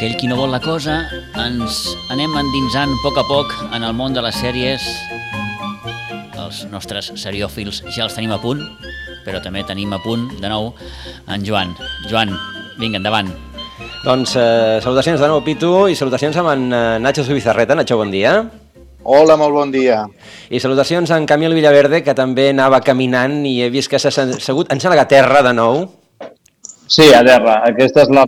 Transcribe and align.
aquell 0.00 0.16
qui 0.16 0.28
no 0.30 0.36
vol 0.38 0.48
la 0.48 0.62
cosa, 0.64 0.94
ens 1.36 1.74
anem 2.08 2.32
endinsant 2.40 2.88
a 2.88 3.00
poc 3.02 3.18
a 3.20 3.24
poc 3.28 3.50
en 3.76 3.82
el 3.84 3.92
món 3.92 4.14
de 4.16 4.22
les 4.24 4.38
sèries. 4.40 4.86
Els 6.40 6.62
nostres 6.72 7.10
seriòfils 7.20 7.82
ja 7.92 8.06
els 8.06 8.16
tenim 8.16 8.32
a 8.32 8.38
punt, 8.40 8.62
però 9.26 9.42
també 9.44 9.60
tenim 9.68 9.92
a 9.92 9.98
punt, 10.00 10.24
de 10.40 10.48
nou, 10.48 10.70
en 11.28 11.44
Joan. 11.44 11.76
Joan, 12.08 12.32
vinga, 12.80 12.96
endavant. 12.96 13.28
Doncs 14.06 14.38
eh, 14.40 14.80
salutacions 14.80 15.20
de 15.20 15.28
nou, 15.28 15.44
Pitu, 15.44 15.74
i 15.92 16.00
salutacions 16.00 16.40
amb 16.40 16.54
en 16.54 16.66
eh, 16.72 16.82
Nacho 17.04 17.26
Zubizarreta. 17.28 17.76
Nacho, 17.76 18.00
bon 18.00 18.16
dia. 18.16 18.38
Hola, 19.04 19.36
molt 19.36 19.52
bon 19.52 19.76
dia. 19.76 20.06
I 20.48 20.64
salutacions 20.64 21.12
a 21.12 21.20
en 21.20 21.28
Camil 21.28 21.52
Villaverde, 21.52 22.00
que 22.00 22.16
també 22.16 22.54
anava 22.56 22.80
caminant 22.80 23.42
i 23.44 23.58
he 23.60 23.68
vist 23.68 23.92
que 23.92 24.00
s'ha 24.00 24.16
segut, 24.16 24.72
sembla 24.72 25.02
que 25.02 25.08
a 25.10 25.12
terra 25.12 25.44
de 25.44 25.56
nou. 25.60 25.90
Sí, 26.88 27.12
a 27.12 27.20
terra. 27.20 27.60
Aquesta 27.68 28.08
és 28.08 28.16
la, 28.16 28.24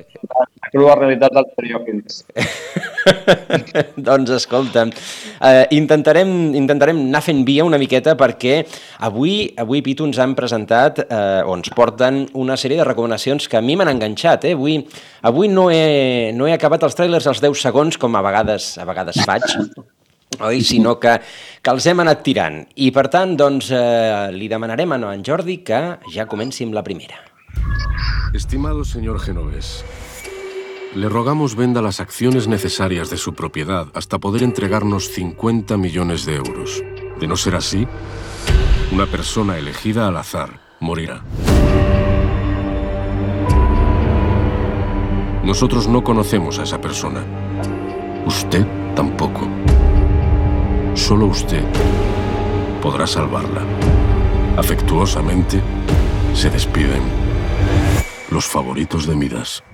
la 0.72 0.78
crua 0.78 0.94
realitat 0.96 1.32
dels 1.36 1.52
periòfils. 1.56 2.22
doncs 4.08 4.30
escolta'm, 4.38 4.92
eh, 5.44 5.66
intentarem, 5.76 6.54
intentarem 6.56 6.96
anar 7.08 7.20
fent 7.22 7.42
via 7.44 7.64
una 7.64 7.78
miqueta 7.78 8.14
perquè 8.16 8.62
avui, 9.00 9.52
avui 9.58 9.82
Pitu, 9.82 10.06
ens 10.08 10.18
han 10.18 10.34
presentat 10.34 11.02
eh, 11.04 11.42
o 11.44 11.56
ens 11.56 11.68
porten 11.76 12.24
una 12.34 12.56
sèrie 12.56 12.78
de 12.80 12.86
recomanacions 12.88 13.48
que 13.48 13.58
a 13.58 13.62
mi 13.62 13.76
m'han 13.76 13.92
enganxat. 13.92 14.46
Eh? 14.48 14.54
Avui, 14.56 14.78
avui 15.22 15.48
no, 15.48 15.68
he, 15.70 16.32
no 16.32 16.48
he 16.48 16.54
acabat 16.56 16.82
els 16.88 16.96
trailers 16.96 17.26
als 17.28 17.42
10 17.44 17.66
segons 17.68 17.98
com 18.00 18.16
a 18.16 18.22
vegades, 18.24 18.78
a 18.78 18.88
vegades 18.88 19.20
faig, 19.26 19.44
oi? 20.40 20.62
sinó 20.64 20.96
que, 21.02 21.18
que 21.60 21.74
els 21.74 21.86
hem 21.86 22.00
anat 22.00 22.24
tirant. 22.24 22.62
I 22.80 22.88
per 22.96 23.10
tant, 23.12 23.36
doncs, 23.36 23.68
eh, 23.76 24.32
li 24.32 24.48
demanarem 24.48 24.96
a 24.96 25.02
en 25.12 25.26
Jordi 25.26 25.60
que 25.66 25.82
ja 26.14 26.26
comenci 26.30 26.64
amb 26.64 26.80
la 26.80 26.86
primera. 26.86 27.20
Estimado 28.32 28.82
señor 28.82 29.20
Genovés, 29.20 29.84
le 30.94 31.08
rogamos 31.08 31.56
venda 31.56 31.80
las 31.80 32.00
acciones 32.00 32.48
necesarias 32.48 33.08
de 33.08 33.16
su 33.16 33.34
propiedad 33.34 33.88
hasta 33.94 34.18
poder 34.18 34.42
entregarnos 34.42 35.08
50 35.08 35.76
millones 35.78 36.26
de 36.26 36.36
euros. 36.36 36.82
De 37.18 37.26
no 37.26 37.36
ser 37.36 37.54
así, 37.54 37.86
una 38.92 39.06
persona 39.06 39.56
elegida 39.56 40.06
al 40.06 40.16
azar 40.18 40.60
morirá. 40.80 41.22
Nosotros 45.44 45.88
no 45.88 46.04
conocemos 46.04 46.58
a 46.58 46.64
esa 46.64 46.80
persona. 46.80 47.24
Usted 48.26 48.66
tampoco. 48.94 49.48
Solo 50.94 51.26
usted 51.26 51.64
podrá 52.82 53.06
salvarla. 53.06 53.62
Afectuosamente, 54.56 55.60
se 56.34 56.50
despiden 56.50 57.02
los 58.30 58.46
favoritos 58.46 59.06
de 59.06 59.16
Midas. 59.16 59.64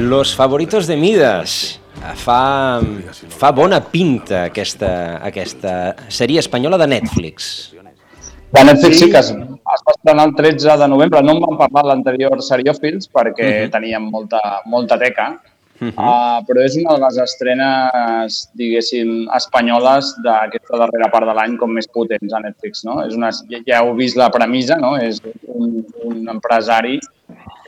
Los 0.00 0.34
favoritos 0.34 0.86
de 0.86 0.96
Midas. 0.96 1.78
Fa, 2.16 2.80
fa 3.28 3.50
bona 3.52 3.82
pinta 3.84 4.46
aquesta, 4.48 5.18
aquesta 5.20 5.74
sèrie 6.08 6.40
espanyola 6.40 6.78
de 6.80 6.86
Netflix. 6.88 7.50
De 7.76 8.62
Netflix 8.64 9.02
sí 9.02 9.10
que 9.12 9.20
es, 9.20 9.28
es 9.34 9.84
va 9.84 9.92
estrenar 9.92 10.24
el 10.30 10.34
13 10.38 10.78
de 10.80 10.88
novembre. 10.88 11.20
No 11.22 11.36
en 11.36 11.44
vam 11.44 11.60
parlar 11.60 11.84
l'anterior 11.90 12.40
Seriòfils 12.40 13.10
perquè 13.12 13.50
uh 13.50 13.58
-huh. 13.66 13.72
teníem 13.76 14.08
molta, 14.08 14.40
molta 14.64 14.96
teca, 14.96 15.36
uh 15.36 15.88
-huh. 15.88 15.92
uh, 15.92 16.40
però 16.48 16.64
és 16.64 16.76
una 16.80 16.96
de 16.96 17.04
les 17.04 17.18
estrenes, 17.18 18.48
diguéssim, 18.54 19.28
espanyoles 19.36 20.16
d'aquesta 20.24 20.78
darrera 20.78 21.10
part 21.12 21.26
de 21.26 21.34
l'any 21.34 21.58
com 21.58 21.70
més 21.70 21.86
potents 21.86 22.32
a 22.32 22.40
Netflix. 22.40 22.84
No? 22.84 23.04
És 23.04 23.14
una, 23.14 23.30
ja 23.66 23.82
heu 23.82 23.94
vist 23.94 24.16
la 24.16 24.30
premissa, 24.30 24.76
no? 24.76 24.96
és 24.96 25.20
un, 25.46 25.84
un 26.04 26.28
empresari 26.28 26.98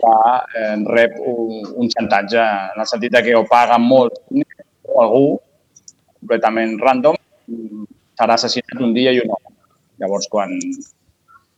que 0.02 0.14
eh, 0.60 0.76
rep 0.90 1.18
un, 1.32 1.62
un 1.84 1.90
xantatge 1.92 2.42
en 2.42 2.82
el 2.84 2.88
sentit 2.90 3.14
de 3.14 3.22
que 3.26 3.36
o 3.38 3.44
paga 3.48 3.78
molt 3.78 4.18
o 4.32 5.02
algú 5.02 5.26
completament 6.18 6.74
random 6.80 7.18
serà 8.18 8.34
assassinat 8.34 8.82
un 8.82 8.92
dia 8.94 9.12
i 9.14 9.22
un 9.22 9.30
home. 9.34 9.54
Llavors, 10.02 10.28
quan 10.30 10.52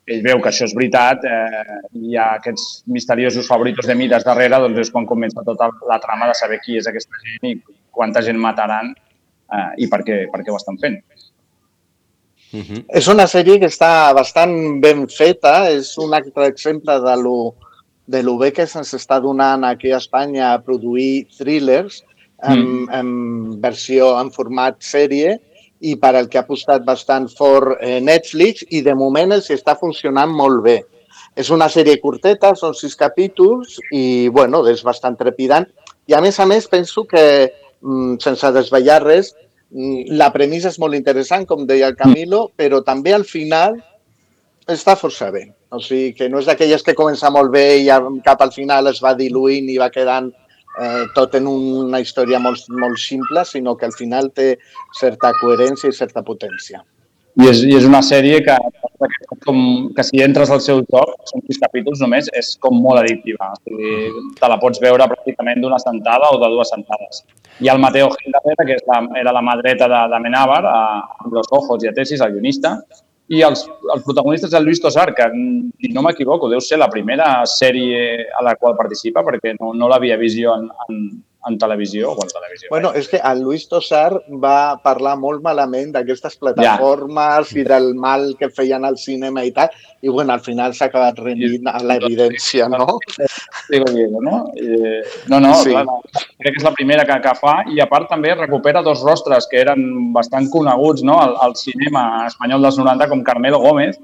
ell 0.05 0.23
veu 0.25 0.41
que 0.43 0.51
això 0.51 0.67
és 0.69 0.75
veritat, 0.77 1.25
eh, 1.25 1.79
hi 2.01 2.17
ha 2.17 2.35
aquests 2.39 2.85
misteriosos 2.93 3.49
favoritos 3.49 3.89
de 3.89 3.97
Midas 3.97 4.27
darrere, 4.27 4.61
doncs 4.61 4.85
és 4.85 4.93
quan 4.93 5.09
comença 5.09 5.45
tota 5.47 5.71
la 5.89 6.01
trama 6.03 6.29
de 6.29 6.37
saber 6.37 6.61
qui 6.65 6.77
és 6.81 6.89
aquesta 6.91 7.21
gent 7.25 7.51
i 7.53 7.55
quanta 7.95 8.23
gent 8.27 8.41
mataran 8.41 8.93
eh, 8.93 9.71
i 9.85 9.89
per 9.89 10.03
què, 10.05 10.25
per 10.33 10.43
què 10.43 10.53
ho 10.53 10.61
estan 10.61 10.81
fent. 10.83 11.01
Uh 12.55 12.61
-huh. 12.61 12.85
És 12.89 13.09
una 13.09 13.27
sèrie 13.27 13.59
que 13.59 13.67
està 13.67 14.13
bastant 14.15 14.81
ben 14.81 15.09
feta, 15.09 15.71
és 15.71 15.97
un 15.99 16.15
altre 16.15 16.47
exemple 16.47 17.01
de 17.01 17.17
lo, 17.17 17.55
de 18.07 18.23
lo 18.23 18.37
bé 18.39 18.53
que 18.53 18.67
se'ns 18.69 18.93
està 18.97 19.21
donant 19.23 19.65
aquí 19.65 19.93
a 19.93 20.01
Espanya 20.03 20.53
a 20.53 20.61
produir 20.63 21.27
thrillers 21.39 22.03
en, 22.43 22.61
mm. 22.61 22.89
en 22.93 23.61
versió, 23.61 24.13
en 24.21 24.31
format 24.35 24.81
sèrie, 24.85 25.39
i 25.85 25.95
per 26.01 26.15
al 26.17 26.29
que 26.33 26.39
ha 26.39 26.45
apostat 26.45 26.85
bastant 26.85 27.27
fort 27.29 27.81
eh, 27.81 28.01
Netflix 28.01 28.65
i 28.73 28.81
de 28.85 28.95
moment 28.97 29.35
els 29.37 29.51
està 29.53 29.75
funcionant 29.81 30.33
molt 30.33 30.63
bé. 30.65 30.79
És 31.37 31.51
una 31.51 31.69
sèrie 31.69 31.99
curteta, 32.01 32.53
són 32.57 32.77
sis 32.79 32.95
capítols 32.97 33.81
i, 33.91 34.29
bueno, 34.33 34.63
és 34.71 34.85
bastant 34.87 35.17
trepidant. 35.19 35.67
I, 36.07 36.15
a 36.15 36.23
més 36.25 36.39
a 36.41 36.47
més, 36.47 36.69
penso 36.71 37.05
que, 37.11 37.25
mm, 37.83 38.21
sense 38.23 38.53
desvetllar 38.55 39.01
res, 39.03 39.35
mm, 39.73 40.15
la 40.21 40.31
premissa 40.33 40.71
és 40.71 40.79
molt 40.79 40.95
interessant, 40.95 41.45
com 41.47 41.67
deia 41.67 41.91
el 41.91 41.99
Camilo, 41.99 42.47
però 42.57 42.85
també 42.87 43.13
al 43.13 43.27
final 43.29 43.81
està 44.69 44.97
força 44.97 45.31
bé. 45.35 45.49
O 45.71 45.81
sigui, 45.83 46.13
que 46.15 46.29
no 46.31 46.41
és 46.43 46.47
d'aquelles 46.47 46.83
que 46.87 46.95
comença 46.95 47.31
molt 47.35 47.51
bé 47.55 47.67
i 47.83 47.89
cap 48.25 48.43
al 48.45 48.53
final 48.55 48.91
es 48.91 49.01
va 49.03 49.15
diluint 49.19 49.71
i 49.73 49.79
va 49.81 49.91
quedant 49.91 50.31
eh, 50.81 51.05
tot 51.15 51.35
en 51.39 51.47
una 51.51 52.01
història 52.01 52.41
molt, 52.43 52.67
molt 52.71 52.99
simple, 53.01 53.45
sinó 53.45 53.77
que 53.77 53.87
al 53.87 53.95
final 53.97 54.31
té 54.35 54.55
certa 54.99 55.33
coherència 55.41 55.91
i 55.91 55.97
certa 55.97 56.23
potència. 56.23 56.85
I 57.35 57.49
és, 57.51 57.65
i 57.67 57.73
és 57.75 57.87
una 57.89 57.99
sèrie 58.07 58.39
que, 58.47 58.55
com, 59.43 59.57
que 59.95 60.05
si 60.07 60.21
entres 60.23 60.53
al 60.55 60.61
seu 60.63 60.85
joc, 60.87 61.15
són 61.27 61.43
sis 61.49 61.59
capítols 61.59 62.03
només, 62.05 62.29
és 62.39 62.53
com 62.63 62.77
molt 62.79 63.01
addictiva. 63.01 63.49
O 63.57 63.59
sigui, 63.65 64.27
te 64.39 64.51
la 64.51 64.59
pots 64.63 64.79
veure 64.83 65.09
pràcticament 65.11 65.65
d'una 65.65 65.81
sentada 65.83 66.31
o 66.31 66.39
de 66.43 66.53
dues 66.53 66.71
sentades. 66.71 67.25
I 67.65 67.73
el 67.75 67.83
Mateo 67.83 68.13
Gil 68.15 68.39
que 68.39 68.77
és 68.77 68.87
la, 68.87 69.01
era 69.19 69.35
la 69.35 69.43
mà 69.43 69.57
dreta 69.59 69.91
de, 69.91 70.05
de 70.15 70.23
Menábar, 70.23 70.63
amb 70.71 71.35
los 71.35 71.51
ojos 71.51 71.83
i 71.83 71.91
atesis, 71.91 72.23
el 72.23 72.37
guionista, 72.37 72.77
i 73.33 73.41
els, 73.47 73.65
els 73.95 74.03
protagonistes 74.05 74.53
del 74.53 74.67
Luis 74.69 74.81
Tosar, 74.83 75.11
que, 75.17 75.29
si 75.81 75.93
no 75.95 76.03
m'equivoco, 76.05 76.51
deu 76.53 76.61
ser 76.61 76.81
la 76.81 76.91
primera 76.93 77.29
sèrie 77.49 78.27
a 78.37 78.43
la 78.45 78.57
qual 78.61 78.77
participa, 78.77 79.25
perquè 79.25 79.55
no, 79.61 79.73
no 79.73 79.89
l'havia 79.89 80.19
vist 80.21 80.37
jo 80.37 80.53
en, 80.53 80.67
en, 80.89 80.99
en 81.49 81.57
televisió 81.59 82.11
o 82.13 82.19
en 82.21 82.29
televisió. 82.29 82.69
Bueno, 82.71 82.93
és 82.97 83.09
que 83.09 83.21
el 83.25 83.41
Luis 83.45 83.65
Tosar 83.69 84.11
va 84.43 84.77
parlar 84.85 85.15
molt 85.21 85.45
malament 85.45 85.95
d'aquestes 85.95 86.37
plataformes 86.41 87.51
ja. 87.51 87.59
i 87.61 87.65
del 87.69 87.93
mal 87.97 88.31
que 88.41 88.51
feien 88.53 88.85
al 88.85 88.99
cinema 89.01 89.45
i 89.45 89.55
tal, 89.57 89.73
i 90.05 90.13
bueno, 90.13 90.35
al 90.37 90.45
final 90.45 90.77
s'ha 90.77 90.91
acabat 90.91 91.21
rendint 91.25 91.69
a 91.71 91.79
l'evidència, 91.81 92.69
no? 92.73 92.99
Digo 93.69 93.85
bien, 93.95 94.13
no? 94.21 94.53
Eh, 94.57 95.03
no, 95.29 95.41
no, 95.41 95.55
sí. 95.55 95.71
clar, 95.71 95.87
crec 96.39 96.53
que 96.53 96.61
és 96.61 96.67
la 96.67 96.75
primera 96.77 97.07
que, 97.09 97.17
que 97.25 97.33
fa 97.39 97.55
i 97.73 97.81
a 97.81 97.87
part 97.89 98.11
també 98.11 98.35
recupera 98.37 98.83
dos 98.85 99.01
rostres 99.07 99.49
que 99.49 99.63
eren 99.63 100.13
bastant 100.13 100.51
coneguts 100.53 101.05
no? 101.07 101.17
al, 101.23 101.33
al 101.41 101.57
cinema 101.57 102.27
espanyol 102.27 102.67
dels 102.67 102.81
90 102.83 103.09
com 103.09 103.25
Carmelo 103.25 103.63
Gómez, 103.63 103.97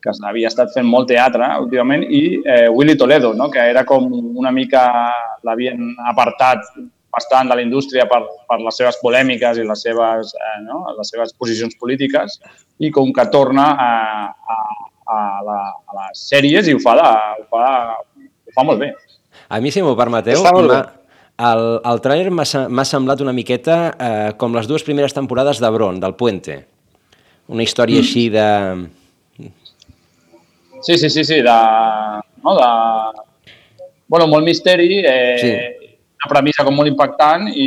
que 0.00 0.14
havia 0.24 0.48
estat 0.48 0.70
fent 0.74 0.86
molt 0.88 1.10
teatre 1.10 1.48
últimament, 1.60 2.06
i 2.06 2.22
eh, 2.40 2.68
Willy 2.72 2.96
Toledo, 2.96 3.34
no? 3.36 3.50
que 3.50 3.66
era 3.72 3.84
com 3.84 4.06
una 4.12 4.52
mica, 4.54 4.86
l'havien 5.44 5.92
apartat 6.12 6.64
bastant 7.10 7.50
de 7.50 7.56
la 7.58 7.64
indústria 7.64 8.06
per, 8.08 8.22
per 8.48 8.60
les 8.62 8.76
seves 8.78 9.00
polèmiques 9.02 9.58
i 9.58 9.66
les 9.66 9.82
seves, 9.82 10.34
eh, 10.38 10.58
no? 10.64 10.84
les 10.96 11.10
seves 11.10 11.34
posicions 11.34 11.74
polítiques, 11.80 12.38
i 12.78 12.92
com 12.94 13.10
que 13.12 13.26
torna 13.34 13.66
a, 13.74 13.90
a, 14.30 14.60
a, 15.10 15.18
la, 15.46 15.58
a 15.74 15.98
les 15.98 16.22
sèries 16.30 16.70
i 16.70 16.76
ho 16.76 16.82
fa, 16.82 16.94
de, 17.00 17.10
ho 17.42 17.48
fa, 17.50 17.64
fa 18.60 18.68
molt 18.68 18.84
bé. 18.84 18.92
A 19.50 19.58
mi, 19.64 19.72
si 19.74 19.82
m'ho 19.82 19.96
permeteu, 19.98 20.44
el, 20.46 21.66
el 21.88 22.00
trailer 22.04 22.30
m'ha 22.36 22.86
semblat 22.86 23.24
una 23.24 23.34
miqueta 23.34 23.80
eh, 23.90 24.30
com 24.38 24.54
les 24.54 24.68
dues 24.70 24.84
primeres 24.86 25.16
temporades 25.16 25.62
de 25.62 25.70
Bron, 25.72 26.00
del 26.02 26.14
Puente. 26.20 26.60
Una 27.50 27.64
història 27.66 27.98
mm. 27.98 28.06
així 28.06 28.28
de 28.30 28.48
Sí, 30.80 30.96
sí, 30.96 31.10
sí, 31.10 31.24
sí, 31.24 31.34
de, 31.44 31.56
no, 32.42 32.54
de, 32.56 32.68
bueno, 34.08 34.26
molt 34.26 34.46
misteri, 34.46 35.02
eh, 35.04 35.36
sí. 35.36 35.50
una 36.16 36.30
premissa 36.32 36.64
com 36.64 36.74
molt 36.76 36.88
impactant 36.88 37.50
i, 37.52 37.66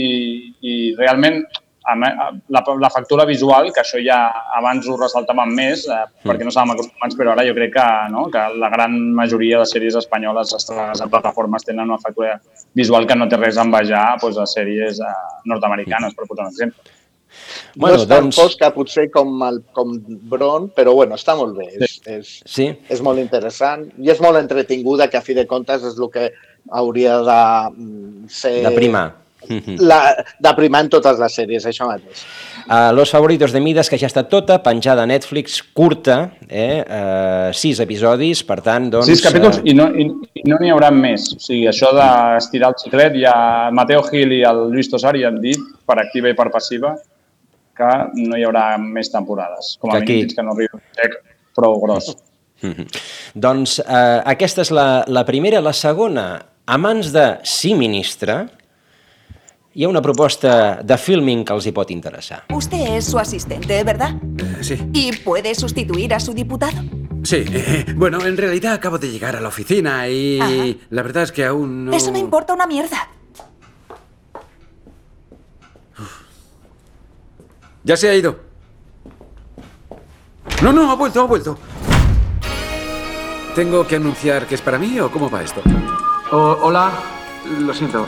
i 0.66 0.74
realment 0.98 1.44
la, 1.84 2.64
la 2.80 2.90
factura 2.90 3.26
visual, 3.26 3.72
que 3.74 3.82
això 3.84 4.00
ja 4.04 4.20
abans 4.58 4.88
ho 4.88 4.96
ressaltàvem 5.00 5.52
més, 5.56 5.86
eh, 5.88 6.00
mm. 6.06 6.30
perquè 6.30 6.48
no 6.48 6.54
estàvem 6.54 6.74
acostumats, 6.76 7.18
però 7.20 7.34
ara 7.34 7.46
jo 7.48 7.56
crec 7.58 7.76
que, 7.76 7.88
no, 8.14 8.26
que 8.34 8.44
la 8.62 8.72
gran 8.74 8.98
majoria 9.16 9.60
de 9.62 9.70
sèries 9.70 10.00
espanyoles 10.00 10.56
estrenades 10.56 11.04
en 11.04 11.12
plataformes 11.12 11.68
tenen 11.68 11.90
una 11.90 12.02
factura 12.02 12.40
visual 12.74 13.08
que 13.08 13.18
no 13.20 13.30
té 13.30 13.40
res 13.40 13.60
a 13.60 13.68
envejar 13.68 14.06
doncs, 14.22 14.40
a 14.40 14.50
sèries 14.50 15.02
eh, 15.04 15.16
nord-americanes, 15.52 16.16
per 16.16 16.30
posar 16.30 16.48
un 16.48 16.54
exemple. 16.54 17.00
Bueno, 17.76 17.98
no 17.98 18.04
és 18.04 18.08
tan 18.08 18.28
doncs... 18.28 18.38
fosca 18.38 18.70
potser 18.76 19.08
com, 19.12 19.34
el, 19.48 19.60
com 19.76 19.96
Bron, 20.30 20.70
però 20.78 20.94
bueno, 20.96 21.18
està 21.20 21.36
molt 21.38 21.58
bé. 21.58 21.72
És, 21.82 21.98
és, 22.06 22.34
sí. 22.46 22.70
és 22.94 23.02
molt 23.06 23.22
interessant 23.22 23.88
i 23.98 24.14
és 24.14 24.22
molt 24.24 24.40
entretinguda, 24.40 25.10
que 25.10 25.20
a 25.20 25.26
fi 25.26 25.36
de 25.38 25.48
comptes 25.50 25.86
és 25.90 25.98
el 25.98 26.12
que 26.14 26.30
hauria 26.72 27.20
de 27.26 27.42
mm, 27.74 28.32
ser... 28.32 28.56
De 28.68 28.76
primar. 28.78 29.08
La, 29.90 30.00
de 30.40 30.54
primar 30.58 30.84
en 30.86 30.90
totes 30.94 31.20
les 31.22 31.38
sèries, 31.40 31.66
això 31.70 31.88
mateix. 31.90 32.24
Uh, 32.64 32.92
Los 32.96 33.12
favoritos 33.12 33.52
de 33.52 33.62
Midas, 33.64 33.90
que 33.92 34.00
ja 34.00 34.08
està 34.08 34.24
tota, 34.30 34.60
penjada 34.64 35.04
a 35.04 35.10
Netflix, 35.10 35.62
curta, 35.76 36.18
eh? 36.48 36.84
Uh, 36.84 37.50
sis 37.56 37.82
episodis, 37.84 38.44
per 38.48 38.62
tant, 38.66 38.90
doncs... 38.94 39.10
Sis 39.12 39.24
capítols 39.26 39.60
uh... 39.60 39.66
i 39.68 39.76
no 39.76 39.90
n'hi 39.92 40.10
no 40.48 40.60
haurà 40.74 40.92
més. 40.96 41.30
O 41.36 41.42
sigui, 41.44 41.66
això 41.72 41.92
d'estirar 41.96 42.74
el 42.74 42.78
xiclet, 42.84 43.18
ja 43.24 43.36
Mateo 43.76 44.04
Gil 44.10 44.38
i 44.40 44.44
el 44.48 44.68
Lluís 44.74 44.92
Tosar 44.92 45.16
ja 45.20 45.32
han 45.32 45.42
dit, 45.44 45.60
per 45.88 46.00
activa 46.02 46.32
i 46.32 46.38
per 46.38 46.50
passiva, 46.54 46.96
que 47.78 47.94
no 48.22 48.38
hi 48.38 48.46
haurà 48.46 48.68
més 48.82 49.10
temporades, 49.12 49.76
com 49.82 49.92
a 49.92 49.98
que 49.98 50.06
mínim 50.06 50.28
fins 50.28 50.38
que 50.38 50.46
no 50.46 50.54
arribi 50.54 50.78
un 50.78 50.86
xec 51.00 51.20
prou 51.58 51.80
gros. 51.84 52.14
Mm 52.64 52.72
-hmm. 52.72 52.88
Doncs 53.36 53.80
eh, 53.80 54.22
aquesta 54.24 54.62
és 54.62 54.70
la, 54.70 55.04
la 55.08 55.26
primera. 55.26 55.60
La 55.62 55.74
segona, 55.74 56.46
a 56.66 56.78
mans 56.78 57.12
de 57.12 57.40
sí 57.44 57.76
ministre, 57.76 58.48
hi 59.76 59.84
ha 59.84 59.90
una 59.90 60.02
proposta 60.02 60.82
de 60.84 60.98
filming 60.98 61.44
que 61.46 61.54
els 61.56 61.66
hi 61.66 61.72
pot 61.74 61.90
interessar. 61.92 62.44
Usted 62.54 62.98
es 62.98 63.06
su 63.06 63.18
asistente, 63.18 63.84
¿verdad? 63.84 64.16
Eh, 64.38 64.64
sí. 64.64 64.78
¿Y 64.94 65.12
puede 65.18 65.56
sustituir 65.56 66.14
a 66.14 66.20
su 66.20 66.34
diputado? 66.34 66.80
Sí, 67.24 67.44
eh, 67.48 67.86
bueno, 67.96 68.24
en 68.26 68.38
realidad 68.38 68.74
acabo 68.74 69.00
de 69.00 69.10
llegar 69.10 69.36
a 69.36 69.42
la 69.42 69.48
oficina 69.48 70.08
y 70.10 70.40
Ajá. 70.40 70.86
la 70.90 71.02
verdad 71.02 71.24
es 71.24 71.32
que 71.32 71.46
aún 71.46 71.86
no... 71.86 71.94
Eso 71.94 72.12
me 72.12 72.20
importa 72.20 72.54
una 72.54 72.68
mierda. 72.68 73.10
Ya 77.84 77.98
se 77.98 78.10
ha 78.10 78.16
ido. 78.16 78.40
No, 80.62 80.72
no, 80.72 80.90
ha 80.90 80.96
vuelto, 80.96 81.22
ha 81.22 81.26
vuelto. 81.26 81.58
¿Tengo 83.56 83.86
que 83.86 83.98
anunciar 83.98 84.46
que 84.46 84.56
es 84.56 84.62
para 84.62 84.78
mí 84.78 85.00
o 85.00 85.12
cómo 85.12 85.30
va 85.30 85.44
esto? 85.44 85.62
hola, 86.32 86.92
lo 87.60 87.74
siento. 87.74 88.08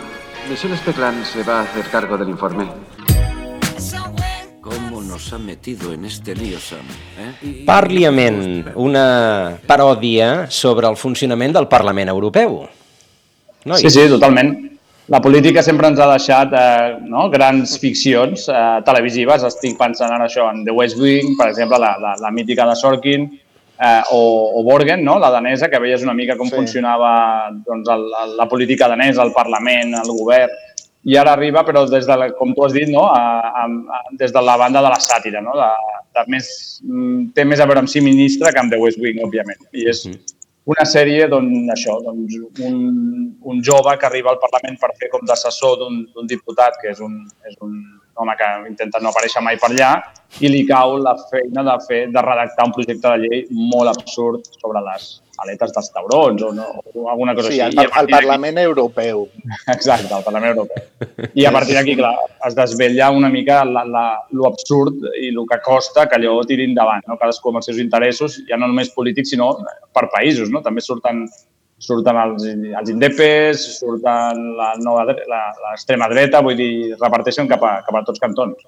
Michelle 0.50 0.78
Speckland 0.78 1.24
se 1.26 1.44
va 1.44 1.60
a 1.60 1.64
hacer 1.64 1.86
cargo 1.90 2.18
del 2.18 2.30
informe. 2.30 2.68
¿Cómo 4.62 5.02
nos 5.02 5.34
ha 5.34 5.38
metido 5.38 5.94
en 5.94 6.06
este 6.06 6.36
lío, 6.36 6.60
Sam? 6.60 6.86
Eh? 7.20 7.64
Parliament, 7.66 8.68
una 8.76 9.58
paròdia 9.66 10.50
sobre 10.50 10.88
el 10.88 10.98
funcionament 10.98 11.56
del 11.56 11.68
Parlament 11.68 12.10
Europeu. 12.10 12.64
No? 13.66 13.78
Sí, 13.78 13.90
sí, 13.90 14.08
totalment 14.08 14.76
la 15.08 15.22
política 15.22 15.62
sempre 15.62 15.86
ens 15.92 16.00
ha 16.02 16.08
deixat 16.10 16.54
eh, 16.58 16.96
no? 17.06 17.28
grans 17.30 17.76
ficcions 17.82 18.48
eh, 18.50 18.62
televisives. 18.88 19.44
Estic 19.46 19.78
pensant 19.78 20.14
en 20.16 20.24
això, 20.26 20.48
en 20.50 20.64
The 20.66 20.74
West 20.74 20.98
Wing, 21.02 21.36
per 21.38 21.52
exemple, 21.52 21.78
la, 21.82 21.94
la, 22.02 22.16
la 22.22 22.32
mítica 22.34 22.66
de 22.66 22.78
Sorkin, 22.80 23.28
eh, 23.80 24.02
o, 24.12 24.60
o 24.60 24.64
Borgen, 24.64 25.04
no? 25.04 25.18
la 25.20 25.32
danesa, 25.32 25.70
que 25.70 25.80
veies 25.80 26.04
una 26.04 26.14
mica 26.14 26.38
com 26.38 26.50
sí. 26.52 26.56
funcionava 26.56 27.52
doncs, 27.66 27.90
el, 27.90 28.06
el, 28.24 28.38
la 28.38 28.48
política 28.52 28.90
danesa, 28.92 29.24
el 29.24 29.34
Parlament, 29.36 29.96
el 30.02 30.14
govern, 30.14 30.62
i 31.06 31.18
ara 31.22 31.36
arriba, 31.38 31.62
però 31.66 31.84
des 31.86 32.08
de, 32.08 32.16
la, 32.18 32.32
com 32.34 32.56
tu 32.58 32.64
has 32.66 32.74
dit, 32.74 32.90
no? 32.90 33.06
a, 33.14 33.52
a, 33.52 33.66
a, 33.68 34.00
des 34.18 34.34
de 34.34 34.42
la 34.42 34.56
banda 34.58 34.82
de 34.82 34.94
la 34.94 35.02
sàtira, 35.02 35.44
no? 35.46 35.54
de, 35.60 36.00
de 36.18 36.24
més, 36.34 36.48
mm, 36.84 37.28
té 37.38 37.46
més 37.46 37.62
a 37.62 37.68
veure 37.70 37.84
amb 37.84 37.92
si 37.92 38.02
ministre 38.02 38.50
que 38.52 38.64
amb 38.64 38.74
The 38.74 38.82
West 38.82 39.02
Wing, 39.04 39.22
òbviament. 39.28 39.62
I 39.78 39.92
és, 39.92 40.08
mm 40.10 40.35
una 40.66 40.86
sèrie 40.90 41.28
d'on 41.30 41.50
això, 41.74 42.00
doncs 42.02 42.38
un, 42.66 42.78
un 43.52 43.62
jove 43.64 43.94
que 44.02 44.08
arriba 44.08 44.32
al 44.34 44.40
Parlament 44.42 44.80
per 44.82 44.92
fer 45.00 45.12
com 45.14 45.26
d'assessor 45.28 45.78
d'un 45.82 46.30
diputat, 46.30 46.80
que 46.82 46.90
és 46.94 47.02
un, 47.06 47.20
és 47.46 47.58
un 47.62 47.76
home 48.16 48.36
que 48.40 48.48
intenta 48.70 49.02
no 49.02 49.12
aparèixer 49.12 49.44
mai 49.46 49.60
per 49.62 49.70
allà, 49.72 49.92
i 50.42 50.50
li 50.50 50.64
cau 50.68 50.98
la 50.98 51.14
feina 51.30 51.66
de 51.70 51.78
fer 51.86 52.02
de 52.16 52.26
redactar 52.30 52.66
un 52.70 52.74
projecte 52.78 53.14
de 53.14 53.28
llei 53.28 53.46
molt 53.52 53.94
absurd 53.94 54.50
sobre 54.58 54.82
les 54.88 55.14
aletes 55.44 55.74
dels 55.76 55.90
taurons 55.94 56.44
o, 56.44 56.52
no, 56.56 56.68
o 56.94 57.08
alguna 57.12 57.36
cosa 57.36 57.52
sí, 57.52 57.60
així. 57.62 57.78
Sí, 57.78 57.88
al, 57.92 58.10
Parlament 58.12 58.60
Europeu. 58.62 59.26
Exacte, 59.74 60.14
al 60.14 60.24
Parlament 60.24 60.56
Europeu. 60.56 61.32
I 61.34 61.48
a 61.48 61.54
partir 61.56 61.78
d'aquí, 61.78 61.98
clar, 62.00 62.14
es 62.48 62.56
desvetlla 62.58 63.10
una 63.16 63.30
mica 63.34 63.64
la, 63.66 63.86
la, 63.90 64.06
lo 64.32 64.48
absurd 64.50 65.04
i 65.20 65.32
el 65.34 65.42
que 65.50 65.60
costa 65.66 66.08
que 66.10 66.20
allò 66.20 66.38
tiri 66.48 66.70
endavant, 66.70 67.04
no? 67.10 67.20
cadascú 67.22 67.52
amb 67.52 67.62
els 67.62 67.70
seus 67.72 67.82
interessos, 67.84 68.40
ja 68.50 68.60
no 68.60 68.70
només 68.72 68.94
polítics, 68.96 69.34
sinó 69.36 69.52
per 69.96 70.08
països, 70.14 70.54
no? 70.54 70.64
També 70.66 70.84
surten 70.84 71.26
surten 71.86 72.18
els, 72.18 72.46
els 72.48 72.90
indepes, 72.90 73.66
surten 73.82 74.40
la 74.58 74.72
nova 74.80 75.04
l'extrema 75.12 76.08
dreta, 76.12 76.42
vull 76.42 76.56
dir, 76.58 76.96
reparteixen 76.96 77.52
cap 77.52 77.64
a, 77.68 77.76
cap 77.86 78.00
a 78.00 78.04
tots 78.08 78.24
cantons. 78.24 78.64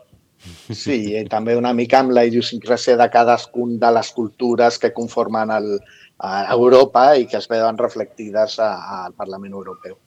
Sí, 0.69 0.97
i 1.17 1.23
també 1.31 1.55
una 1.57 1.73
mica 1.73 2.01
amb 2.03 2.13
la 2.13 2.25
idiosincràsia 2.27 2.97
de 2.99 3.07
cadascun 3.13 3.77
de 3.81 3.89
les 3.95 4.11
cultures 4.13 4.77
que 4.77 4.93
conformen 4.93 5.53
el, 5.55 5.71
a 6.19 6.53
Europa 6.53 7.11
i 7.15 7.27
que 7.29 7.37
es 7.37 7.47
veuen 7.49 7.77
reflectides 7.77 8.57
al 8.63 9.13
Parlament 9.17 9.53
Europeu. 9.53 9.97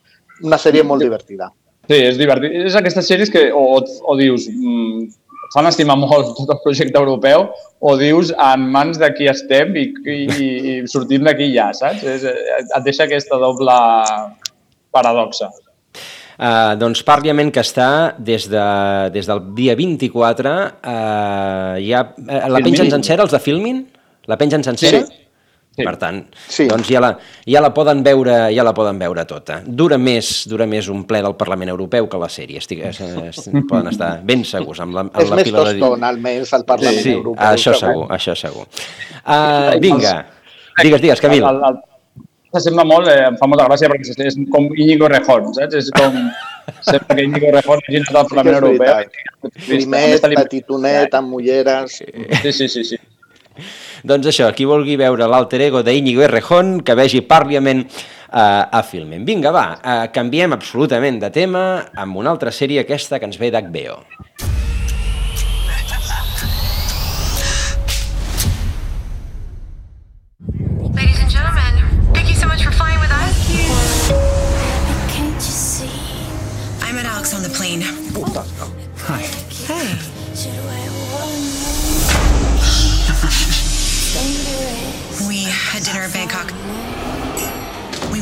Una 0.47 0.59
sèrie 0.59 0.83
molt 0.87 1.03
divertida. 1.05 1.51
Sí, 1.91 1.97
és 1.97 2.19
divertit. 2.19 2.55
És 2.71 2.77
aquestes 2.79 3.07
sèries 3.07 3.31
que 3.33 3.49
o, 3.57 3.65
o 3.81 4.17
dius 4.19 4.47
mm, 4.51 5.09
fan 5.55 5.69
estimar 5.71 5.97
molt 6.01 6.33
tot 6.39 6.53
el 6.55 6.61
projecte 6.65 6.99
europeu 7.01 7.49
o 7.81 7.97
dius 7.99 8.35
en 8.35 8.69
mans 8.75 9.01
de 9.01 9.11
qui 9.17 9.31
estem 9.31 9.75
i, 9.79 9.89
i, 10.05 10.21
i 10.75 10.77
sortim 10.91 11.27
d'aquí 11.27 11.51
ja, 11.55 11.71
saps? 11.77 12.05
És, 12.05 12.27
et 12.27 12.87
deixa 12.87 13.07
aquesta 13.09 13.41
doble 13.43 13.75
paradoxa. 14.95 15.51
Uh, 16.41 16.73
doncs 16.81 17.03
Parliament 17.05 17.51
que 17.53 17.61
està 17.61 18.17
des, 18.17 18.47
de, 18.49 18.67
des 19.13 19.27
del 19.29 19.43
dia 19.59 19.75
24 19.77 20.53
uh, 20.57 21.75
ja, 21.85 22.01
uh, 22.17 22.47
la 22.49 22.63
pengen 22.65 22.89
sencera 22.89 23.27
els 23.27 23.35
de 23.35 23.41
Filmin? 23.45 23.83
La 24.31 24.39
pengen 24.41 24.65
sencera? 24.65 25.03
Sí. 25.05 25.20
Sí. 25.81 25.87
Per 25.87 25.97
tant, 26.01 26.21
sí. 26.53 26.67
doncs 26.71 26.91
ja 26.93 27.01
la, 27.03 27.11
ja 27.49 27.63
la 27.65 27.73
poden 27.75 28.03
veure, 28.07 28.37
ja 28.55 28.65
la 28.67 28.75
poden 28.77 29.01
veure 29.01 29.25
tota. 29.29 29.61
Dura 29.65 29.99
més, 30.01 30.31
dura 30.51 30.67
més 30.71 30.91
un 30.93 31.05
ple 31.09 31.23
del 31.25 31.37
Parlament 31.41 31.73
Europeu 31.73 32.09
que 32.11 32.21
la 32.21 32.31
sèrie. 32.33 32.61
Estic, 32.61 32.83
es, 32.91 33.01
es, 33.01 33.51
poden 33.69 33.91
estar 33.93 34.13
ben 34.27 34.45
segurs 34.49 34.83
amb 34.85 34.97
la, 34.97 35.07
amb 35.09 35.21
És 35.23 35.31
la 35.33 35.41
més 35.41 35.53
tostón, 35.55 36.09
almenys, 36.11 36.55
al 36.57 36.67
Parlament 36.69 37.05
sí, 37.05 37.15
Europeu. 37.19 37.45
Això 37.51 37.77
segur, 37.79 38.09
això 38.17 38.37
segur. 38.39 38.67
Uh, 39.21 39.79
vinga, 39.83 40.17
digues, 40.83 41.01
digues, 41.05 41.23
Camil. 41.25 41.47
El, 41.47 41.81
sembla 42.59 42.85
molt, 42.85 43.09
eh, 43.09 43.29
em 43.29 43.37
fa 43.39 43.47
molta 43.51 43.69
gràcia 43.69 43.91
perquè 43.91 44.27
és 44.27 44.39
com 44.51 44.71
Íñigo 44.75 45.09
Rejón, 45.11 45.53
saps? 45.55 45.79
És 45.79 45.93
com... 45.95 46.17
Sempre 46.87 47.17
que 47.17 47.25
Íñigo 47.27 47.51
Rejón 47.55 47.81
hagi 47.83 47.99
anat 48.01 48.17
al 48.21 48.29
Parlament 48.31 48.57
sí 48.57 48.61
Europeu. 48.61 49.55
Primet, 49.69 50.27
petitonet, 50.35 51.15
amb 51.19 51.35
ulleres... 51.39 52.01
Sí, 52.01 52.53
sí, 52.53 52.69
sí. 52.69 52.85
sí. 52.93 53.01
Doncs 54.03 54.31
això, 54.31 54.49
qui 54.57 54.69
vulgui 54.69 54.97
veure 55.01 55.29
l'alter 55.29 55.61
ego 55.67 55.83
d'Iñigo 55.85 56.25
Errejón, 56.25 56.79
que 56.85 56.97
vegi 56.97 57.21
Parliament 57.21 57.85
uh, 57.85 58.69
a 58.73 58.83
Filmen. 58.87 59.27
Vinga, 59.29 59.53
va, 59.53 59.67
uh, 59.77 60.07
canviem 60.15 60.57
absolutament 60.57 61.21
de 61.21 61.33
tema 61.35 61.67
amb 61.95 62.23
una 62.23 62.33
altra 62.33 62.55
sèrie 62.55 62.87
aquesta 62.87 63.21
que 63.21 63.29
ens 63.29 63.41
ve 63.41 63.53
d'HBO. 63.53 64.50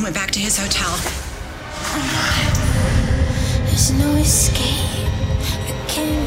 Went 0.09 0.17
back 0.17 0.31
to 0.31 0.41
his 0.41 0.57
hotel. 0.57 0.89
There's 3.67 3.91
no 3.93 4.17
escape. 4.17 5.05
I 5.69 5.75
can't 5.87 6.25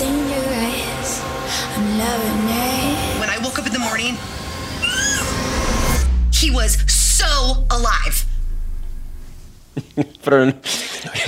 dangerous. 0.00 1.20
I'm 1.76 1.98
loving 2.00 2.48
it. 2.48 3.20
When 3.20 3.28
I 3.28 3.36
woke 3.44 3.58
up 3.58 3.66
in 3.66 3.74
the 3.74 3.78
morning, 3.78 4.16
he 6.32 6.48
was 6.50 6.80
so 6.88 7.66
alive. 7.68 8.24
Però, 10.24 10.48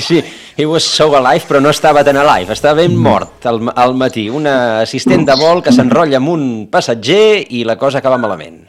sí, 0.00 0.24
he 0.56 0.64
was 0.64 0.84
so 0.84 1.14
alive, 1.14 1.44
però 1.44 1.60
no 1.60 1.68
estava 1.68 2.02
tan 2.04 2.16
alive, 2.16 2.54
estava 2.54 2.80
ben 2.80 2.96
mort 2.96 3.44
al, 3.44 3.60
al 3.68 3.92
matí. 3.92 4.30
Una 4.30 4.80
assistent 4.80 5.28
de 5.28 5.36
vol 5.36 5.60
que 5.60 5.76
s'enrotlla 5.76 6.22
amb 6.22 6.32
un 6.32 6.44
passatger 6.72 7.52
i 7.52 7.66
la 7.68 7.76
cosa 7.76 8.00
acaba 8.00 8.16
malament. 8.16 8.62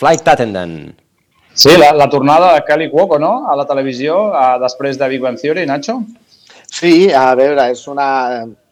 Flight 0.00 0.28
attendant. 0.32 0.76
Sí, 1.52 1.74
la, 1.76 1.90
la 1.92 2.08
tornada 2.08 2.54
de 2.54 2.64
Kelly 2.64 2.88
Cuoco, 2.90 3.18
no?, 3.18 3.50
a 3.50 3.56
la 3.58 3.66
televisió, 3.68 4.30
a, 4.32 4.54
després 4.62 4.96
de 4.96 5.08
Big 5.12 5.20
Bang 5.20 5.36
Theory, 5.36 5.66
Nacho? 5.68 5.98
Sí, 6.70 7.10
a 7.12 7.34
veure, 7.36 7.68
és 7.74 7.84
una... 7.90 8.08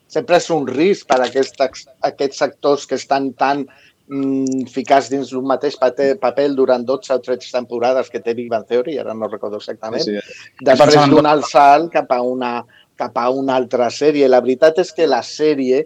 Sempre 0.09 0.39
és 0.41 0.47
un 0.55 0.65
risc 0.65 1.05
per 1.11 1.19
a 1.19 1.27
aquests, 1.27 1.85
aquests 2.09 2.45
actors 2.47 2.87
que 2.89 2.97
estan 2.97 3.27
tan 3.37 3.67
mm, 3.67 4.63
ficats 4.73 5.11
dins 5.13 5.35
un 5.37 5.45
mateix 5.51 5.77
paper, 5.77 6.15
paper 6.23 6.47
durant 6.57 6.87
12 6.89 7.13
o 7.13 7.21
13 7.27 7.53
temporades 7.59 8.09
que 8.09 8.23
té 8.25 8.33
Big 8.33 8.49
Bang 8.49 8.65
Theory, 8.65 8.97
ara 9.03 9.13
no 9.13 9.29
recordo 9.29 9.61
exactament, 9.61 10.07
sí, 10.07 10.17
sí. 10.17 10.49
després 10.65 10.97
donar 11.13 11.37
el 11.37 11.45
salt 11.45 11.93
cap 11.93 12.17
a 12.17 12.23
una 12.25 12.55
cap 12.99 13.21
a 13.21 13.29
una 13.31 13.55
altra 13.61 13.93
sèrie. 13.95 14.27
La 14.33 14.41
veritat 14.43 14.81
és 14.83 14.91
que 14.97 15.07
la 15.07 15.21
sèrie 15.23 15.85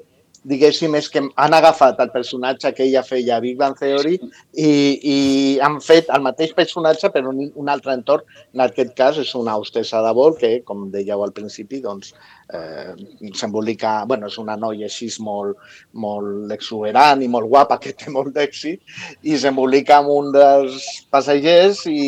diguéssim, 0.49 0.95
és 0.99 1.09
que 1.13 1.23
han 1.23 1.55
agafat 1.55 2.01
el 2.03 2.11
personatge 2.15 2.73
que 2.75 2.85
ella 2.89 3.05
feia 3.07 3.37
a 3.37 3.43
Big 3.45 3.59
Bang 3.61 3.79
Theory 3.79 4.17
i, 4.19 4.71
i 5.15 5.17
han 5.63 5.79
fet 5.85 6.11
el 6.15 6.25
mateix 6.25 6.55
personatge 6.57 7.13
però 7.15 7.31
en 7.31 7.45
un 7.55 7.71
altre 7.73 7.95
entorn. 7.95 8.27
En 8.55 8.65
aquest 8.67 8.95
cas 8.99 9.21
és 9.23 9.35
una 9.39 9.57
hostessa 9.59 10.03
de 10.03 10.13
vol 10.19 10.37
que, 10.39 10.55
com 10.67 10.89
dèieu 10.95 11.23
al 11.23 11.35
principi, 11.37 11.83
doncs, 11.85 12.15
eh, 12.53 12.95
s'embolica... 13.35 14.05
bueno, 14.07 14.29
és 14.29 14.39
una 14.39 14.57
noia 14.57 14.89
així 14.91 15.09
molt, 15.25 15.59
molt 16.05 16.53
exuberant 16.55 17.23
i 17.23 17.31
molt 17.33 17.49
guapa, 17.53 17.79
que 17.83 17.95
té 17.99 18.13
molt 18.13 18.35
d'èxit, 18.37 18.83
i 19.29 19.39
s'embolica 19.39 19.99
amb 20.01 20.13
un 20.15 20.31
dels 20.35 20.87
passatgers 21.13 21.85
i 21.91 22.03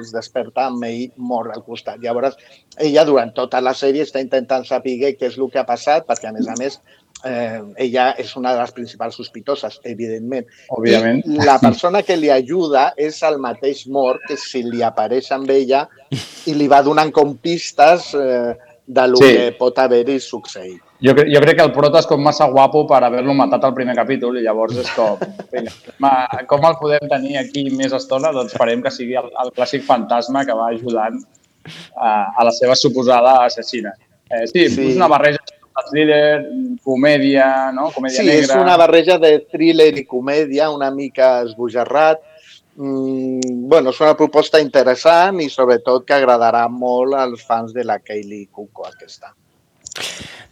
es 0.00 0.14
desperta 0.14 0.68
amb 0.70 0.88
ell 0.88 1.12
mort 1.16 1.54
al 1.54 1.64
costat. 1.66 2.00
Llavors, 2.02 2.38
ella 2.80 3.04
durant 3.08 3.32
tota 3.36 3.60
la 3.60 3.76
sèrie 3.76 4.06
està 4.06 4.22
intentant 4.22 4.64
saber 4.68 4.98
què 5.02 5.14
és 5.28 5.38
el 5.38 5.50
que 5.52 5.60
ha 5.60 5.68
passat, 5.68 6.06
perquè 6.08 6.30
a 6.30 6.36
més 6.36 6.48
a 6.48 6.56
més 6.58 6.80
eh, 7.24 7.60
ella 7.76 8.06
és 8.18 8.34
una 8.36 8.52
de 8.54 8.60
les 8.60 8.72
principals 8.74 9.16
sospitoses, 9.18 9.78
evidentment. 9.88 10.48
Òbviament. 10.74 11.22
I 11.26 11.46
la 11.46 11.58
persona 11.62 12.02
que 12.06 12.16
li 12.18 12.30
ajuda 12.32 12.90
és 12.96 13.20
el 13.28 13.38
mateix 13.42 13.84
mort 13.86 14.24
que 14.28 14.38
si 14.40 14.64
li 14.66 14.82
apareix 14.86 15.30
amb 15.34 15.50
ella 15.52 15.86
i 16.46 16.56
li 16.56 16.68
va 16.70 16.82
donant 16.82 17.12
com 17.14 17.36
pistes 17.42 18.12
eh, 18.18 18.52
de 18.92 19.04
lo 19.08 19.16
Sí. 19.20 19.28
sí. 19.28 19.36
que 19.36 19.52
pot 19.58 19.78
haver-hi 19.78 20.18
succeït. 20.20 20.80
Jo, 21.02 21.14
jo 21.16 21.40
crec 21.42 21.56
que 21.58 21.64
el 21.64 21.72
prota 21.74 21.98
és 21.98 22.06
com 22.06 22.20
massa 22.22 22.46
guapo 22.52 22.84
per 22.86 23.00
haver-lo 23.04 23.34
matat 23.34 23.64
al 23.64 23.72
primer 23.74 23.94
capítol 23.96 24.36
i 24.38 24.42
llavors 24.44 24.76
és 24.78 24.90
com, 24.94 25.16
vinga, 25.52 25.72
com 26.50 26.66
el 26.68 26.76
podem 26.80 27.08
tenir 27.10 27.38
aquí 27.40 27.64
més 27.74 27.92
estona? 27.96 28.30
Doncs 28.36 28.54
farem 28.58 28.82
que 28.84 28.90
sigui 28.94 29.16
el, 29.18 29.30
el 29.44 29.50
clàssic 29.56 29.82
fantasma 29.88 30.44
que 30.46 30.54
va 30.54 30.68
ajudant 30.74 31.18
a, 31.96 32.12
a 32.36 32.44
la 32.44 32.52
seva 32.54 32.76
suposada 32.78 33.38
assassina. 33.46 33.92
Eh, 34.30 34.46
sí, 34.46 34.68
Sí. 34.68 34.68
sí, 34.76 34.86
és 34.92 34.96
una 34.96 35.08
barreja 35.08 35.38
de 35.42 35.82
thriller, 35.90 36.46
comèdia, 36.84 37.70
no? 37.72 37.90
comèdia 37.94 38.20
Sí, 38.20 38.26
negra... 38.28 38.42
és 38.44 38.54
una 38.60 38.76
barreja 38.76 39.18
de 39.18 39.38
thriller 39.50 39.90
i 39.98 40.04
comèdia, 40.08 40.70
una 40.70 40.90
mica 40.94 41.42
esbojarrat. 41.46 42.20
Mm, 42.76 43.68
bueno, 43.68 43.90
és 43.92 44.00
una 44.00 44.16
proposta 44.16 44.60
interessant 44.62 45.40
i 45.44 45.50
sobretot 45.52 46.06
que 46.08 46.16
agradarà 46.16 46.64
molt 46.72 47.14
als 47.18 47.44
fans 47.44 47.74
de 47.76 47.84
la 47.84 47.98
Kaylee 48.00 48.48
Cuoco 48.50 48.86
aquesta. 48.88 49.34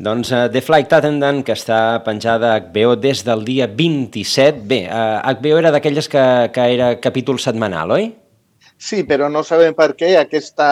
Doncs 0.00 0.30
uh, 0.32 0.46
The 0.52 0.60
Flight 0.60 0.92
Attendant, 0.92 1.40
que 1.44 1.54
està 1.56 2.00
penjada 2.04 2.54
a 2.54 2.60
HBO 2.60 2.96
des 3.00 3.22
del 3.24 3.44
dia 3.44 3.66
27. 3.68 4.64
Bé, 4.68 4.82
uh, 4.88 5.20
HBO 5.32 5.60
era 5.60 5.72
d'aquelles 5.72 6.08
que, 6.12 6.24
que 6.52 6.66
era 6.74 6.94
capítol 7.00 7.40
setmanal, 7.40 7.96
oi? 7.96 8.10
Sí, 8.80 9.02
però 9.08 9.28
no 9.32 9.42
sabem 9.44 9.74
per 9.76 9.90
què 9.96 10.14
aquesta 10.16 10.68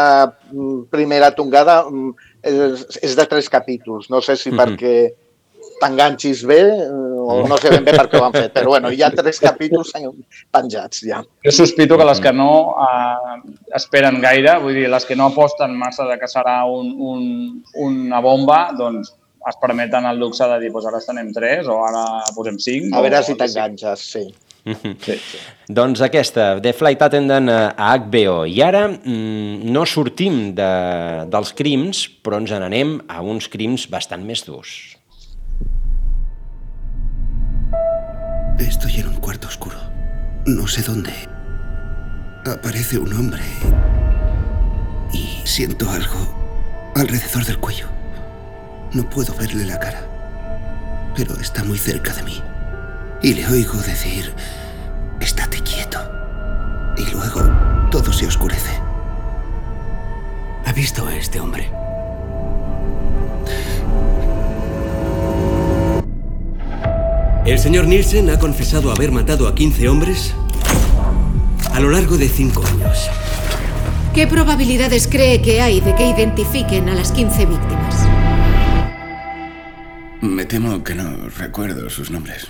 mm, 0.52 0.88
primera 0.92 1.28
tongada 1.36 1.82
mm, 1.88 2.12
és, 2.48 2.84
és 3.04 3.16
de 3.16 3.26
tres 3.28 3.48
capítols. 3.52 4.08
No 4.12 4.20
sé 4.24 4.36
si 4.36 4.50
Mhm. 4.52 4.60
perquè 4.60 4.94
t'enganxis 5.80 6.44
bé 6.48 6.60
eh, 6.64 6.88
o 7.28 7.42
no 7.48 7.58
sé 7.60 7.72
ben 7.72 7.84
bé 7.84 7.94
per 7.96 8.06
què 8.08 8.20
ho 8.20 8.24
han 8.26 8.34
fet, 8.36 8.52
però 8.56 8.74
bueno, 8.74 8.90
hi 8.94 9.02
ha 9.04 9.10
tres 9.14 9.40
capítols 9.42 9.92
penjats 10.54 11.04
ja. 11.04 11.22
Jo 11.44 11.54
sospito 11.54 11.98
que 12.00 12.08
les 12.08 12.22
que 12.24 12.32
no 12.32 12.50
eh, 12.84 13.38
esperen 13.78 14.20
gaire, 14.24 14.58
vull 14.64 14.76
dir, 14.80 14.88
les 14.92 15.08
que 15.08 15.16
no 15.18 15.28
aposten 15.32 15.76
massa 15.78 16.08
de 16.08 16.18
que 16.20 16.30
serà 16.30 16.60
un, 16.68 16.92
un, 17.12 17.24
una 17.86 18.22
bomba, 18.24 18.68
doncs 18.78 19.14
es 19.48 19.56
permeten 19.60 20.04
el 20.08 20.18
luxe 20.20 20.44
de 20.48 20.58
dir, 20.60 20.72
doncs 20.74 20.88
ara 20.90 21.00
estem 21.00 21.32
tres 21.32 21.68
o 21.70 21.78
ara 21.86 22.04
posem 22.36 22.58
cinc. 22.60 22.92
A 22.92 23.02
veure 23.04 23.22
o, 23.22 23.26
si 23.26 23.36
t'enganxes, 23.38 24.04
sí. 24.16 24.26
Sí, 24.68 25.14
sí. 25.16 25.38
Doncs 25.72 26.02
aquesta, 26.04 26.58
The 26.60 26.74
Flight 26.76 27.02
Attendant 27.06 27.48
a 27.48 27.58
a 27.72 27.94
HBO. 28.02 28.42
I 28.48 28.60
ara 28.64 28.86
mm, 28.88 29.64
no 29.72 29.86
sortim 29.88 30.52
de, 30.58 30.68
dels 31.32 31.54
crims, 31.56 32.04
però 32.24 32.40
ens 32.42 32.52
n'anem 32.52 32.98
a 33.08 33.22
uns 33.22 33.48
crims 33.48 33.86
bastant 33.88 34.26
més 34.26 34.44
durs. 34.44 34.97
Estoy 38.58 38.96
en 38.96 39.08
un 39.08 39.16
cuarto 39.16 39.46
oscuro. 39.46 39.78
No 40.44 40.66
sé 40.66 40.82
dónde. 40.82 41.12
Aparece 42.44 42.98
un 42.98 43.12
hombre 43.12 43.42
y 45.12 45.40
siento 45.44 45.88
algo 45.90 46.92
alrededor 46.96 47.44
del 47.44 47.58
cuello. 47.58 47.86
No 48.92 49.08
puedo 49.08 49.32
verle 49.34 49.64
la 49.64 49.78
cara, 49.78 50.02
pero 51.14 51.34
está 51.40 51.62
muy 51.62 51.78
cerca 51.78 52.12
de 52.14 52.24
mí. 52.24 52.42
Y 53.22 53.34
le 53.34 53.46
oigo 53.46 53.74
decir, 53.74 54.34
estate 55.20 55.60
quieto. 55.60 56.00
Y 56.96 57.08
luego 57.12 57.42
todo 57.90 58.12
se 58.12 58.26
oscurece. 58.26 58.72
¿Ha 60.64 60.72
visto 60.72 61.06
a 61.06 61.14
este 61.14 61.38
hombre? 61.38 61.70
El 67.48 67.58
señor 67.58 67.86
Nielsen 67.86 68.28
ha 68.28 68.38
confesado 68.38 68.92
haber 68.92 69.10
matado 69.10 69.48
a 69.48 69.54
15 69.54 69.88
hombres 69.88 70.34
a 71.72 71.80
lo 71.80 71.88
largo 71.88 72.18
de 72.18 72.28
5 72.28 72.62
años. 72.62 73.08
¿Qué 74.14 74.26
probabilidades 74.26 75.08
cree 75.08 75.40
que 75.40 75.62
hay 75.62 75.80
de 75.80 75.94
que 75.94 76.06
identifiquen 76.06 76.90
a 76.90 76.94
las 76.94 77.10
15 77.10 77.46
víctimas? 77.46 78.06
Me 80.20 80.44
temo 80.44 80.84
que 80.84 80.94
no 80.94 81.30
recuerdo 81.38 81.88
sus 81.88 82.10
nombres. 82.10 82.48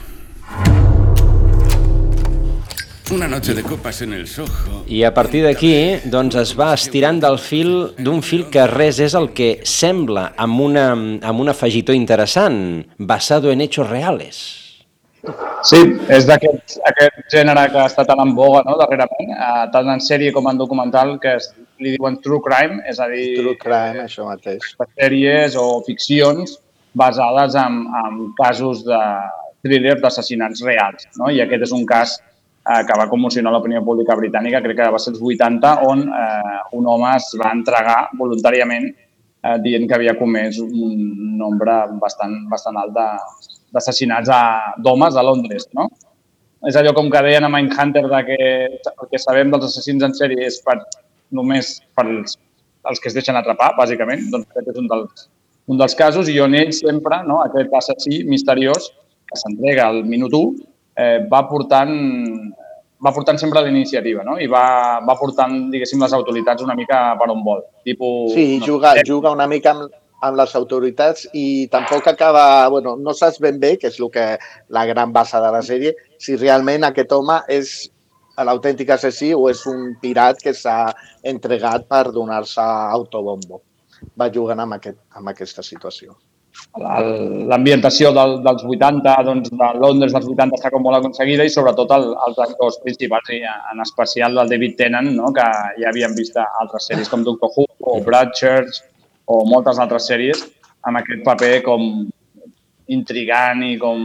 Una 3.13 3.29
noche 3.29 3.55
de 3.55 3.63
copas 3.63 4.03
en 4.03 4.15
el 4.15 4.27
Soho. 4.27 4.85
I 4.89 5.05
a 5.05 5.15
partir 5.15 5.45
d'aquí, 5.47 6.03
doncs 6.11 6.35
es 6.43 6.59
va 6.59 6.75
estirant 6.75 7.23
del 7.23 7.39
fil 7.39 7.95
d'un 8.03 8.19
fil 8.21 8.49
que 8.51 8.67
res 8.67 8.99
és 8.99 9.15
el 9.15 9.31
que 9.31 9.61
sembla 9.63 10.33
amb, 10.37 10.61
una, 10.61 10.91
amb 10.91 11.39
un 11.39 11.55
afegitó 11.55 11.95
interessant, 11.95 12.83
basado 12.99 13.53
en 13.53 13.63
hechos 13.63 13.89
reales. 13.89 14.68
Sí, 15.67 15.79
és 16.15 16.27
d'aquest 16.29 16.77
aquest 16.87 17.17
gènere 17.35 17.65
que 17.73 17.81
està 17.83 18.05
tan 18.07 18.21
en 18.23 18.35
boga 18.37 18.61
no, 18.67 18.77
darrerament, 18.79 19.33
eh, 19.35 19.65
tant 19.75 19.91
en 19.91 20.01
sèrie 20.05 20.31
com 20.33 20.47
en 20.51 20.61
documental, 20.61 21.17
que 21.23 21.33
es, 21.41 21.49
li 21.83 21.97
diuen 21.97 22.21
true 22.23 22.39
crime, 22.45 22.79
és 22.87 23.01
a 23.03 23.09
dir, 23.11 23.25
True 23.41 23.57
crime, 23.59 24.05
això 24.07 24.29
mateix. 24.29 24.63
sèries 25.01 25.57
o 25.59 25.67
ficcions 25.87 26.59
basades 26.95 27.55
en, 27.59 27.83
en 28.05 28.23
casos 28.39 28.85
de 28.87 29.01
thriller 29.67 29.99
d'assassinats 30.01 30.63
reals. 30.67 31.09
No? 31.19 31.31
I 31.35 31.43
aquest 31.43 31.67
és 31.67 31.75
un 31.75 31.85
cas 31.87 32.15
eh, 32.21 32.83
que 32.87 32.99
va 33.03 33.09
commocionar 33.11 33.53
l'opinió 33.53 33.83
pública 33.85 34.17
britànica, 34.19 34.63
crec 34.63 34.79
que 34.79 34.91
va 34.95 35.03
ser 35.03 35.17
els 35.17 35.23
80, 35.35 35.75
on 35.91 36.07
eh, 36.07 36.59
un 36.79 36.87
home 36.87 37.11
es 37.17 37.33
va 37.43 37.51
entregar 37.59 37.99
voluntàriament 38.19 38.87
eh, 38.95 39.59
dient 39.67 39.87
que 39.91 39.99
havia 39.99 40.15
comès 40.19 40.63
un 40.63 41.39
nombre 41.43 41.83
bastant, 42.03 42.45
bastant 42.51 42.79
alt 42.79 42.95
de- 42.95 43.58
d'assassinats 43.73 44.29
a- 44.33 44.75
d'homes 44.79 45.17
a 45.17 45.23
Londres. 45.23 45.69
No? 45.77 45.89
És 46.67 46.77
allò 46.77 46.93
com 46.95 47.11
que 47.11 47.23
deien 47.23 47.45
a 47.45 47.49
Mindhunter 47.53 48.07
de 48.09 48.21
que 48.27 48.39
el 48.75 49.09
que 49.11 49.19
sabem 49.19 49.51
dels 49.51 49.65
assassins 49.71 50.03
en 50.03 50.15
sèrie 50.17 50.47
és 50.47 50.61
per, 50.65 50.79
només 51.31 51.81
pels 51.95 52.37
els 52.89 53.01
que 53.01 53.09
es 53.11 53.15
deixen 53.15 53.37
atrapar, 53.37 53.75
bàsicament. 53.77 54.31
Doncs 54.33 54.49
aquest 54.51 54.69
és 54.73 54.79
un 54.81 54.87
dels, 54.89 55.29
un 55.69 55.77
dels 55.79 55.95
casos 55.95 56.29
i 56.33 56.39
on 56.41 56.55
ell 56.55 56.73
sempre, 56.73 57.21
no, 57.29 57.43
aquest 57.45 57.75
assassí 57.75 58.23
misteriós, 58.25 58.91
que 59.29 59.37
s'entrega 59.37 59.87
al 59.91 60.03
minut 60.09 60.33
1, 60.33 60.55
eh, 60.97 61.19
va 61.31 61.43
portant 61.49 61.93
va 62.99 63.13
portant 63.15 63.37
sempre 63.39 63.61
la 63.63 63.69
iniciativa, 63.71 64.25
no? 64.27 64.41
I 64.43 64.49
va, 64.51 64.99
va 65.07 65.15
portant, 65.15 65.53
diguéssim, 65.71 66.01
les 66.03 66.13
autoritats 66.17 66.65
una 66.65 66.75
mica 66.75 67.15
per 67.21 67.29
on 67.31 67.45
vol. 67.45 67.61
Tipo, 67.87 68.27
Sí, 68.35 68.57
no 68.59 68.67
juga, 68.67 68.95
sé, 68.97 69.05
juga 69.07 69.31
una 69.31 69.47
mica 69.47 69.71
amb, 69.71 69.93
amb 70.21 70.39
les 70.39 70.55
autoritats 70.59 71.29
i 71.33 71.69
tampoc 71.73 72.09
acaba... 72.11 72.69
Bueno, 72.73 72.97
no 72.97 73.15
saps 73.15 73.39
ben 73.43 73.61
bé, 73.61 73.77
que 73.79 73.91
és 73.93 74.01
el 74.01 74.11
que 74.15 74.27
la 74.75 74.85
gran 74.87 75.13
base 75.13 75.41
de 75.43 75.53
la 75.55 75.63
sèrie, 75.63 75.95
si 76.19 76.37
realment 76.37 76.89
aquest 76.89 77.13
home 77.15 77.41
és 77.55 77.77
l'autèntic 78.47 78.91
assassí 78.95 79.33
o 79.35 79.49
és 79.51 79.65
un 79.67 79.93
pirat 80.03 80.41
que 80.43 80.55
s'ha 80.55 80.93
entregat 81.27 81.89
per 81.91 82.09
donar-se 82.15 82.63
autobombo. 82.63 83.63
Va 84.19 84.31
jugant 84.35 84.61
amb, 84.63 84.79
aquest, 84.79 84.99
amb 85.19 85.35
aquesta 85.35 85.63
situació. 85.63 86.17
l'ambientació 86.79 88.11
del, 88.11 88.33
dels 88.43 88.65
80, 88.65 89.13
doncs, 89.27 89.51
de 89.61 89.67
Londres 89.79 90.13
dels 90.15 90.27
80 90.27 90.57
està 90.59 90.71
com 90.75 90.83
molt 90.83 90.99
aconseguida 90.99 91.45
i 91.47 91.53
sobretot 91.55 91.93
el, 91.95 92.07
els 92.27 92.39
actors 92.43 92.81
principals, 92.83 93.31
en 93.31 93.83
especial 93.85 94.39
el 94.43 94.51
David 94.51 94.75
Tennant, 94.81 95.13
no? 95.15 95.31
que 95.37 95.45
ja 95.79 95.91
havíem 95.93 96.17
vist 96.19 96.39
altres 96.39 96.89
sèries 96.91 97.11
com 97.13 97.23
Doctor 97.27 97.53
Who 97.55 97.67
o 97.79 98.01
Broadchurch 98.03 98.83
o 99.29 99.43
moltes 99.49 99.79
altres 99.83 100.07
sèries, 100.09 100.41
amb 100.89 101.01
aquest 101.03 101.21
paper 101.27 101.59
com 101.67 101.85
intrigant 102.89 103.63
i 103.67 103.77
com... 103.81 104.03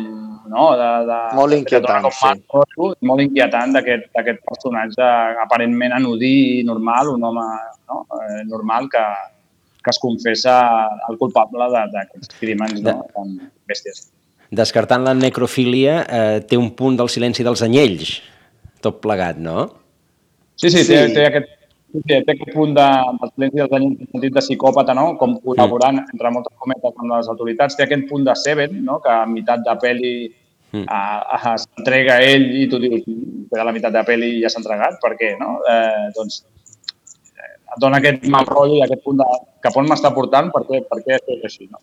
No? 0.53 0.65
De, 0.75 0.87
de, 1.07 1.17
Molt 1.37 1.55
inquietant, 1.55 2.03
com 2.03 2.15
marco, 2.19 2.87
molt 3.07 3.21
inquietant 3.23 3.71
d'aquest 3.73 4.09
d'aquest 4.13 4.41
personatge 4.43 5.05
aparentment 5.39 5.95
anodí 5.95 6.33
i 6.59 6.65
normal, 6.67 7.13
un 7.13 7.23
home 7.29 7.45
no? 7.87 8.01
eh, 8.19 8.41
normal 8.49 8.89
que, 8.91 9.03
que 9.79 9.93
es 9.93 9.99
confessa 10.03 10.57
el 11.07 11.17
culpable 11.21 11.69
de- 11.71 11.85
d'aquests 11.95 12.35
crímens 12.41 12.83
no? 12.83 12.97
tan 13.15 13.31
bèsties. 13.71 14.09
Descartant 14.51 15.07
la 15.07 15.15
necrofília, 15.17 15.95
eh, 16.03 16.43
té 16.45 16.59
un 16.59 16.73
punt 16.77 16.99
del 16.99 17.09
silenci 17.09 17.47
dels 17.47 17.63
anyells, 17.65 18.17
tot 18.83 18.99
plegat, 19.01 19.39
no? 19.39 19.69
Sí, 20.59 20.69
sí, 20.69 20.83
té, 20.85 21.05
té 21.15 21.23
aquest, 21.31 21.55
Sí, 21.93 22.01
té 22.09 22.17
aquest 22.23 22.47
punt 22.55 22.71
de, 22.73 22.85
del 23.21 23.29
silenci 23.35 23.59
dels 23.59 23.73
anys 23.77 23.99
en 24.01 24.07
sentit 24.15 24.33
de 24.33 24.41
psicòpata, 24.41 24.95
no? 24.97 25.11
com 25.19 25.35
col·laborant, 25.43 25.99
Mm. 26.01 26.13
entre 26.15 26.31
moltes 26.33 26.55
cometes, 26.57 26.93
amb 26.97 27.11
les 27.11 27.27
autoritats. 27.29 27.75
Té 27.77 27.83
aquest 27.85 28.07
punt 28.09 28.23
de 28.25 28.33
Seven, 28.35 28.79
no? 28.85 28.99
que 29.03 29.11
a 29.13 29.25
meitat 29.29 29.61
de 29.67 29.75
pel·li 29.83 30.13
Mm. 30.73 30.87
s'entrega 31.61 32.15
ell 32.25 32.47
i 32.63 32.67
tu 32.67 32.79
dius, 32.81 33.03
que 33.05 33.59
a 33.61 33.63
la 33.63 33.71
meitat 33.71 33.93
de 33.93 34.01
pel·li 34.07 34.41
ja 34.41 34.49
s'ha 34.49 34.57
entregat, 34.57 34.97
per 35.03 35.11
què? 35.19 35.35
No? 35.39 35.59
Eh, 35.69 36.09
doncs 36.15 36.39
eh, 37.37 37.51
et 37.75 37.77
dona 37.79 37.97
aquest 38.01 38.25
mal 38.25 38.45
rotllo 38.49 38.79
i 38.79 38.81
aquest 38.81 39.03
punt 39.03 39.17
de 39.21 39.27
cap 39.61 39.77
on 39.77 39.85
m'està 39.85 40.11
portant, 40.15 40.49
per 40.51 40.63
què, 40.65 40.81
per 40.89 40.97
què 41.05 41.19
és 41.21 41.45
així. 41.45 41.69
No? 41.69 41.77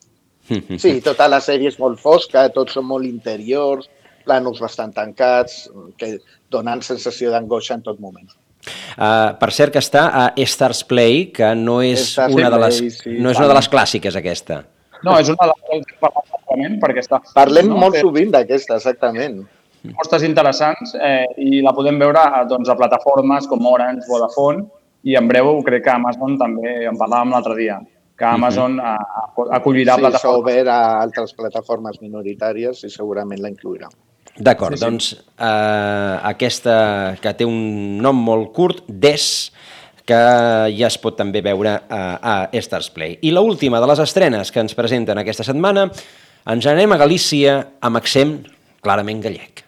Sí, 0.76 1.00
tota 1.00 1.28
la 1.28 1.38
sèrie 1.38 1.68
és 1.70 1.78
molt 1.78 2.00
fosca, 2.02 2.48
tots 2.50 2.72
són 2.74 2.84
molt 2.90 3.06
interiors, 3.06 3.86
planos 4.24 4.58
bastant 4.58 4.92
tancats, 4.92 5.68
que 5.96 6.18
donen 6.50 6.82
sensació 6.82 7.30
d'angoixa 7.30 7.74
en 7.78 7.82
tot 7.86 8.00
moment. 8.00 8.26
Uh, 8.60 9.32
per 9.40 9.50
cert 9.56 9.72
que 9.72 9.80
està 9.80 10.08
a 10.12 10.24
Stars 10.44 10.82
Play, 10.84 11.30
que 11.32 11.54
no 11.56 11.80
és, 11.82 12.10
Stars 12.12 12.34
una, 12.36 12.50
de 12.52 12.58
les, 12.64 12.80
Play, 12.82 12.90
sí, 12.96 13.14
no 13.22 13.32
és 13.32 13.40
una 13.40 13.48
de 13.48 13.56
les 13.56 13.70
clàssiques, 13.72 14.18
aquesta. 14.20 14.64
No, 15.00 15.14
és 15.16 15.30
una 15.32 15.46
de 15.48 15.54
les 15.54 15.86
que 15.86 15.96
exactament, 15.96 16.76
perquè 16.82 17.04
està... 17.04 17.22
Parlem 17.36 17.70
no? 17.70 17.78
molt 17.80 17.96
Té 17.96 18.04
sovint 18.04 18.34
d'aquesta, 18.34 18.76
exactament. 18.76 19.40
propostes 19.80 20.26
interessants 20.26 20.92
eh, 21.00 21.24
i 21.40 21.62
la 21.64 21.72
podem 21.72 21.98
veure 21.98 22.20
a, 22.20 22.42
doncs, 22.48 22.68
a 22.68 22.76
plataformes 22.76 23.48
com 23.48 23.64
Orange, 23.66 24.04
Vodafone 24.10 24.66
i 25.08 25.16
en 25.16 25.28
breu 25.28 25.62
crec 25.64 25.86
que 25.86 25.94
Amazon 25.94 26.36
també, 26.40 26.74
en 26.90 26.98
parlàvem 27.00 27.32
l'altre 27.32 27.56
dia, 27.56 27.78
que 28.20 28.28
Amazon 28.28 28.78
uh 28.78 28.84
-huh. 28.84 29.48
acollirà 29.56 29.94
Sí, 29.94 30.02
s'ha 30.02 30.08
plataformes. 30.08 30.40
obert 30.40 30.68
a 30.68 31.00
altres 31.00 31.32
plataformes 31.32 32.00
minoritàries 32.02 32.84
i 32.84 32.90
segurament 32.90 33.40
la 33.40 33.48
inclourà. 33.48 33.88
D'acord, 34.38 34.74
Sí, 34.76 34.78
sí. 34.78 34.84
doncs 34.84 35.08
eh, 35.38 36.18
aquesta 36.30 37.16
que 37.20 37.32
té 37.34 37.44
un 37.44 37.98
nom 38.00 38.16
molt 38.16 38.52
curt, 38.56 38.84
Des, 38.88 39.52
que 40.06 40.16
ja 40.74 40.86
es 40.88 40.96
pot 40.98 41.16
també 41.18 41.42
veure 41.44 41.74
a, 41.88 42.00
a 42.22 42.48
Stars 42.62 42.90
Play. 42.90 43.18
I 43.22 43.30
la 43.32 43.40
última 43.42 43.80
de 43.80 43.86
les 43.86 43.98
estrenes 43.98 44.50
que 44.50 44.60
ens 44.60 44.74
presenten 44.74 45.18
aquesta 45.18 45.44
setmana, 45.44 45.90
ens 46.50 46.66
anem 46.66 46.92
a 46.92 46.96
Galícia 46.98 47.58
amb 47.80 47.96
accent 48.00 48.38
clarament 48.82 49.20
gallec. 49.22 49.64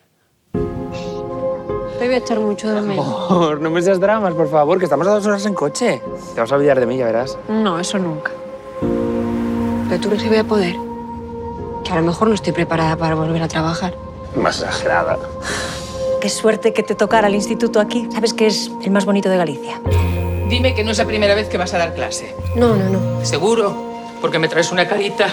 Te 1.98 2.06
voy 2.08 2.14
a 2.14 2.18
echar 2.18 2.40
mucho 2.40 2.68
de 2.74 2.80
menos. 2.80 3.06
Amor, 3.30 3.60
no 3.60 3.70
me 3.70 3.80
seas 3.82 4.00
dramas, 4.00 4.34
por 4.34 4.50
favor, 4.50 4.78
que 4.78 4.84
estamos 4.86 5.06
a 5.06 5.10
dos 5.14 5.26
horas 5.26 5.44
en 5.46 5.54
coche. 5.54 6.00
Te 6.34 6.40
vas 6.40 6.50
a 6.50 6.56
olvidar 6.56 6.80
de 6.80 6.86
mí, 6.86 6.96
ya 6.96 7.04
verás. 7.06 7.38
No, 7.48 7.78
eso 7.78 7.98
nunca. 7.98 8.32
Pero 9.88 10.00
tú 10.00 10.08
crees 10.08 10.22
que 10.24 10.28
voy 10.28 10.38
a 10.38 10.44
poder. 10.44 10.74
Que 11.84 11.92
a 11.92 11.96
lo 11.96 12.02
mejor 12.02 12.28
no 12.28 12.34
estoy 12.34 12.52
preparada 12.52 12.96
para 12.96 13.14
volver 13.14 13.40
a 13.42 13.46
trabajar. 13.48 13.94
Más 14.36 14.60
exagerada. 14.60 15.18
Qué 16.20 16.28
suerte 16.28 16.72
que 16.72 16.82
te 16.82 16.94
tocara 16.94 17.28
el 17.28 17.34
instituto 17.34 17.80
aquí. 17.80 18.08
Sabes 18.12 18.32
que 18.32 18.46
es 18.46 18.70
el 18.82 18.90
más 18.90 19.04
bonito 19.04 19.28
de 19.28 19.36
Galicia. 19.36 19.80
Dime 20.48 20.74
que 20.74 20.84
no 20.84 20.90
es 20.90 20.98
la 20.98 21.04
primera 21.04 21.34
vez 21.34 21.48
que 21.48 21.58
vas 21.58 21.74
a 21.74 21.78
dar 21.78 21.94
clase. 21.94 22.36
No, 22.54 22.76
no, 22.76 22.88
no. 22.88 23.24
¿Seguro? 23.24 23.74
Porque 24.20 24.38
me 24.38 24.48
traes 24.48 24.70
una 24.70 24.86
carita. 24.86 25.28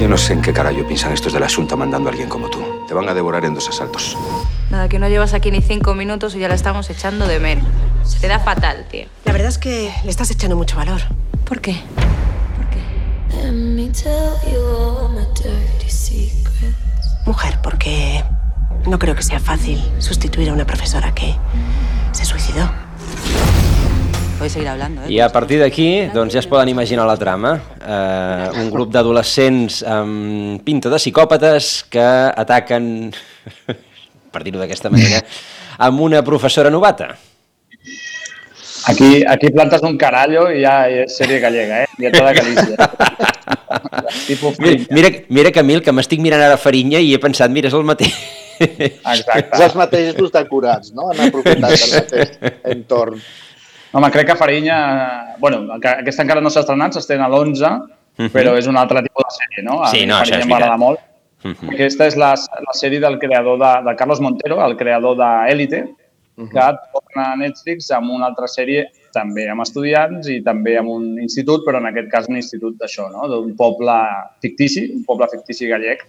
Yo 0.00 0.08
no 0.08 0.18
sé 0.18 0.32
en 0.32 0.42
qué 0.42 0.52
carajo 0.52 0.86
piensan 0.86 1.12
estos 1.12 1.32
de 1.32 1.40
la 1.40 1.46
Asunta 1.46 1.76
mandando 1.76 2.08
a 2.08 2.12
alguien 2.12 2.28
como 2.28 2.50
tú. 2.50 2.58
Te 2.88 2.94
van 2.94 3.08
a 3.08 3.14
devorar 3.14 3.44
en 3.44 3.54
dos 3.54 3.68
asaltos. 3.68 4.16
Nada, 4.70 4.88
que 4.88 4.98
no 4.98 5.08
llevas 5.08 5.34
aquí 5.34 5.50
ni 5.50 5.62
cinco 5.62 5.94
minutos 5.94 6.34
y 6.34 6.40
ya 6.40 6.48
la 6.48 6.54
estamos 6.54 6.90
echando 6.90 7.26
de 7.26 7.38
menos. 7.38 7.66
Se 8.02 8.18
te 8.18 8.28
da 8.28 8.38
fatal, 8.40 8.86
tío. 8.90 9.06
La 9.24 9.32
verdad 9.32 9.48
es 9.48 9.58
que 9.58 9.92
le 10.02 10.10
estás 10.10 10.30
echando 10.30 10.56
mucho 10.56 10.76
valor. 10.76 11.00
¿Por 11.44 11.60
qué? 11.60 11.76
Let 13.42 13.52
me 13.52 13.90
Mujer, 17.26 17.58
porque 17.62 18.22
no 18.86 18.98
creo 18.98 19.14
que 19.14 19.22
sea 19.22 19.40
fácil 19.40 19.82
sustituir 19.98 20.50
a 20.50 20.52
una 20.52 20.66
profesora 20.66 21.14
que 21.14 21.34
se 22.12 22.24
suicidó. 22.24 22.70
Hablando, 24.68 25.00
¿eh? 25.04 25.12
I 25.14 25.20
a 25.24 25.30
partir 25.32 25.56
d'aquí, 25.56 26.10
doncs 26.12 26.34
ja 26.34 26.42
es 26.42 26.46
poden 26.46 26.68
imaginar 26.68 27.06
la 27.08 27.16
trama. 27.16 27.54
Eh, 27.80 28.60
un 28.60 28.68
grup 28.68 28.90
d'adolescents 28.92 29.78
amb 29.88 30.60
pinta 30.66 30.90
de 30.92 30.98
psicòpates 31.00 31.86
que 31.88 32.04
ataquen, 32.04 33.08
per 34.34 34.42
dir-ho 34.44 34.60
d'aquesta 34.60 34.92
manera, 34.92 35.22
amb 35.78 36.04
una 36.04 36.20
professora 36.26 36.68
novata. 36.68 37.14
Aquí, 38.88 39.24
aquí 39.26 39.48
plantes 39.50 39.82
un 39.82 39.96
carallo 39.96 40.50
i 40.52 40.60
ja 40.62 40.88
és 40.90 41.16
sèrie 41.16 41.38
gallega, 41.40 41.82
eh? 41.84 41.86
I 41.98 42.06
ets 42.10 42.18
de 42.20 42.34
Galícia. 42.36 42.88
Tipus 44.28 44.58
Mira, 44.60 44.84
mira, 44.90 45.10
mira 45.28 45.52
Camil, 45.52 45.80
que 45.82 45.92
m'estic 45.92 46.20
mirant 46.20 46.42
ara 46.44 46.58
Farinya 46.60 47.00
i 47.00 47.14
he 47.14 47.20
pensat, 47.22 47.50
mira, 47.54 47.68
és 47.70 47.74
el 47.76 47.84
mateix. 47.88 48.14
Exacte. 48.60 49.48
És 49.56 49.64
els 49.66 49.74
mateixos 49.78 50.30
decorats, 50.34 50.92
no? 50.94 51.08
Han 51.10 51.24
aprofitat 51.28 51.74
el 51.74 51.94
mateix 51.96 52.36
entorn. 52.74 53.18
Home, 53.94 54.10
crec 54.14 54.26
que 54.32 54.36
Farinya... 54.38 54.76
Bueno, 55.38 55.78
que 55.80 55.88
aquesta 56.04 56.24
encara 56.26 56.42
no 56.42 56.50
s'ha 56.50 56.64
estrenat, 56.64 56.96
s'estrena 56.98 57.28
a 57.28 57.32
l'11, 57.32 57.74
Mhm. 58.14 58.28
però 58.30 58.52
és 58.54 58.68
un 58.70 58.76
altre 58.78 59.00
tipus 59.02 59.24
de 59.26 59.32
sèrie, 59.34 59.62
no? 59.66 59.80
A 59.82 59.88
Sí, 59.90 60.04
no, 60.06 60.14
això 60.14 60.36
Farinya 60.36 60.44
és 60.44 60.46
m'agrada 60.46 60.76
veritat. 60.76 60.78
molt. 60.78 61.00
Mhm. 61.42 61.72
Aquesta 61.74 62.06
és 62.06 62.14
la, 62.16 62.28
la 62.38 62.74
sèrie 62.78 63.00
del 63.02 63.18
creador 63.18 63.58
de, 63.58 63.72
de 63.90 63.96
Carlos 63.98 64.20
Montero, 64.22 64.60
el 64.64 64.76
creador 64.78 65.16
d'Elite, 66.36 66.80
que 66.82 66.98
torna 66.98 67.24
a 67.32 67.36
Netflix 67.38 67.90
amb 67.94 68.10
una 68.10 68.26
altra 68.26 68.48
sèrie 68.50 68.88
també 69.14 69.46
amb 69.50 69.62
estudiants 69.62 70.28
i 70.28 70.40
també 70.42 70.76
amb 70.78 70.90
un 70.90 71.20
institut, 71.22 71.62
però 71.66 71.78
en 71.78 71.86
aquest 71.90 72.10
cas 72.10 72.28
un 72.28 72.36
institut 72.40 72.76
d'això, 72.80 73.08
no? 73.12 73.28
d'un 73.30 73.54
poble 73.56 73.94
fictici, 74.42 74.88
un 74.96 75.04
poble 75.06 75.28
fictici 75.30 75.70
gallec, 75.70 76.04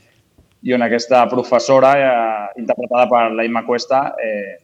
i 0.66 0.74
on 0.74 0.82
aquesta 0.82 1.28
professora, 1.30 1.94
eh, 2.02 2.60
interpretada 2.62 3.06
per 3.12 3.24
l'Aima 3.38 3.62
Cuesta, 3.68 4.16
eh, 4.18 4.58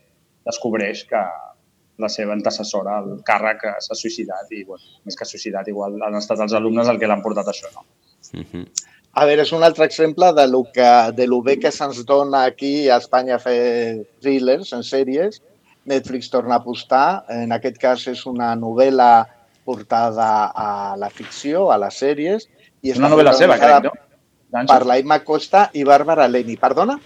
descobreix 0.49 1.03
que 1.05 1.21
la 2.01 2.09
seva 2.09 2.33
antecessora, 2.33 2.97
el 3.03 3.19
càrrec, 3.27 3.67
eh, 3.69 3.75
s'ha 3.85 3.97
suïcidat 3.97 4.49
i, 4.57 4.63
bueno, 4.65 4.97
més 5.05 5.17
que 5.17 5.27
suïcidat, 5.29 5.69
igual 5.69 5.99
han 6.01 6.17
estat 6.17 6.41
els 6.41 6.55
alumnes 6.57 6.89
el 6.89 6.97
que 6.97 7.09
l'han 7.09 7.21
portat 7.21 7.53
això. 7.53 7.69
No? 7.75 7.85
A 9.13 9.25
veure, 9.27 9.43
és 9.43 9.51
un 9.51 9.63
altre 9.67 9.85
exemple 9.85 10.31
de 10.33 10.47
lo, 10.47 10.63
que, 10.73 10.89
de 11.13 11.27
lo 11.27 11.41
bé 11.43 11.57
que 11.59 11.71
se'ns 11.75 11.99
dona 12.07 12.45
aquí 12.47 12.87
a 12.89 12.97
Espanya 13.03 13.37
fer 13.43 14.07
thrillers 14.23 14.71
en 14.77 14.85
sèries. 14.87 15.41
Netflix 15.85 16.29
torna 16.29 16.55
a 16.55 16.61
apostar. 16.61 17.23
En 17.29 17.51
aquest 17.55 17.77
cas 17.81 18.05
és 18.11 18.25
una 18.29 18.53
novel·la 18.55 19.25
portada 19.65 20.51
a 20.55 20.95
la 20.97 21.09
ficció, 21.09 21.69
a 21.71 21.77
les 21.81 21.97
sèries. 22.01 22.47
I 22.81 22.93
Una 22.97 23.09
novel·la 23.13 23.33
seva, 23.37 23.57
crec, 23.61 23.85
no? 23.89 24.65
Per 24.67 24.79
l'Aima 24.85 25.19
Costa 25.23 25.69
i 25.77 25.83
Bàrbara 25.87 26.27
Leni. 26.27 26.57
Perdona? 26.59 26.97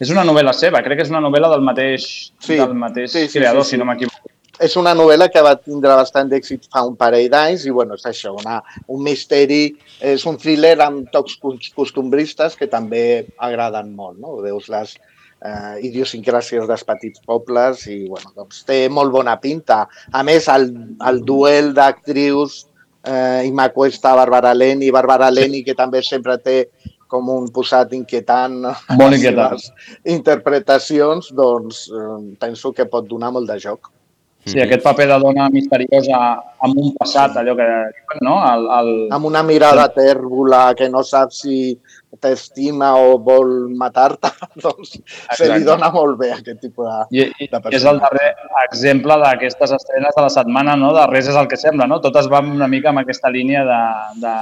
És 0.00 0.10
una 0.12 0.22
novel·la 0.24 0.52
seva, 0.54 0.82
crec 0.84 1.00
que 1.00 1.06
és 1.06 1.10
una 1.10 1.22
novel·la 1.24 1.48
del 1.54 1.64
mateix, 1.64 2.04
Sí, 2.38 2.56
del 2.60 2.74
mateix 2.76 3.10
sí, 3.12 3.26
sí, 3.28 3.38
creador, 3.40 3.64
sí, 3.64 3.70
sí. 3.70 3.76
si 3.76 3.80
no 3.80 3.86
m'equivoco. 3.88 4.30
És 4.60 4.72
una 4.80 4.94
novel·la 4.96 5.26
que 5.28 5.40
va 5.44 5.54
tindre 5.60 5.92
bastant 5.98 6.30
d'èxit 6.30 6.68
fa 6.72 6.80
un 6.88 6.94
parell 6.96 7.26
d'anys 7.32 7.66
i 7.68 7.72
bueno, 7.74 7.96
és 7.98 8.06
això, 8.08 8.32
una, 8.38 8.62
un 8.88 9.02
misteri, 9.04 9.74
és 10.00 10.24
un 10.28 10.38
thriller 10.40 10.78
amb 10.80 11.10
tocs 11.12 11.34
cos- 11.42 11.72
costumbristes 11.76 12.56
que 12.56 12.68
també 12.72 13.26
agraden 13.36 13.90
molt, 13.96 14.16
no? 14.20 14.38
Veus 14.44 14.70
les 14.72 14.94
eh, 15.44 15.76
idiosincràsies 15.88 16.66
dels 16.68 16.84
petits 16.86 17.22
pobles 17.26 17.86
i 17.90 18.04
bueno, 18.08 18.32
doncs 18.36 18.64
té 18.68 18.86
molt 18.88 19.12
bona 19.14 19.36
pinta. 19.42 19.84
A 20.12 20.22
més, 20.26 20.48
el, 20.52 20.70
el 21.08 21.22
duel 21.26 21.72
d'actrius 21.76 22.64
eh, 23.06 23.46
Ima 23.48 23.68
Cuesta, 23.74 24.14
Bàrbara 24.18 24.54
Leni, 24.54 24.90
Bàrbara 24.94 25.30
Leni, 25.30 25.62
que 25.66 25.76
també 25.78 26.02
sempre 26.02 26.38
té 26.38 26.58
com 27.06 27.28
un 27.30 27.46
posat 27.54 27.92
inquietant 27.94 28.56
Molt 28.98 29.14
inquietant. 29.14 29.62
interpretacions, 30.10 31.30
doncs 31.38 31.86
eh, 31.92 32.16
penso 32.42 32.72
que 32.72 32.88
pot 32.90 33.06
donar 33.06 33.30
molt 33.36 33.48
de 33.50 33.60
joc. 33.62 33.92
Sí, 34.46 34.60
aquest 34.62 34.84
paper 34.84 35.08
de 35.10 35.16
dona 35.18 35.48
misteriosa 35.50 36.18
amb 36.62 36.78
un 36.78 36.92
passat, 36.94 37.34
allò 37.40 37.56
que 37.58 37.66
no? 38.22 38.36
El, 38.46 38.68
el... 38.76 38.90
amb 39.16 39.26
una 39.26 39.42
mirada 39.42 39.88
tèrbola 39.90 40.68
que 40.78 40.86
no 40.92 41.02
sap 41.02 41.32
si 41.34 41.74
t'estima 42.22 42.92
o 43.02 43.16
vol 43.26 43.50
matar-te, 43.76 44.30
doncs 44.62 44.94
se 44.94 45.02
Exacte. 45.02 45.50
li 45.50 45.66
dona 45.66 45.90
molt 45.90 46.14
bé 46.20 46.30
aquest 46.36 46.62
tipus 46.62 46.86
de, 46.86 47.18
I, 47.18 47.26
i 47.42 47.50
de 47.50 47.60
és 47.74 47.88
el 47.90 47.98
darrer 48.04 48.30
exemple 48.62 49.18
d'aquestes 49.24 49.74
estrenes 49.80 50.14
de 50.14 50.26
la 50.28 50.32
setmana, 50.38 50.78
no? 50.78 50.94
De 50.94 51.10
res 51.10 51.26
és 51.32 51.42
el 51.42 51.50
que 51.50 51.58
sembla, 51.60 51.90
no? 51.90 51.98
Totes 52.06 52.30
van 52.30 52.54
una 52.54 52.70
mica 52.70 52.94
amb 52.94 53.02
aquesta 53.02 53.32
línia 53.34 53.66
de, 53.66 53.82
de 54.22 54.36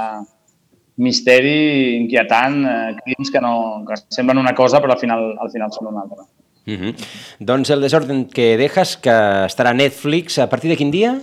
misteri 1.01 1.97
inquietant, 1.97 2.61
eh, 2.63 2.95
crims 3.01 3.33
que, 3.33 3.41
no, 3.41 3.83
que 3.89 3.99
semblen 4.13 4.45
una 4.45 4.53
cosa 4.55 4.79
però 4.85 4.93
al 4.93 5.01
final, 5.01 5.31
al 5.41 5.51
final 5.51 5.73
són 5.73 5.91
una 5.91 6.05
altra. 6.05 6.29
Uh 6.65 6.73
-huh. 6.73 6.95
Doncs 7.39 7.69
el 7.69 7.81
desorden 7.81 8.25
que 8.25 8.57
dejas, 8.57 8.97
que 8.97 9.09
estarà 9.09 9.69
a 9.69 9.73
Netflix 9.73 10.39
a 10.39 10.49
partir 10.49 10.69
de 10.69 10.77
quin 10.77 10.91
dia? 10.91 11.21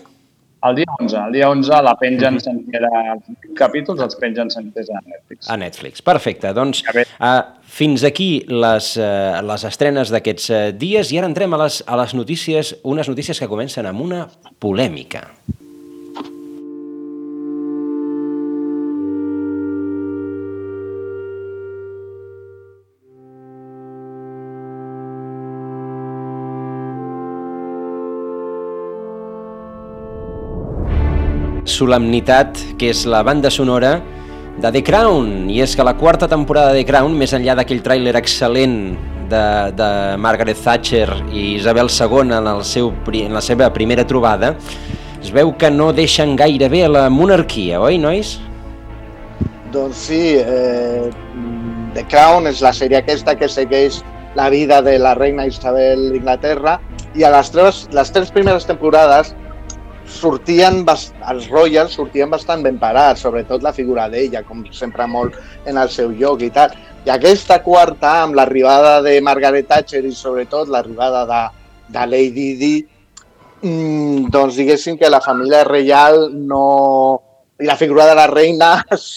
El 0.63 0.77
dia 0.77 0.87
11, 1.01 1.17
el 1.27 1.33
dia 1.33 1.49
11 1.51 1.83
la 1.83 1.95
pengen 1.99 2.39
sencera, 2.39 2.91
els 3.15 3.25
capítols 3.59 4.01
els 4.05 4.15
pengen 4.21 4.51
sencers 4.51 4.91
a 4.91 5.01
Netflix. 5.01 5.51
A 5.51 5.57
Netflix. 5.57 6.03
Perfecte. 6.03 6.53
Doncs 6.55 6.85
uh, 6.87 7.41
fins 7.67 8.05
aquí 8.05 8.45
les, 8.47 8.93
uh, 8.97 9.43
les 9.43 9.65
estrenes 9.65 10.13
d'aquests 10.15 10.51
uh, 10.51 10.61
dies 10.71 11.11
i 11.11 11.19
ara 11.19 11.27
entrem 11.27 11.53
a 11.55 11.65
les, 11.65 11.83
a 11.87 11.97
les 11.97 12.15
notícies, 12.15 12.77
unes 12.85 13.11
notícies 13.11 13.43
que 13.43 13.51
comencen 13.51 13.87
amb 13.91 14.07
una 14.07 14.29
polèmica. 14.63 15.33
Solemnitat, 31.83 32.59
que 32.79 32.93
és 32.93 33.05
la 33.11 33.23
banda 33.27 33.51
sonora 33.51 33.97
de 34.63 34.71
The 34.71 34.83
Crown. 34.87 35.51
I 35.51 35.63
és 35.65 35.75
que 35.77 35.87
la 35.87 35.97
quarta 35.99 36.29
temporada 36.31 36.73
de 36.73 36.83
The 36.83 36.89
Crown, 36.91 37.17
més 37.19 37.35
enllà 37.35 37.57
d'aquell 37.59 37.83
tràiler 37.83 38.15
excel·lent 38.21 38.77
de, 39.33 39.45
de 39.79 39.91
Margaret 40.23 40.61
Thatcher 40.63 41.09
i 41.33 41.57
Isabel 41.57 41.91
II 41.91 42.35
en, 42.37 42.49
el 42.55 42.65
seu, 42.69 42.93
en 42.93 43.35
la 43.35 43.43
seva 43.45 43.71
primera 43.75 44.07
trobada, 44.07 44.55
es 45.23 45.31
veu 45.35 45.53
que 45.59 45.71
no 45.71 45.93
deixen 45.97 46.37
gaire 46.37 46.69
bé 46.69 46.87
la 46.91 47.09
monarquia, 47.11 47.81
oi, 47.81 47.99
nois? 48.03 48.37
Doncs 49.73 50.07
sí, 50.09 50.23
eh, 50.37 51.09
The 51.97 52.05
Crown 52.11 52.51
és 52.51 52.63
la 52.65 52.75
sèrie 52.77 53.01
aquesta 53.01 53.35
que 53.39 53.49
segueix 53.49 54.03
la 54.37 54.49
vida 54.53 54.81
de 54.85 54.99
la 55.01 55.15
reina 55.17 55.47
Isabel 55.49 56.11
d'Inglaterra 56.13 56.79
i 57.17 57.25
a 57.25 57.31
les 57.33 57.51
tres, 57.53 57.87
les 57.93 58.13
tres 58.13 58.33
primeres 58.33 58.69
temporades 58.69 59.35
sortien, 60.15 60.83
els 60.87 61.49
Royals 61.51 61.97
sortien 61.99 62.31
bastant 62.31 62.63
ben 62.65 62.79
parats, 62.81 63.25
sobretot 63.25 63.65
la 63.65 63.73
figura 63.77 64.09
d'ella, 64.13 64.45
com 64.47 64.65
sempre 64.75 65.07
molt 65.11 65.39
en 65.67 65.81
el 65.81 65.91
seu 65.91 66.13
lloc 66.13 66.43
i 66.43 66.51
tal. 66.55 66.75
I 67.07 67.11
aquesta 67.15 67.59
quarta, 67.65 68.21
amb 68.23 68.39
l'arribada 68.39 69.01
de 69.03 69.17
Margaret 69.25 69.69
Thatcher 69.69 70.05
i 70.07 70.15
sobretot 70.15 70.71
l'arribada 70.71 71.25
de, 71.27 71.43
de 71.97 72.07
Lady 72.07 72.49
Di, 72.61 72.75
mmm, 73.63 74.31
doncs 74.31 74.59
diguéssim 74.61 74.99
que 74.99 75.11
la 75.11 75.23
família 75.25 75.65
reial 75.69 76.29
no... 76.33 76.65
i 77.63 77.67
la 77.69 77.77
figura 77.79 78.09
de 78.09 78.15
la 78.19 78.27
reina 78.27 78.73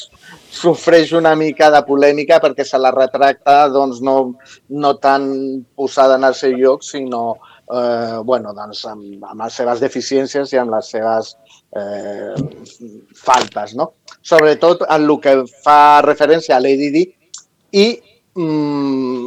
sofreix 0.56 1.12
una 1.18 1.34
mica 1.36 1.72
de 1.74 1.82
polèmica 1.88 2.40
perquè 2.44 2.64
se 2.64 2.80
la 2.80 2.92
retracta 2.94 3.66
doncs, 3.74 4.02
no, 4.06 4.36
no 4.70 4.92
tan 5.02 5.28
posada 5.76 6.16
en 6.20 6.28
el 6.30 6.36
seu 6.38 6.56
lloc, 6.56 6.84
sinó 6.86 7.36
eh, 7.72 8.20
bueno, 8.24 8.54
doncs, 8.54 8.84
amb, 8.90 9.24
amb 9.26 9.46
les 9.46 9.58
seves 9.62 9.82
deficiències 9.84 10.54
i 10.54 10.60
amb 10.62 10.74
les 10.76 10.90
seves 10.94 11.36
eh, 11.76 12.36
faltes. 13.16 13.76
No? 13.76 13.92
Sobretot 14.22 14.86
en 14.88 15.08
el 15.08 15.16
que 15.24 15.38
fa 15.64 16.02
referència 16.06 16.58
a 16.58 16.64
Lady 16.64 16.92
Di 16.94 17.06
i 17.76 17.88
mm, 18.36 19.26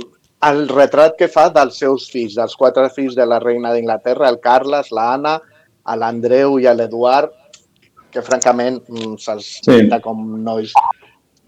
el 0.48 0.68
retrat 0.70 1.18
que 1.18 1.28
fa 1.32 1.48
dels 1.50 1.80
seus 1.82 2.06
fills, 2.12 2.36
dels 2.38 2.54
quatre 2.56 2.86
fills 2.94 3.16
de 3.18 3.26
la 3.26 3.40
reina 3.42 3.74
d'Inglaterra, 3.74 4.30
el 4.30 4.38
Carles, 4.44 4.92
l'Anna, 4.94 5.38
l'Andreu 5.98 6.58
i 6.60 6.68
l'Eduard, 6.68 7.32
que 8.12 8.22
francament 8.24 8.80
mm, 8.86 9.18
se'ls 9.20 9.50
sí. 9.64 9.78
com 10.04 10.22
nois 10.44 10.72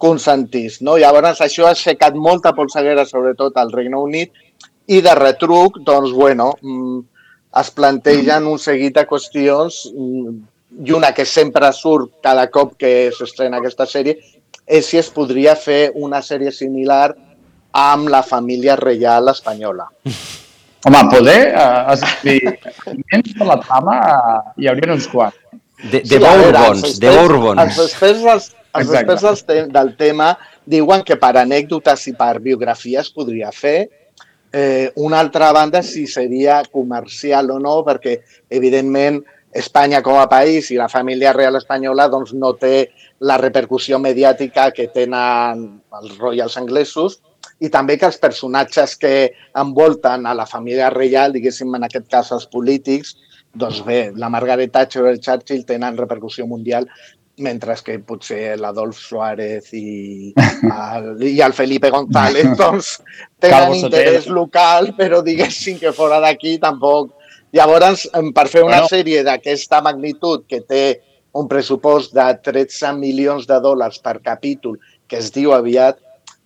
consentís. 0.01 0.81
No? 0.81 0.97
Llavors, 0.99 1.43
això 1.45 1.69
ha 1.69 1.75
aixecat 1.77 2.17
molta 2.17 2.55
polseguera, 2.57 3.05
sobretot 3.07 3.59
al 3.61 3.73
Regne 3.73 4.01
Unit, 4.01 4.33
i 4.91 5.01
de 5.05 5.15
retruc, 5.15 5.79
doncs, 5.87 6.13
bueno, 6.13 6.53
mm, 6.61 7.01
es 7.61 7.71
plantegen 7.75 8.47
un 8.51 8.59
seguit 8.63 8.97
de 8.97 9.07
qüestions 9.07 9.85
mm, 9.91 10.37
i 10.87 10.95
una 10.95 11.13
que 11.15 11.27
sempre 11.27 11.71
surt 11.75 12.21
cada 12.23 12.47
cop 12.51 12.77
que 12.79 13.11
s'estrena 13.15 13.59
aquesta 13.59 13.87
sèrie 13.91 14.19
és 14.67 14.87
si 14.87 14.99
es 15.01 15.11
podria 15.11 15.57
fer 15.59 15.91
una 15.99 16.21
sèrie 16.23 16.53
similar 16.55 17.11
amb 17.75 18.11
la 18.11 18.23
família 18.27 18.77
reial 18.79 19.31
espanyola. 19.33 19.87
Home, 20.87 21.01
poder, 21.13 21.41
eh, 21.53 21.93
es, 21.93 22.05
per 23.37 23.47
la 23.47 23.59
trama, 23.61 23.97
eh, 24.01 24.63
hi 24.63 24.71
hauria 24.71 24.95
uns 24.95 25.09
quants. 25.11 25.37
De, 25.81 26.01
de 26.01 26.17
sí, 26.17 26.19
Bourbons, 26.23 26.99
de 27.01 27.13
Bourbons. 27.17 27.61
Els 27.63 27.79
experts, 27.85 28.25
els, 28.35 28.49
els 28.79 28.95
experts 28.95 29.27
del, 29.27 29.41
te 29.49 29.61
del 29.75 29.95
tema 30.01 30.33
diuen 30.71 31.05
que 31.07 31.19
per 31.21 31.35
anècdotes 31.41 32.07
i 32.11 32.15
per 32.17 32.35
biografies 32.43 33.11
podria 33.13 33.53
fer, 33.53 33.89
Eh, 34.53 34.91
una 34.97 35.21
altra 35.21 35.53
banda, 35.53 35.83
si 35.83 36.07
seria 36.07 36.63
comercial 36.73 37.51
o 37.55 37.59
no, 37.63 37.81
perquè, 37.87 38.19
evidentment, 38.51 39.23
Espanya 39.51 39.99
com 39.99 40.15
a 40.15 40.29
país 40.31 40.69
i 40.71 40.77
la 40.79 40.89
família 40.89 41.33
real 41.35 41.59
espanyola 41.59 42.07
doncs, 42.07 42.31
no 42.39 42.53
té 42.55 42.91
la 43.27 43.35
repercussió 43.41 43.99
mediàtica 43.99 44.69
que 44.71 44.87
tenen 44.95 45.65
els 45.99 46.13
royals 46.21 46.55
anglesos 46.61 47.19
i 47.59 47.69
també 47.69 47.97
que 47.99 48.07
els 48.07 48.21
personatges 48.23 48.95
que 49.01 49.33
envolten 49.59 50.27
a 50.27 50.37
la 50.39 50.47
família 50.47 50.93
reial, 50.95 51.35
diguéssim 51.35 51.75
en 51.75 51.89
aquest 51.89 52.07
cas 52.13 52.31
els 52.37 52.47
polítics, 52.47 53.17
doncs 53.51 53.83
bé, 53.83 54.13
la 54.15 54.31
Margaret 54.31 54.71
Thatcher 54.71 55.03
o 55.03 55.11
el 55.11 55.19
Churchill 55.19 55.67
tenen 55.67 55.99
repercussió 55.99 56.47
mundial 56.47 56.87
mentre 57.41 57.75
que 57.85 57.99
potser 58.05 58.57
l'Adolf 58.61 58.99
Suárez 59.01 59.73
i 59.77 60.33
el, 60.37 61.09
i 61.27 61.41
el 61.43 61.55
Felipe 61.57 61.91
González 61.91 62.53
doncs, 62.59 62.93
tenen 63.43 63.75
interès 63.81 64.29
local, 64.29 64.93
però 64.99 65.23
diguéssim 65.25 65.81
que 65.81 65.95
fora 65.97 66.21
d'aquí 66.23 66.59
tampoc. 66.63 67.17
Llavors, 67.57 68.07
per 68.37 68.47
fer 68.47 68.63
una 68.63 68.83
bueno. 68.85 68.91
sèrie 68.93 69.25
d'aquesta 69.27 69.81
magnitud 69.83 70.45
que 70.47 70.61
té 70.63 70.85
un 71.35 71.49
pressupost 71.51 72.15
de 72.15 72.29
13 72.45 72.95
milions 72.99 73.49
de 73.49 73.59
dòlars 73.63 73.99
per 74.05 74.21
capítol, 74.23 74.79
que 75.11 75.19
es 75.19 75.33
diu 75.35 75.55
aviat, 75.57 75.99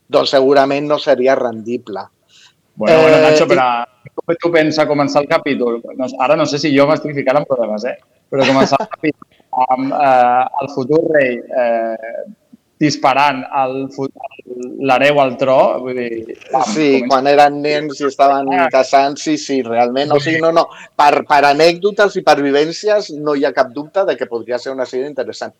doncs 0.09 0.33
segurament 0.37 0.88
no 0.88 0.98
seria 1.00 1.37
rendible. 1.37 2.07
Bueno, 2.76 3.02
bueno, 3.02 3.20
Nacho, 3.22 3.46
però 3.46 3.85
com 4.14 4.35
tu 4.40 4.50
pensa 4.52 4.88
començar 4.88 5.22
el 5.22 5.28
capítol? 5.30 5.78
No, 5.94 6.09
ara 6.24 6.37
no 6.37 6.46
sé 6.48 6.59
si 6.59 6.72
jo 6.74 6.88
m'estic 6.88 7.14
ficant 7.16 7.38
en 7.40 7.46
problemes, 7.48 7.85
eh? 7.87 7.98
Però 8.33 8.46
començar 8.48 8.80
el 8.80 8.90
capítol 8.90 9.33
amb 9.68 9.92
eh, 9.94 10.44
el 10.62 10.72
futur 10.74 11.02
rei 11.12 11.36
eh, 11.38 12.24
disparant 12.80 13.42
l'hereu 14.88 15.20
al 15.22 15.34
tro. 15.40 15.58
Vull 15.84 15.98
dir, 15.98 16.36
pam, 16.50 16.66
sí, 16.72 16.88
comença... 16.88 17.08
quan 17.12 17.30
eren 17.30 17.60
nens 17.64 18.00
i 18.00 18.08
estaven 18.08 18.52
ah. 18.54 18.68
casant, 18.72 19.18
sí, 19.20 19.36
sí, 19.40 19.60
realment. 19.66 20.14
O 20.14 20.20
sigui, 20.22 20.42
no, 20.44 20.52
no, 20.56 20.66
per, 20.98 21.24
per 21.28 21.42
anècdotes 21.50 22.18
i 22.20 22.24
per 22.26 22.38
vivències 22.42 23.12
no 23.18 23.36
hi 23.36 23.46
ha 23.46 23.54
cap 23.56 23.72
dubte 23.74 24.06
de 24.08 24.18
que 24.18 24.30
podria 24.30 24.60
ser 24.62 24.74
una 24.74 24.88
sèrie 24.88 25.10
interessant. 25.10 25.54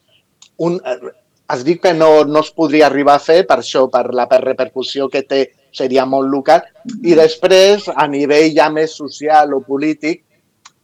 Un, 0.64 0.78
eh, 0.85 1.14
es 1.54 1.64
diu 1.66 1.80
que 1.80 1.92
no, 1.94 2.11
no 2.24 2.40
es 2.40 2.50
podria 2.57 2.88
arribar 2.88 3.18
a 3.18 3.22
fer 3.22 3.42
per 3.48 3.61
això, 3.61 3.87
per 3.92 4.07
la 4.16 4.26
per 4.30 4.40
repercussió 4.44 5.11
que 5.12 5.24
té, 5.28 5.42
seria 5.74 6.07
molt 6.09 6.30
local. 6.33 6.62
I 7.04 7.16
després, 7.18 7.88
a 7.90 8.07
nivell 8.09 8.52
ja 8.57 8.70
més 8.72 8.94
social 8.96 9.52
o 9.57 9.61
polític, 9.66 10.22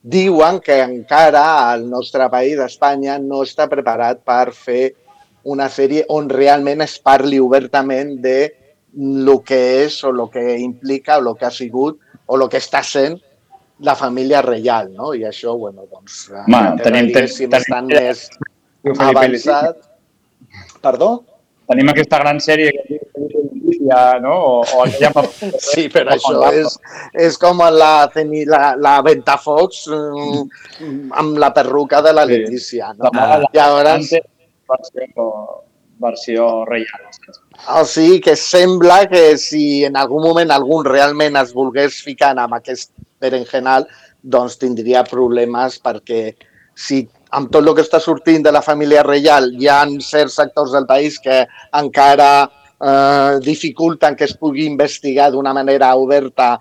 diuen 0.02 0.60
que 0.60 0.80
encara 0.80 1.72
el 1.74 1.88
nostre 1.88 2.28
país, 2.32 2.58
Espanya, 2.58 3.18
no 3.18 3.42
està 3.44 3.68
preparat 3.68 4.22
per 4.24 4.52
fer 4.56 4.92
una 5.44 5.68
sèrie 5.72 6.04
on 6.08 6.28
realment 6.28 6.82
es 6.84 6.98
parli 7.00 7.40
obertament 7.40 8.16
de 8.20 8.38
el 8.96 9.30
que 9.46 9.60
és 9.84 10.02
o 10.04 10.10
el 10.10 10.22
que 10.32 10.58
implica 10.58 11.18
o 11.18 11.24
el 11.28 11.36
que 11.38 11.46
ha 11.46 11.54
sigut 11.54 12.00
o 12.26 12.36
el 12.36 12.48
que 12.48 12.58
està 12.58 12.82
sent 12.84 13.18
la 13.80 13.94
família 13.96 14.42
reial, 14.44 14.90
no? 14.92 15.14
I 15.16 15.24
això, 15.24 15.54
bueno, 15.56 15.86
doncs, 15.88 16.26
Ma, 16.52 16.76
tenim, 16.76 17.08
tenim, 17.14 17.48
bastant 17.52 17.88
més 17.88 18.26
avançat. 19.00 19.78
Perdó? 20.84 21.10
Tenim 21.70 21.88
aquesta 21.92 22.18
gran 22.20 22.40
sèrie 22.44 22.74
que 22.76 22.99
ja, 23.88 24.18
no? 24.20 24.34
O, 24.34 24.60
o 24.62 24.86
ja 24.98 25.12
sí, 25.70 25.88
però 25.92 26.14
això 26.16 26.50
és, 26.52 26.76
és 27.28 27.38
com 27.40 27.62
la, 27.62 28.10
la, 28.10 28.62
la 28.76 28.94
Ventafocs 29.06 29.86
mm, 29.88 31.08
amb 31.22 31.40
la 31.40 31.52
perruca 31.56 32.02
de 32.04 32.12
la 32.16 32.26
Letícia. 32.28 32.92
No? 32.98 33.10
La, 33.14 33.40
la, 33.40 33.50
Llavors... 33.54 34.14
Versió, 34.70 35.24
versió 35.98 36.44
reial. 36.68 37.08
O 37.74 37.82
sigui 37.84 38.20
que 38.22 38.36
sembla 38.38 39.02
que 39.10 39.34
si 39.38 39.84
en 39.84 39.98
algun 39.98 40.22
moment 40.28 40.52
algun 40.54 40.86
realment 40.86 41.38
es 41.40 41.50
volgués 41.56 41.98
ficar 42.06 42.36
amb 42.38 42.54
aquest 42.60 42.92
berenjenal, 43.20 43.88
doncs 44.22 44.60
tindria 44.60 45.02
problemes 45.08 45.80
perquè 45.82 46.36
si 46.76 47.02
amb 47.36 47.50
tot 47.52 47.66
el 47.66 47.74
que 47.74 47.82
està 47.84 48.00
sortint 48.02 48.44
de 48.44 48.52
la 48.52 48.62
família 48.62 49.02
reial 49.06 49.50
hi 49.58 49.68
ha 49.68 49.82
certs 50.04 50.38
sectors 50.40 50.72
del 50.76 50.86
país 50.86 51.18
que 51.18 51.42
encara 51.76 52.30
eh, 52.80 53.38
dificulten 53.44 54.16
que 54.16 54.26
es 54.28 54.36
pugui 54.36 54.66
investigar 54.66 55.30
d'una 55.30 55.54
manera 55.56 55.94
oberta 55.96 56.56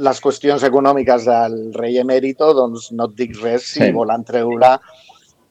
les 0.00 0.20
qüestions 0.22 0.62
econòmiques 0.64 1.26
del 1.26 1.56
rei 1.76 1.98
emèrito, 2.00 2.52
doncs 2.56 2.90
no 2.96 3.08
et 3.10 3.16
dic 3.18 3.36
res 3.42 3.66
si 3.74 3.82
sí. 3.82 3.90
volen 3.96 4.24
treure 4.24 4.76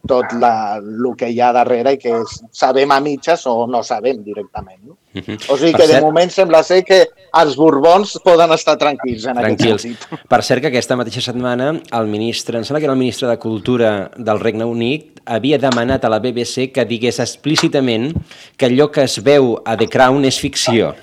tot 0.07 0.31
la, 0.39 0.77
el 0.79 1.09
que 1.17 1.29
hi 1.29 1.39
ha 1.41 1.51
darrere 1.53 1.93
i 1.95 1.99
que 2.01 2.21
sabem 2.55 2.91
a 2.91 2.99
mitges 3.03 3.45
o 3.49 3.67
no 3.67 3.81
sabem 3.83 4.23
directament. 4.23 4.79
No? 4.83 4.97
Uh 5.13 5.21
-huh. 5.21 5.37
O 5.53 5.57
sigui 5.57 5.73
que 5.73 5.87
de 5.87 6.01
moment 6.01 6.29
sembla 6.31 6.63
ser 6.63 6.83
que 6.83 7.07
els 7.33 7.55
borbons 7.55 8.19
poden 8.23 8.51
estar 8.51 8.77
tranquils 8.77 9.25
en 9.25 9.37
tranquils. 9.37 9.85
aquest 9.85 9.99
sentit. 9.99 10.27
Per 10.29 10.43
cert 10.43 10.61
que 10.61 10.67
aquesta 10.67 10.95
mateixa 10.95 11.21
setmana 11.21 11.81
el 11.91 12.07
ministre, 12.07 12.57
em 12.57 12.63
sembla 12.63 12.79
que 12.79 12.85
era 12.85 12.93
el 12.93 12.99
ministre 12.99 13.27
de 13.27 13.37
Cultura 13.37 14.11
del 14.15 14.39
Regne 14.39 14.63
Unit, 14.63 15.21
havia 15.25 15.57
demanat 15.57 16.05
a 16.05 16.09
la 16.09 16.19
BBC 16.19 16.71
que 16.71 16.85
digués 16.85 17.19
explícitament 17.19 18.13
que 18.57 18.65
allò 18.67 18.89
que 18.91 19.03
es 19.03 19.23
veu 19.23 19.61
a 19.65 19.75
The 19.77 19.87
Crown 19.87 20.25
és 20.25 20.39
ficció. 20.39 20.95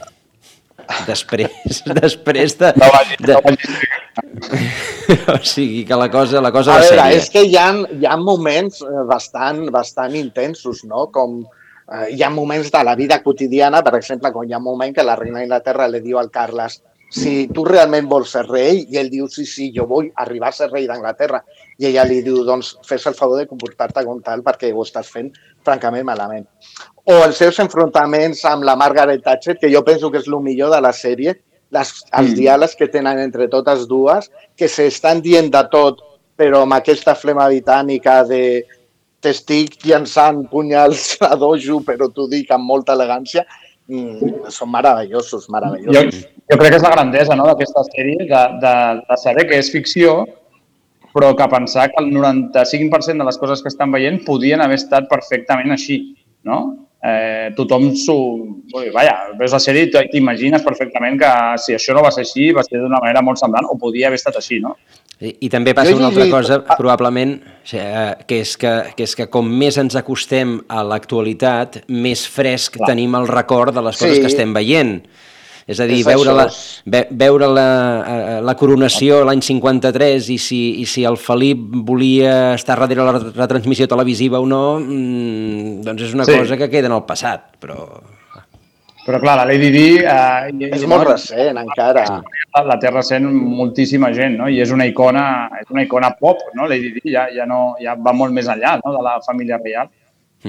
Després, 1.06 1.82
després 2.00 2.56
de... 2.60 2.72
de... 3.26 3.36
o 5.34 5.38
sigui 5.42 5.84
que 5.86 5.98
la 5.98 6.08
cosa, 6.10 6.40
la 6.44 6.52
cosa 6.54 6.74
a 6.74 6.80
va 6.80 6.88
veure, 6.88 7.06
és 7.18 7.30
que 7.32 7.44
hi 7.46 7.56
ha, 7.60 7.68
hi 7.98 8.08
ha 8.08 8.16
moments 8.20 8.82
eh, 8.86 9.04
bastant, 9.08 9.66
bastant 9.74 10.16
intensos, 10.18 10.84
no? 10.88 11.08
Com, 11.14 11.40
eh, 11.92 12.08
hi 12.14 12.22
ha 12.22 12.30
moments 12.32 12.70
de 12.72 12.84
la 12.86 12.96
vida 12.98 13.22
quotidiana, 13.22 13.82
per 13.86 13.96
exemple, 14.00 14.32
quan 14.34 14.48
hi 14.48 14.56
ha 14.56 14.62
un 14.62 14.68
moment 14.68 14.94
que 14.94 15.06
la 15.06 15.18
reina 15.18 15.42
d'Inglaterra 15.42 15.88
li 15.90 16.02
diu 16.04 16.22
al 16.22 16.32
Carles 16.34 16.80
si 17.12 17.46
tu 17.54 17.64
realment 17.64 18.08
vols 18.10 18.32
ser 18.34 18.44
rei, 18.48 18.82
i 18.90 18.98
ell 18.98 19.10
diu, 19.10 19.28
sí, 19.30 19.46
sí, 19.46 19.70
jo 19.74 19.86
vull 19.86 20.08
arribar 20.22 20.50
a 20.50 20.56
ser 20.56 20.70
rei 20.72 20.88
d'Anglaterra, 20.88 21.42
i 21.78 21.86
ella 21.90 22.04
li 22.08 22.22
diu, 22.24 22.42
doncs, 22.44 22.74
fes 22.88 23.04
el 23.06 23.14
favor 23.14 23.38
de 23.38 23.46
comportar-te 23.46 24.04
com 24.04 24.20
tal 24.24 24.40
perquè 24.42 24.70
ho 24.72 24.82
estàs 24.86 25.10
fent 25.12 25.30
francament 25.64 26.06
malament. 26.08 26.46
O 27.04 27.18
els 27.26 27.36
seus 27.36 27.58
enfrontaments 27.60 28.44
amb 28.48 28.64
la 28.64 28.76
Margaret 28.76 29.22
Thatcher, 29.22 29.58
que 29.60 29.68
jo 29.72 29.82
penso 29.84 30.10
que 30.10 30.18
és 30.22 30.28
el 30.28 30.40
millor 30.40 30.70
de 30.72 30.80
la 30.80 30.92
sèrie, 30.96 31.34
les, 31.70 31.90
els 32.12 32.30
Mm. 32.30 32.34
diàlegs 32.38 32.76
que 32.78 32.88
tenen 32.88 33.18
entre 33.18 33.48
totes 33.48 33.86
dues, 33.88 34.30
que 34.56 34.68
s'estan 34.68 35.20
dient 35.20 35.50
de 35.52 35.62
tot, 35.70 36.00
però 36.36 36.62
amb 36.62 36.72
aquesta 36.78 37.14
flema 37.14 37.48
britànica 37.48 38.22
de 38.24 38.64
t'estic 39.20 39.78
llançant 39.84 40.44
punyals 40.50 41.16
a 41.30 41.34
dojo, 41.36 41.80
però 41.84 42.08
t'ho 42.12 42.26
dic 42.30 42.50
amb 42.54 42.64
molta 42.64 42.94
elegància, 42.94 43.44
mm, 43.88 44.48
són 44.48 44.70
meravellosos, 44.72 45.46
Jo, 45.46 45.52
meravellosos. 45.52 46.24
jo 46.50 46.58
crec 46.58 46.70
que 46.70 46.76
és 46.76 46.82
la 46.82 46.90
grandesa 46.96 47.36
no, 47.36 47.46
d'aquesta 47.50 47.84
sèrie, 47.90 48.26
de, 48.28 48.42
de, 48.62 48.74
de 49.08 49.16
saber 49.22 49.46
que 49.48 49.58
és 49.58 49.70
ficció, 49.72 50.24
però 51.16 51.32
que 51.36 51.48
pensar 51.48 51.88
que 51.90 52.02
el 52.04 52.10
95% 52.12 53.16
de 53.16 53.24
les 53.24 53.38
coses 53.40 53.62
que 53.64 53.72
estan 53.72 53.94
veient 53.94 54.20
podien 54.26 54.60
haver 54.60 54.76
estat 54.76 55.08
perfectament 55.08 55.72
així, 55.72 56.02
no? 56.44 56.58
Eh, 57.06 57.52
tothom 57.56 57.90
s'ho... 57.94 58.16
vull 58.72 58.86
dir, 58.88 58.92
Vaja, 58.92 59.14
veus 59.38 59.54
la 59.54 59.60
sèrie 59.62 59.86
i 59.86 59.90
t'imagines 60.10 60.64
perfectament 60.64 61.18
que 61.20 61.30
si 61.62 61.76
això 61.76 61.94
no 61.94 62.02
va 62.04 62.10
ser 62.12 62.24
així, 62.26 62.50
va 62.56 62.64
ser 62.66 62.80
d'una 62.82 63.00
manera 63.00 63.22
molt 63.24 63.40
semblant, 63.40 63.68
o 63.70 63.76
podia 63.80 64.08
haver 64.10 64.18
estat 64.18 64.36
així, 64.40 64.58
no? 64.60 64.74
I, 65.20 65.30
I 65.46 65.48
també 65.52 65.72
passa 65.76 65.94
una 65.96 66.10
altra 66.10 66.26
cosa, 66.28 66.58
probablement, 66.74 67.36
eh, 67.72 68.10
que 68.28 68.40
és 68.42 68.56
que, 68.60 68.72
que 68.98 69.06
és 69.06 69.14
que 69.16 69.28
com 69.32 69.48
més 69.48 69.78
ens 69.80 69.96
acostem 69.96 70.58
a 70.68 70.82
l'actualitat, 70.84 71.84
més 71.88 72.26
fresc 72.28 72.76
Clar. 72.76 72.90
tenim 72.90 73.16
el 73.16 73.28
record 73.30 73.72
de 73.76 73.86
les 73.86 73.96
coses 73.96 74.18
Sí. 74.18 74.24
que 74.24 74.32
estem 74.32 74.52
veient. 74.56 74.98
És 75.66 75.80
a 75.82 75.86
dir, 75.90 75.98
És 75.98 76.06
veure, 76.06 76.30
la, 76.30 76.44
ve, 76.86 77.00
veure 77.10 77.46
la, 77.50 77.68
eh, 78.06 78.34
la 78.46 78.54
coronació 78.54 79.24
l'any 79.26 79.40
53 79.42 80.28
i 80.30 80.36
si, 80.38 80.60
i 80.82 80.84
si 80.86 81.02
el 81.08 81.16
Felip 81.18 81.64
volia 81.88 82.54
estar 82.54 82.76
darrere 82.78 83.02
la 83.02 83.16
retransmissió 83.18 83.88
televisiva 83.90 84.38
o 84.38 84.46
no, 84.46 84.78
mm, 84.78 85.80
doncs 85.88 86.02
és 86.06 86.14
una 86.14 86.24
Sí. 86.24 86.36
cosa 86.38 86.56
que 86.56 86.70
queda 86.70 86.86
en 86.86 86.94
el 86.94 87.02
passat, 87.02 87.56
però... 87.58 87.88
Però 89.06 89.20
clar, 89.22 89.36
la 89.38 89.44
Lady 89.46 89.70
Di... 89.70 89.98
Eh, 90.02 90.70
És 90.74 90.86
molt 90.90 91.06
recent, 91.06 91.58
encara. 91.58 92.02
La, 92.56 92.62
la 92.66 92.76
té 92.82 92.90
recent 92.90 93.26
moltíssima 93.30 94.10
gent, 94.14 94.34
no? 94.40 94.48
I 94.50 94.58
és 94.64 94.72
una 94.74 94.86
icona, 94.86 95.48
és 95.60 95.70
una 95.70 95.84
icona 95.86 96.10
pop, 96.18 96.40
no? 96.58 96.66
Lady 96.66 96.90
Di 96.96 97.12
ja, 97.12 97.28
ja, 97.30 97.46
no, 97.46 97.76
ja 97.78 97.94
va 97.94 98.12
molt 98.12 98.34
més 98.34 98.48
enllà 98.50 98.80
no? 98.84 98.94
de 98.96 99.02
la 99.06 99.20
família 99.22 99.60
reial. 99.62 99.86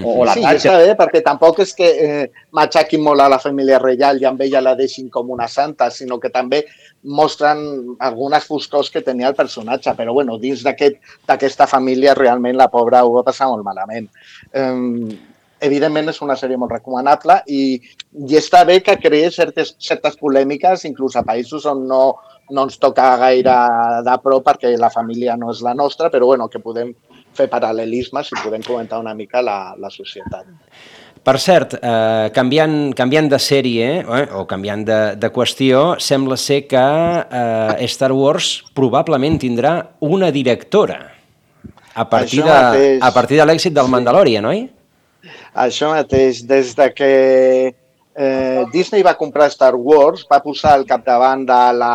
O, 0.03 0.21
o 0.21 0.25
la 0.25 0.33
sí, 0.33 0.41
Thatcher. 0.41 0.71
està 0.71 0.77
bé, 0.81 0.95
perquè 0.99 1.21
tampoc 1.23 1.59
és 1.63 1.73
que 1.77 1.87
eh, 1.87 2.25
matxaquin 2.51 3.01
molt 3.03 3.21
a 3.21 3.29
la 3.29 3.39
família 3.39 3.79
reial 3.79 4.21
i 4.21 4.25
amb 4.25 4.41
ella 4.41 4.61
la 4.61 4.75
deixin 4.75 5.09
com 5.09 5.29
una 5.31 5.47
santa, 5.47 5.89
sinó 5.91 6.19
que 6.19 6.29
també 6.29 6.65
mostren 7.03 7.95
algunes 7.99 8.45
foscors 8.45 8.89
que 8.91 9.01
tenia 9.01 9.29
el 9.29 9.35
personatge, 9.35 9.93
però 9.95 10.13
bueno, 10.13 10.37
dins 10.37 10.63
d'aquest- 10.63 10.99
d'aquesta 11.27 11.63
aquest, 11.63 11.71
família 11.71 12.13
realment 12.15 12.57
la 12.57 12.67
pobra 12.69 13.03
ho 13.05 13.13
va 13.13 13.23
passar 13.23 13.47
molt 13.47 13.63
malament. 13.63 14.09
Eh, 14.53 15.17
evidentment 15.59 16.09
és 16.11 16.21
una 16.21 16.35
sèrie 16.37 16.57
molt 16.59 16.71
recomanable 16.71 17.39
i, 17.47 17.79
i 18.27 18.37
està 18.37 18.63
bé 18.67 18.81
que 18.85 18.97
creï 19.01 19.31
certes, 19.33 19.75
certes 19.79 20.17
polèmiques, 20.19 20.85
inclús 20.85 21.15
a 21.17 21.23
països 21.25 21.65
on 21.65 21.87
no, 21.89 22.01
no 22.53 22.67
ens 22.67 22.77
toca 22.77 23.15
gaire 23.17 23.55
de 24.05 24.17
prop 24.23 24.45
perquè 24.45 24.75
la 24.77 24.91
família 24.93 25.37
no 25.37 25.51
és 25.51 25.63
la 25.65 25.73
nostra, 25.73 26.11
però 26.13 26.29
bueno, 26.29 26.47
que 26.47 26.61
podem 26.61 26.93
fer 27.37 27.47
paral·lelismes 27.51 28.31
i 28.33 28.39
podem 28.43 28.63
comentar 28.65 28.99
una 29.01 29.13
mica 29.17 29.43
la, 29.45 29.75
la 29.79 29.91
societat. 29.93 30.49
Per 31.27 31.35
cert, 31.43 31.73
eh, 31.81 32.29
canviant, 32.31 32.93
canviant 32.95 33.27
de 33.27 33.39
sèrie 33.41 33.87
eh, 33.99 34.23
o 34.37 34.45
canviant 34.47 34.85
de, 34.87 34.99
de 35.19 35.29
qüestió, 35.35 35.97
sembla 35.99 36.37
ser 36.39 36.61
que 36.71 36.79
eh, 36.79 37.87
Star 37.91 38.13
Wars 38.15 38.61
probablement 38.77 39.35
tindrà 39.41 39.73
una 40.07 40.31
directora 40.31 41.01
a 41.97 42.05
partir, 42.07 42.43
Això 42.43 42.47
de, 42.47 42.61
mateix. 42.61 43.01
a 43.01 43.11
partir 43.11 43.41
de 43.41 43.47
l'èxit 43.49 43.75
del 43.75 43.89
Mandalorian, 43.91 44.45
oi? 44.45 44.63
Això 45.57 45.89
mateix, 45.91 46.43
des 46.47 46.71
de 46.77 46.87
que 46.93 47.11
eh, 47.73 48.63
Disney 48.71 49.03
va 49.03 49.17
comprar 49.17 49.49
Star 49.51 49.73
Wars, 49.75 50.23
va 50.29 50.39
posar 50.45 50.77
al 50.77 50.85
capdavant 50.87 51.43
de, 51.49 51.61
la, 51.81 51.93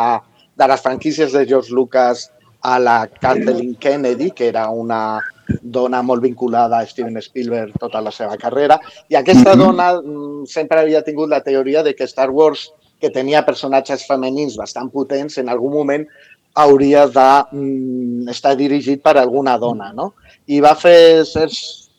de 0.58 0.68
les 0.74 0.82
franquícies 0.82 1.32
de 1.32 1.46
George 1.46 1.72
Lucas 1.72 2.28
a 2.62 2.78
la 2.78 3.06
Kathleen 3.06 3.74
Kennedy, 3.74 4.30
que 4.30 4.48
era 4.48 4.68
una 4.70 5.20
dona 5.60 6.02
molt 6.02 6.22
vinculada 6.22 6.78
a 6.78 6.86
Steven 6.86 7.20
Spielberg 7.20 7.74
tota 7.80 8.00
la 8.00 8.12
seva 8.14 8.36
carrera, 8.38 8.78
i 9.10 9.18
aquesta 9.18 9.56
dona 9.58 9.92
mm, 9.98 10.46
sempre 10.50 10.80
havia 10.80 11.02
tingut 11.02 11.28
la 11.28 11.42
teoria 11.42 11.82
de 11.82 11.96
que 11.98 12.08
Star 12.08 12.30
Wars, 12.30 12.70
que 13.02 13.10
tenia 13.10 13.42
personatges 13.44 14.06
femenins 14.06 14.56
bastant 14.56 14.90
potents, 14.94 15.38
en 15.42 15.50
algun 15.50 15.74
moment 15.74 16.06
hauria 16.54 17.06
d'estar 17.08 18.54
mm, 18.54 18.58
dirigit 18.60 19.02
per 19.02 19.16
alguna 19.18 19.56
dona, 19.58 19.90
no? 19.92 20.12
I 20.46 20.60
va 20.62 20.76
fer 20.78 21.24
certs 21.26 21.90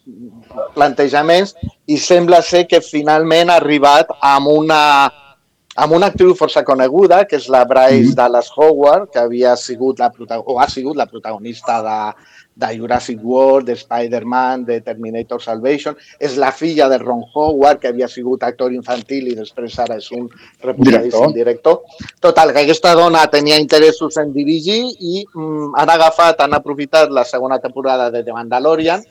plantejaments 0.75 1.53
i 1.87 1.97
sembla 1.97 2.41
ser 2.43 2.65
que 2.67 2.81
finalment 2.83 3.51
ha 3.51 3.59
arribat 3.61 4.11
amb 4.21 4.51
una, 4.51 4.79
amb 5.75 5.93
una 5.93 6.11
actriu 6.11 6.35
força 6.37 6.61
coneguda, 6.65 7.23
que 7.25 7.39
és 7.39 7.47
la 7.49 7.63
Bryce 7.65 8.13
Dallas 8.17 8.51
Howard, 8.55 9.09
que 9.13 9.21
havia 9.23 9.55
sigut 9.57 9.99
la, 9.99 10.11
o 10.45 10.59
ha 10.61 10.67
sigut 10.69 10.97
la 10.97 11.07
protagonista 11.09 11.79
de, 11.81 11.97
de 12.61 12.69
Jurassic 12.77 13.19
World, 13.23 13.67
de 13.67 13.77
Spider-Man, 13.79 14.65
de 14.65 14.79
Terminator 14.85 15.41
Salvation. 15.41 15.97
És 16.19 16.37
la 16.37 16.51
filla 16.53 16.87
de 16.91 16.99
Ron 17.01 17.23
Howard, 17.33 17.81
que 17.81 17.89
havia 17.89 18.07
sigut 18.07 18.45
actor 18.45 18.73
infantil 18.73 19.31
i 19.31 19.35
després 19.39 19.79
ara 19.81 19.97
és 19.97 20.11
un 20.13 20.29
reputadíssim 20.61 21.33
director. 21.33 21.81
Total, 22.21 22.53
que 22.53 22.67
aquesta 22.67 22.93
dona 22.99 23.25
tenia 23.33 23.57
interessos 23.57 24.17
en 24.21 24.33
dirigir 24.33 24.81
i 24.99 25.23
mm, 25.25 25.73
han 25.81 25.93
agafat, 25.97 26.45
han 26.45 26.53
aprofitat 26.53 27.09
la 27.09 27.25
segona 27.25 27.57
temporada 27.63 28.11
de 28.13 28.21
The 28.23 28.35
Mandalorian 28.37 29.01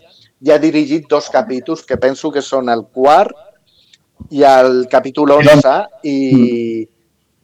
i 0.43 0.51
ha 0.51 0.59
dirigit 0.63 1.09
dos 1.11 1.29
capítols 1.31 1.83
que 1.87 1.99
penso 1.99 2.31
que 2.31 2.43
són 2.43 2.71
el 2.71 2.87
quart 2.91 3.35
i 4.31 4.43
el 4.47 4.87
capítol 4.91 5.31
11 5.39 5.75
i 6.05 6.19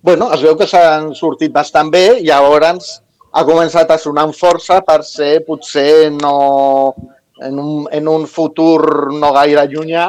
bueno, 0.03 0.31
es 0.33 0.43
veu 0.43 0.57
que 0.57 0.69
s'han 0.71 1.13
sortit 1.19 1.53
bastant 1.53 1.91
bé 1.91 2.21
i 2.21 2.27
llavors 2.29 2.99
ha 3.33 3.45
començat 3.45 3.91
a 3.91 3.99
sonar 4.01 4.29
amb 4.29 4.37
força 4.37 4.81
per 4.87 5.03
ser 5.05 5.43
potser 5.47 6.11
no, 6.15 6.95
en, 7.43 7.59
un, 7.59 7.87
en 7.93 8.09
un 8.09 8.27
futur 8.27 9.13
no 9.13 9.33
gaire 9.37 9.67
llunyà 9.69 10.09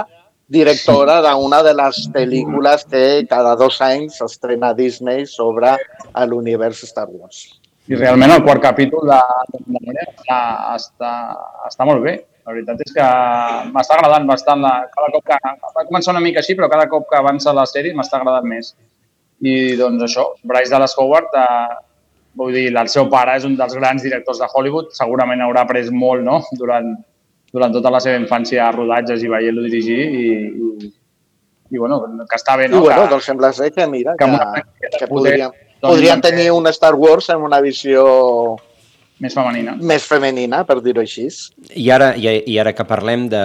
directora 0.49 1.19
d'una 1.21 1.61
de 1.65 1.75
les 1.77 2.01
pel·lícules 2.13 2.85
que 2.89 3.03
cada 3.29 3.53
dos 3.55 3.77
anys 3.85 4.17
s'estrena 4.17 4.73
Disney 4.73 5.27
sobre 5.29 5.75
l'univers 6.25 6.81
Star 6.89 7.05
Wars. 7.09 7.59
I 7.89 7.97
realment 7.97 8.33
el 8.33 8.43
quart 8.45 8.61
capítol 8.61 9.05
de, 9.09 9.19
de 9.53 9.59
Mandalorian 9.65 10.09
està, 10.15 10.39
està, 10.75 11.13
està 11.69 11.85
molt 11.89 12.01
bé. 12.05 12.15
La 12.47 12.53
veritat 12.55 12.79
és 12.85 12.93
que 12.95 13.07
m'està 13.73 13.97
agradant 13.97 14.25
bastant. 14.29 14.61
La, 14.63 14.71
cada 14.93 15.11
cop 15.13 15.25
que, 15.27 15.37
va 15.75 15.85
començar 15.89 16.15
una 16.15 16.23
mica 16.23 16.41
així, 16.41 16.55
però 16.57 16.69
cada 16.71 16.87
cop 16.89 17.09
que 17.09 17.19
avança 17.19 17.53
la 17.53 17.67
sèrie 17.69 17.93
m'està 17.97 18.21
agradant 18.21 18.47
més. 18.47 18.73
I 19.39 19.75
doncs 19.79 20.03
això, 20.07 20.25
Bryce 20.43 20.71
Dallas 20.73 20.95
Howard, 20.97 21.35
eh, 21.39 21.77
vull 22.39 22.55
dir, 22.55 22.65
el 22.75 22.89
seu 22.91 23.07
pare 23.11 23.37
és 23.39 23.45
un 23.47 23.55
dels 23.59 23.75
grans 23.77 24.03
directors 24.03 24.39
de 24.41 24.47
Hollywood, 24.53 24.91
segurament 24.97 25.41
haurà 25.45 25.63
après 25.65 25.89
molt 25.91 26.23
no? 26.25 26.41
durant, 26.59 26.91
durant 27.53 27.73
tota 27.75 27.91
la 27.93 28.01
seva 28.03 28.19
infància 28.21 28.65
a 28.67 28.71
rodatges 28.75 29.23
i 29.23 29.31
veient-lo 29.31 29.63
dirigir 29.65 29.99
i, 29.99 30.25
i, 30.49 30.91
i 31.71 31.77
bueno, 31.81 32.01
que 32.29 32.37
està 32.37 32.57
bé, 32.59 32.67
I 32.69 32.73
no? 32.73 32.83
bueno, 32.85 33.05
que, 33.05 33.13
doncs 33.15 33.29
sembla 33.31 33.51
ser 33.53 33.71
que, 33.75 33.87
mira, 33.87 34.15
que 34.19 34.27
que, 34.29 34.91
que, 34.97 35.07
podríem, 35.07 35.51
doncs, 35.51 35.85
podríem 35.87 36.21
també- 36.21 36.37
tenir 36.37 36.51
un 36.55 36.67
Star 36.75 36.95
Wars 36.95 37.29
amb 37.33 37.47
una 37.49 37.61
visió 37.61 38.05
més 39.19 39.33
femenina. 39.35 39.73
més 39.81 40.05
femenina, 40.07 40.61
per 40.65 40.77
dir-ho 40.81 41.01
així. 41.01 41.27
I 41.75 41.89
ara, 41.91 42.13
i, 42.15 42.27
i 42.47 42.57
ara 42.61 42.71
que 42.73 42.85
parlem 42.87 43.27
de, 43.31 43.41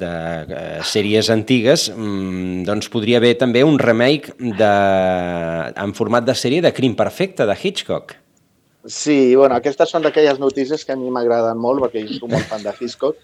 de 0.00 0.10
eh, 0.48 0.82
sèries 0.84 1.30
antigues, 1.32 1.86
mm, 1.94 2.64
doncs 2.68 2.90
podria 2.92 3.18
haver 3.22 3.34
també 3.40 3.62
un 3.64 3.78
remake 3.80 4.34
de, 4.40 4.74
en 5.84 5.94
format 5.96 6.26
de 6.28 6.34
sèrie 6.36 6.60
de 6.64 6.72
Crim 6.76 6.94
Perfecte, 6.98 7.46
de 7.48 7.56
Hitchcock. 7.62 8.16
Sí, 8.84 9.32
bueno, 9.34 9.56
aquestes 9.56 9.88
són 9.88 10.02
d'aquelles 10.04 10.36
notícies 10.38 10.82
que 10.84 10.92
a 10.92 10.96
mi 11.00 11.08
m'agraden 11.08 11.56
molt, 11.56 11.80
perquè 11.86 12.02
jo 12.04 12.18
soc 12.18 12.28
molt 12.34 12.44
fan 12.50 12.60
de 12.66 12.74
Hitchcock, 12.76 13.16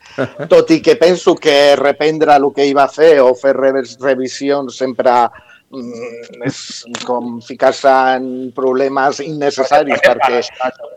tot 0.48 0.70
i 0.72 0.78
que 0.80 0.94
penso 0.96 1.34
que 1.36 1.76
reprendre 1.76 2.32
el 2.40 2.46
que 2.56 2.64
ell 2.64 2.72
va 2.78 2.86
fer 2.88 3.18
o 3.20 3.34
fer 3.36 3.52
revis- 3.58 3.98
revisions 4.00 4.78
sempre 4.80 5.12
és 5.70 6.60
com 7.06 7.36
ficar-se 7.46 7.90
en 8.16 8.24
problemes 8.56 9.20
innecessaris 9.22 10.02
perquè... 10.02 10.40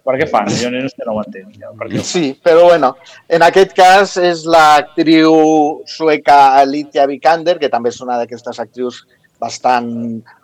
Per 0.04 0.16
què 0.18 0.28
fan? 0.32 0.50
Jo 0.58 0.72
no, 0.74 0.82
no 0.82 1.14
ho 1.14 1.22
entenc. 1.22 1.60
ja, 1.62 1.74
Per 1.78 1.90
què? 1.92 2.02
Sí, 2.02 2.24
però 2.44 2.66
bueno, 2.72 2.96
en 3.30 3.46
aquest 3.46 3.76
cas 3.78 4.16
és 4.18 4.46
l'actriu 4.50 5.36
sueca 5.86 6.56
Alicia 6.58 7.06
Vikander, 7.10 7.60
que 7.62 7.70
també 7.70 7.94
és 7.94 8.02
una 8.02 8.18
d'aquestes 8.22 8.60
actrius 8.64 9.04
bastant 9.44 9.88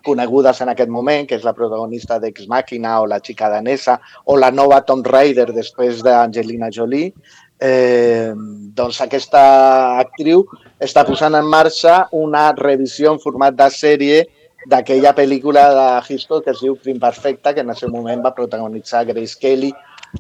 conegudes 0.06 0.62
en 0.62 0.74
aquest 0.74 0.92
moment, 0.92 1.26
que 1.26 1.38
és 1.40 1.46
la 1.48 1.56
protagonista 1.58 2.20
d'Ex 2.20 2.50
Màquina 2.52 3.00
o 3.02 3.08
La 3.10 3.22
xica 3.24 3.50
danesa, 3.50 3.98
o 4.26 4.38
la 4.38 4.52
nova 4.52 4.84
Tomb 4.86 5.08
Raider 5.08 5.50
després 5.56 6.04
d'Angelina 6.06 6.70
Jolie. 6.70 7.14
Eh, 7.60 8.32
doncs 8.76 9.02
aquesta 9.04 9.42
actriu 10.00 10.46
està 10.80 11.04
posant 11.08 11.36
en 11.36 11.48
marxa 11.48 12.06
una 12.16 12.50
revisió 12.56 13.12
en 13.14 13.20
format 13.20 13.56
de 13.56 13.68
sèrie 13.74 14.20
d'aquella 14.70 15.14
pel·lícula 15.16 15.66
de 15.76 15.88
Hitchcock 16.08 16.46
que 16.46 16.54
es 16.56 16.64
diu 16.64 16.76
Crim 16.80 17.00
Perfecta, 17.00 17.54
que 17.54 17.64
en 17.64 17.70
el 17.70 17.78
seu 17.80 17.92
moment 17.92 18.24
va 18.24 18.36
protagonitzar 18.36 19.06
Grace 19.08 19.38
Kelly, 19.40 19.72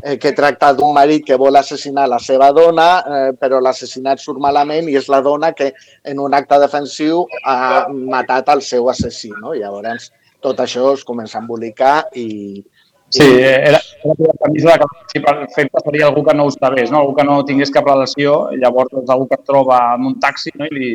eh, 0.03 0.17
que 0.17 0.31
tracta 0.35 0.71
d'un 0.73 0.93
marit 0.95 1.25
que 1.25 1.37
vol 1.39 1.55
assassinar 1.59 2.07
la 2.07 2.19
seva 2.23 2.51
dona, 2.55 2.87
eh, 2.99 3.31
però 3.39 3.59
l'assassinat 3.63 4.19
surt 4.19 4.39
malament 4.39 4.87
i 4.89 4.95
és 4.99 5.09
la 5.11 5.21
dona 5.25 5.51
que 5.53 5.73
en 6.03 6.19
un 6.19 6.33
acte 6.33 6.59
defensiu 6.59 7.25
ha 7.43 7.87
matat 7.89 8.49
el 8.55 8.61
seu 8.61 8.89
assassí. 8.89 9.31
No? 9.41 9.53
Llavors, 9.53 10.11
tot 10.39 10.59
això 10.63 10.93
es 10.93 11.03
comença 11.03 11.37
a 11.37 11.41
embolicar 11.41 12.07
i, 12.15 12.63
Sí, 13.09 13.25
era, 13.25 13.79
era 14.03 14.13
la 14.19 14.33
camisa 14.43 14.77
que 14.77 14.85
si 15.11 15.19
perfecte 15.19 15.81
seria 15.83 16.05
algú 16.05 16.23
que 16.23 16.33
no 16.35 16.45
ho 16.45 16.51
sabés, 16.51 16.91
no? 16.91 16.99
algú 16.99 17.15
que 17.17 17.25
no 17.25 17.43
tingués 17.45 17.71
cap 17.73 17.87
relació, 17.89 18.51
llavors 18.53 18.91
doncs, 18.93 19.09
algú 19.09 19.27
que 19.27 19.39
es 19.39 19.47
troba 19.47 19.79
en 19.95 20.05
un 20.11 20.19
taxi 20.21 20.53
no? 20.53 20.67
I, 20.69 20.75
li, 20.75 20.91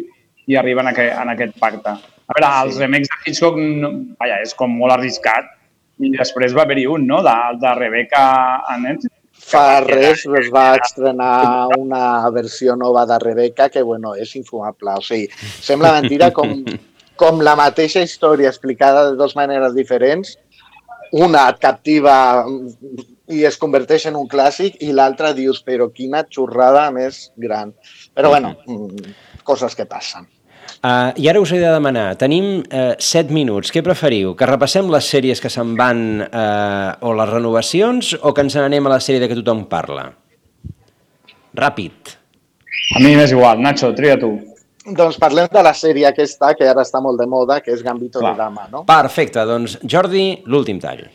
i 0.47 0.57
arriba 0.57 0.85
en 0.85 0.93
aquest, 0.93 1.17
en 1.19 1.33
aquest 1.35 1.59
pacte. 1.59 1.97
A 2.25 2.37
veure, 2.39 2.53
els 2.67 2.79
remakes 2.79 3.11
de 3.11 3.19
Hitchcock, 3.27 3.59
no, 3.59 3.91
vaja, 4.21 4.39
és 4.47 4.55
com 4.57 4.79
molt 4.79 4.95
arriscat. 4.95 5.51
I 5.99 6.13
després 6.15 6.55
va 6.55 6.63
haver-hi 6.63 6.87
un, 6.91 7.05
no?, 7.11 7.21
de, 7.27 7.35
de 7.61 7.75
Rebecca 7.81 8.23
a 8.63 8.79
Netflix. 8.81 9.13
Fa 9.45 9.83
res 9.83 10.23
es 10.39 10.47
va 10.55 10.77
estrenar 10.79 11.67
una 11.77 12.31
versió 12.33 12.77
nova 12.79 13.03
de 13.11 13.19
Rebecca 13.19 13.69
que, 13.69 13.83
bueno, 13.83 14.15
és 14.15 14.31
infumable. 14.39 14.95
O 14.95 15.05
sigui, 15.05 15.27
sembla 15.61 15.93
mentira 15.99 16.31
com, 16.33 16.55
com 17.21 17.43
la 17.45 17.57
mateixa 17.59 18.01
història 18.07 18.49
explicada 18.55 19.11
de 19.11 19.19
dues 19.19 19.35
maneres 19.37 19.75
diferents 19.77 20.37
una 21.15 21.47
et 21.53 21.61
captiva 21.63 22.17
i 23.31 23.45
es 23.49 23.59
converteix 23.61 24.09
en 24.11 24.19
un 24.19 24.29
clàssic 24.31 24.81
i 24.83 24.93
l'altra 24.93 25.33
dius, 25.37 25.63
però 25.65 25.89
quina 25.95 26.25
xorrada 26.27 26.89
més 26.95 27.29
gran. 27.41 27.73
Però 28.15 28.33
bueno, 28.35 28.55
coses 29.47 29.77
que 29.79 29.87
passen. 29.87 30.27
Uh, 30.85 31.13
I 31.17 31.29
ara 31.31 31.41
us 31.41 31.53
he 31.55 31.61
de 31.61 31.71
demanar, 31.73 32.11
tenim 32.21 32.59
uh, 32.61 32.93
7 33.01 33.33
minuts, 33.33 33.71
què 33.73 33.81
preferiu? 33.85 34.35
Que 34.37 34.49
repassem 34.49 34.91
les 34.93 35.07
sèries 35.09 35.41
que 35.41 35.49
se'n 35.53 35.73
van 35.79 36.03
uh, 36.27 36.91
o 37.05 37.15
les 37.17 37.31
renovacions 37.31 38.13
o 38.21 38.35
que 38.37 38.45
ens 38.45 38.57
n'anem 38.59 38.85
a 38.85 38.93
la 38.93 39.01
sèrie 39.01 39.23
de 39.23 39.31
que 39.31 39.39
tothom 39.39 39.65
parla? 39.71 40.11
Ràpid. 41.57 42.17
A 42.99 43.01
mi 43.01 43.15
m'és 43.17 43.33
igual, 43.33 43.63
Nacho, 43.65 43.95
tria 43.97 44.19
tu. 44.21 44.35
Doncs 44.85 45.17
parlem 45.17 45.49
de 45.49 45.61
la 45.65 45.71
sèrie 45.73 46.05
aquesta, 46.05 46.51
que 46.53 46.67
ara 46.69 46.83
està 46.85 47.01
molt 47.01 47.17
de 47.17 47.25
moda, 47.25 47.57
que 47.65 47.73
és 47.73 47.81
Gambito 47.83 48.21
Clar. 48.21 48.35
de 48.35 48.43
Dama, 48.43 48.67
no? 48.69 48.83
Perfecte, 48.85 49.41
doncs 49.49 49.79
Jordi, 49.81 50.43
l'últim 50.45 50.77
tall. 50.81 51.07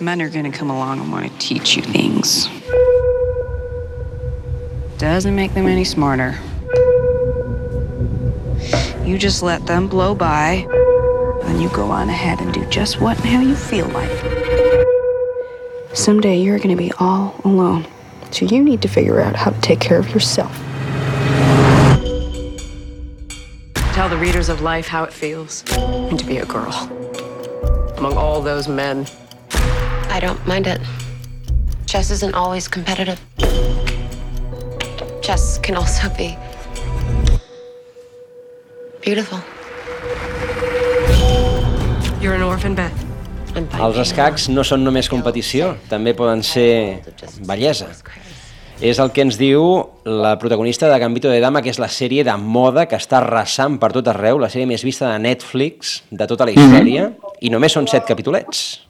Men 0.00 0.20
are 0.20 0.28
gonna 0.28 0.50
come 0.50 0.70
along 0.70 0.98
and 0.98 1.12
want 1.12 1.30
to 1.30 1.38
teach 1.38 1.76
you 1.76 1.82
things. 1.82 2.48
Doesn't 4.98 5.36
make 5.36 5.54
them 5.54 5.68
any 5.68 5.84
smarter. 5.84 6.34
You 9.06 9.16
just 9.16 9.44
let 9.44 9.66
them 9.66 9.86
blow 9.86 10.12
by, 10.16 10.66
and 11.44 11.62
you 11.62 11.68
go 11.68 11.92
on 11.92 12.08
ahead 12.08 12.40
and 12.40 12.52
do 12.52 12.64
just 12.70 13.00
what 13.00 13.16
and 13.18 13.26
how 13.26 13.40
you 13.40 13.54
feel 13.54 13.86
like. 13.94 14.10
Someday 15.94 16.38
you're 16.38 16.58
gonna 16.58 16.74
be 16.74 16.90
all 16.98 17.36
alone, 17.44 17.86
so 18.32 18.46
you 18.46 18.64
need 18.64 18.82
to 18.82 18.88
figure 18.88 19.20
out 19.20 19.36
how 19.36 19.50
to 19.50 19.60
take 19.60 19.78
care 19.78 19.98
of 19.98 20.10
yourself. 20.10 20.69
Tell 24.00 24.08
the 24.08 24.16
readers 24.16 24.48
of 24.48 24.62
life 24.62 24.88
how 24.88 25.04
it 25.04 25.12
feels 25.12 25.60
to 25.60 26.24
be 26.26 26.38
a 26.38 26.46
girl 26.46 26.72
among 27.98 28.16
all 28.16 28.40
those 28.40 28.66
men. 28.66 29.06
I 30.08 30.18
don't 30.18 30.40
mind 30.46 30.66
it. 30.66 30.80
Chess 31.84 32.10
isn't 32.10 32.34
always 32.34 32.66
competitive. 32.66 33.20
Chess 35.20 35.58
can 35.58 35.76
also 35.76 36.08
be 36.16 36.34
beautiful. 39.02 39.38
You're 42.22 42.32
an 42.32 42.40
orphan, 42.40 42.74
Beth. 42.74 43.04
Els 43.54 44.00
escacs 44.00 44.48
no 44.48 44.64
són 44.64 44.80
només 44.80 45.12
competició, 45.12 45.74
també 45.90 46.16
poden 46.16 46.40
ser 46.40 47.02
bellesa. 47.44 47.92
És 48.80 48.96
el 48.96 49.10
que 49.12 49.20
ens 49.20 49.36
diu 49.36 49.60
la 50.08 50.38
protagonista 50.40 50.88
de 50.88 50.98
Gambito 50.98 51.28
de 51.28 51.40
Dama, 51.44 51.60
que 51.60 51.68
és 51.68 51.78
la 51.78 51.90
sèrie 51.92 52.24
de 52.24 52.32
moda 52.40 52.86
que 52.88 52.96
està 52.96 53.18
arrasant 53.18 53.76
per 53.76 53.90
tot 53.92 54.06
arreu, 54.08 54.38
la 54.40 54.48
sèrie 54.48 54.68
més 54.68 54.80
vista 54.86 55.10
de 55.10 55.18
Netflix 55.20 55.98
de 56.08 56.26
tota 56.26 56.46
la 56.48 56.54
història, 56.54 57.10
mm 57.10 57.12
-hmm. 57.12 57.36
i 57.44 57.50
només 57.50 57.72
són 57.72 57.86
set 57.86 58.06
capitolets. 58.08 58.80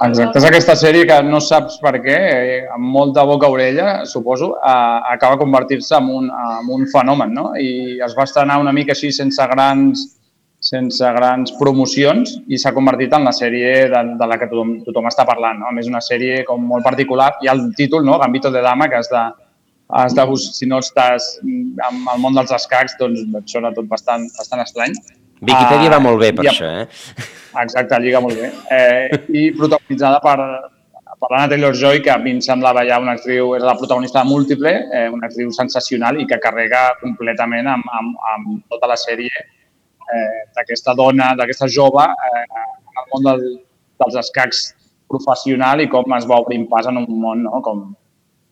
Exacte, 0.00 0.38
és 0.38 0.44
aquesta 0.44 0.74
sèrie 0.76 1.06
que 1.06 1.22
no 1.22 1.40
saps 1.40 1.78
per 1.82 2.00
què, 2.00 2.16
eh, 2.16 2.68
amb 2.72 2.84
molta 2.84 3.24
boca-orella, 3.24 4.06
suposo, 4.06 4.56
eh, 4.56 5.00
acaba 5.12 5.36
convertir-se 5.36 5.96
en, 5.96 6.08
un, 6.08 6.30
en 6.30 6.70
un 6.70 6.86
fenomen, 6.86 7.34
no? 7.34 7.52
I 7.56 8.00
es 8.00 8.14
va 8.16 8.24
estrenar 8.24 8.60
una 8.60 8.72
mica 8.72 8.92
així 8.92 9.12
sense 9.12 9.46
grans 9.46 10.17
sense 10.68 11.10
grans 11.16 11.52
promocions 11.58 12.34
i 12.52 12.58
s'ha 12.60 12.74
convertit 12.76 13.14
en 13.16 13.24
la 13.28 13.32
sèrie 13.32 13.88
de, 13.92 14.02
de 14.20 14.28
la 14.28 14.38
que 14.40 14.48
tothom, 14.50 14.74
tothom 14.86 15.08
està 15.08 15.24
parlant. 15.28 15.60
No? 15.62 15.68
A 15.70 15.74
més, 15.76 15.88
una 15.90 16.02
sèrie 16.04 16.42
com 16.48 16.64
molt 16.72 16.84
particular. 16.84 17.32
Hi 17.42 17.48
ha 17.48 17.56
el 17.56 17.68
títol, 17.78 18.04
no? 18.06 18.18
Gambito 18.20 18.52
de 18.54 18.62
Dama, 18.64 18.88
que 18.90 19.00
has 19.00 19.10
de, 19.12 19.24
has 20.00 20.16
de 20.16 20.26
si 20.44 20.68
no 20.68 20.82
estàs 20.84 21.38
en 21.44 21.74
el 21.80 22.22
món 22.22 22.36
dels 22.36 22.52
escacs, 22.54 22.98
doncs 23.00 23.24
et 23.24 23.54
sona 23.56 23.72
tot 23.76 23.88
bastant, 23.88 24.28
bastant 24.36 24.64
estrany. 24.64 24.96
Wikipedia 25.40 25.88
uh, 25.88 25.94
va 25.96 26.00
molt 26.02 26.20
bé 26.20 26.32
per 26.34 26.48
això, 26.50 26.72
eh? 26.82 27.28
Exacte, 27.62 28.00
lliga 28.02 28.20
molt 28.20 28.36
bé. 28.36 28.50
Eh, 28.74 29.22
I 29.38 29.44
protagonitzada 29.56 30.18
per, 30.24 30.38
per 31.14 31.30
l'Anna 31.30 31.52
Taylor-Joy, 31.52 32.02
que 32.04 32.12
a 32.12 32.18
mi 32.20 32.34
em 32.36 32.40
semblava 32.44 32.82
ja 32.88 32.98
una 33.00 33.14
actriu, 33.16 33.54
és 33.56 33.64
la 33.64 33.76
protagonista 33.78 34.20
de 34.20 34.28
Múltiple, 34.28 34.74
eh, 34.90 35.06
una 35.14 35.30
actriu 35.30 35.54
sensacional 35.54 36.18
i 36.20 36.26
que 36.28 36.40
carrega 36.42 36.90
completament 37.00 37.70
amb, 37.70 37.86
amb, 38.00 38.18
amb 38.34 38.74
tota 38.74 38.90
la 38.90 38.98
sèrie 38.98 39.46
eh, 40.14 40.40
d'aquesta 40.56 40.94
dona, 40.98 41.32
d'aquesta 41.38 41.68
jove 41.68 42.04
eh, 42.04 42.44
en 42.44 43.02
el 43.02 43.08
món 43.12 43.26
del, 43.28 43.46
dels 44.02 44.18
escacs 44.24 44.64
professional 45.08 45.80
i 45.80 45.88
com 45.92 46.16
es 46.16 46.26
va 46.28 46.40
obrint 46.42 46.68
pas 46.70 46.86
en 46.90 47.00
un 47.00 47.08
món 47.22 47.46
no? 47.46 47.62
com 47.64 47.86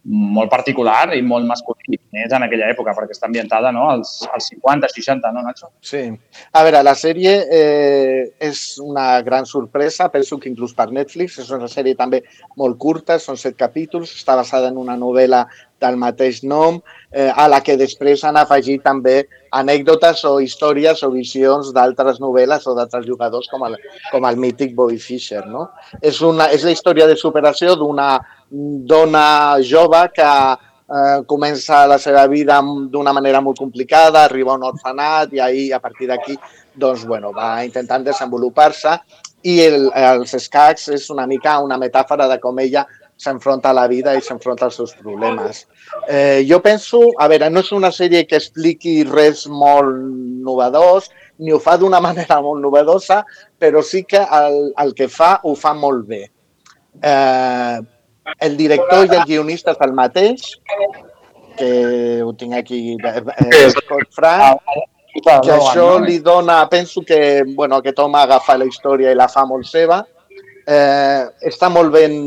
molt 0.06 0.50
particular 0.50 1.10
i 1.16 1.22
molt 1.26 1.46
masculí, 1.48 1.98
més 2.14 2.32
en 2.32 2.44
aquella 2.46 2.68
època, 2.70 2.94
perquè 2.94 3.16
està 3.16 3.26
ambientada 3.26 3.72
no? 3.74 3.88
als, 3.90 4.20
als 4.32 4.48
50, 4.52 4.90
60, 4.94 5.32
no, 5.34 5.42
Nacho? 5.42 5.70
Sí. 5.82 6.02
A 6.54 6.62
veure, 6.66 6.82
la 6.86 6.94
sèrie 6.98 7.34
eh, 7.50 8.22
és 8.38 8.62
una 8.82 9.20
gran 9.26 9.48
sorpresa, 9.50 10.10
penso 10.12 10.38
que 10.38 10.50
inclús 10.52 10.76
per 10.78 10.92
Netflix, 10.94 11.40
és 11.42 11.50
una 11.54 11.70
sèrie 11.70 11.98
també 11.98 12.22
molt 12.56 12.78
curta, 12.78 13.18
són 13.18 13.40
set 13.40 13.58
capítols, 13.58 14.14
està 14.14 14.38
basada 14.38 14.70
en 14.70 14.78
una 14.78 14.96
novel·la 15.00 15.46
del 15.82 15.98
mateix 16.00 16.40
nom, 16.46 16.78
eh, 17.10 17.28
a 17.28 17.48
la 17.50 17.60
que 17.64 17.76
després 17.76 18.22
han 18.24 18.38
afegit 18.40 18.84
també 18.86 19.24
anècdotes 19.56 20.22
o 20.28 20.38
històries 20.40 21.02
o 21.04 21.10
visions 21.12 21.72
d'altres 21.74 22.20
novel·les 22.22 22.64
o 22.66 22.74
d'altres 22.78 23.06
jugadors 23.06 23.50
com 23.50 23.66
el, 23.68 23.76
com 24.12 24.24
el 24.28 24.38
mític 24.40 24.74
Bobby 24.76 24.98
Fischer. 25.02 25.44
No? 25.50 25.68
És, 26.00 26.22
una, 26.24 26.48
és 26.54 26.64
la 26.64 26.72
història 26.72 27.08
de 27.10 27.18
superació 27.20 27.76
d'una 27.76 28.14
dona 28.50 29.58
jove 29.62 30.02
que 30.14 30.26
eh, 30.26 31.22
comença 31.26 31.84
la 31.86 31.98
seva 31.98 32.26
vida 32.30 32.60
d'una 32.62 33.12
manera 33.12 33.40
molt 33.40 33.58
complicada, 33.58 34.24
arriba 34.24 34.52
a 34.52 34.60
un 34.60 34.66
orfenat 34.70 35.32
i 35.34 35.40
ahir, 35.40 35.72
a 35.74 35.80
partir 35.80 36.08
d'aquí 36.10 36.36
doncs, 36.74 37.06
bueno, 37.06 37.32
va 37.32 37.64
intentant 37.64 38.04
desenvolupar-se 38.04 38.98
i 39.46 39.58
el, 39.62 39.90
els 39.94 40.34
escacs 40.34 40.88
és 40.94 41.10
una 41.10 41.26
mica 41.26 41.58
una 41.62 41.78
metàfora 41.78 42.28
de 42.28 42.38
com 42.42 42.58
ella 42.58 42.86
s'enfronta 43.16 43.70
a 43.70 43.76
la 43.76 43.86
vida 43.88 44.12
i 44.14 44.20
s'enfronta 44.20 44.66
als 44.66 44.76
seus 44.76 44.92
problemes. 45.00 45.64
Eh, 46.08 46.44
jo 46.48 46.60
penso, 46.60 47.00
a 47.18 47.28
veure, 47.32 47.48
no 47.50 47.62
és 47.64 47.72
una 47.72 47.88
sèrie 47.94 48.26
que 48.28 48.36
expliqui 48.36 48.98
res 49.08 49.46
molt 49.48 49.96
novedós, 50.44 51.08
ni 51.40 51.52
ho 51.52 51.60
fa 51.62 51.78
d'una 51.80 52.00
manera 52.08 52.42
molt 52.44 52.60
novedosa, 52.60 53.22
però 53.58 53.82
sí 53.82 54.04
que 54.04 54.20
el, 54.20 54.74
el 54.76 54.92
que 54.94 55.08
fa 55.08 55.38
ho 55.44 55.54
fa 55.56 55.72
molt 55.74 56.04
bé. 56.10 56.22
Eh, 57.00 57.78
el 58.40 58.56
director 58.56 59.06
i 59.06 59.16
el 59.16 59.24
guionista 59.28 59.72
és 59.74 59.86
el 59.86 59.94
mateix, 59.96 60.50
que 61.56 61.70
ho 62.22 62.32
tinc 62.36 62.58
aquí, 62.58 62.80
eh, 62.96 63.70
Scott 63.72 64.12
Frank, 64.14 64.60
que 65.22 65.32
això 65.54 65.88
li 66.02 66.18
dona, 66.20 66.60
penso 66.68 67.02
que 67.02 67.44
bueno, 67.54 67.80
aquest 67.80 67.98
home 67.98 68.18
agafa 68.20 68.58
la 68.58 68.68
història 68.68 69.12
i 69.12 69.18
la 69.18 69.28
fa 69.32 69.46
molt 69.48 69.68
seva, 69.68 70.02
eh, 70.66 71.22
està 71.48 71.70
molt 71.72 71.92
ben 71.94 72.18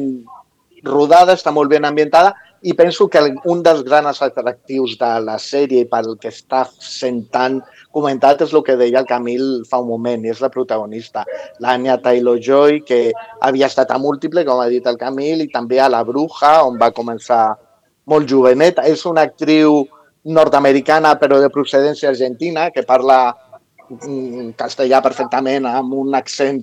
rodada, 0.86 1.36
està 1.36 1.51
molt 1.51 1.69
ben 1.71 1.86
ambientada 1.86 2.36
i 2.61 2.73
penso 2.75 3.07
que 3.07 3.21
un 3.47 3.61
dels 3.63 3.84
grans 3.88 4.21
atractius 4.21 4.97
de 4.99 5.09
la 5.23 5.38
sèrie 5.39 5.86
pel 5.88 6.11
que 6.19 6.32
està 6.32 6.65
sent 6.67 7.21
tan 7.32 7.61
comentat 7.95 8.43
és 8.43 8.53
el 8.53 8.63
que 8.67 8.75
deia 8.80 8.99
el 8.99 9.07
Camil 9.07 9.63
fa 9.69 9.80
un 9.80 9.88
moment, 9.88 10.25
i 10.25 10.34
és 10.34 10.41
la 10.43 10.51
protagonista, 10.51 11.23
l'Anya 11.63 11.97
Taylor-Joy, 12.03 12.82
que 12.86 12.99
havia 13.41 13.69
estat 13.71 13.91
a 13.91 13.99
múltiple, 14.01 14.43
com 14.45 14.59
ha 14.59 14.67
dit 14.71 14.86
el 14.91 14.99
Camil, 14.99 15.45
i 15.45 15.51
també 15.53 15.80
a 15.80 15.89
La 15.89 16.03
Bruja, 16.03 16.59
on 16.67 16.77
va 16.82 16.91
començar 16.91 17.55
molt 18.09 18.27
joveneta. 18.27 18.84
És 18.84 19.05
una 19.07 19.23
actriu 19.30 19.86
nord-americana 20.25 21.15
però 21.19 21.39
de 21.39 21.49
procedència 21.53 22.11
argentina, 22.11 22.69
que 22.75 22.84
parla 22.84 23.38
castellà 24.60 25.02
perfectament 25.02 25.66
amb 25.70 25.94
un 25.98 26.14
accent 26.16 26.62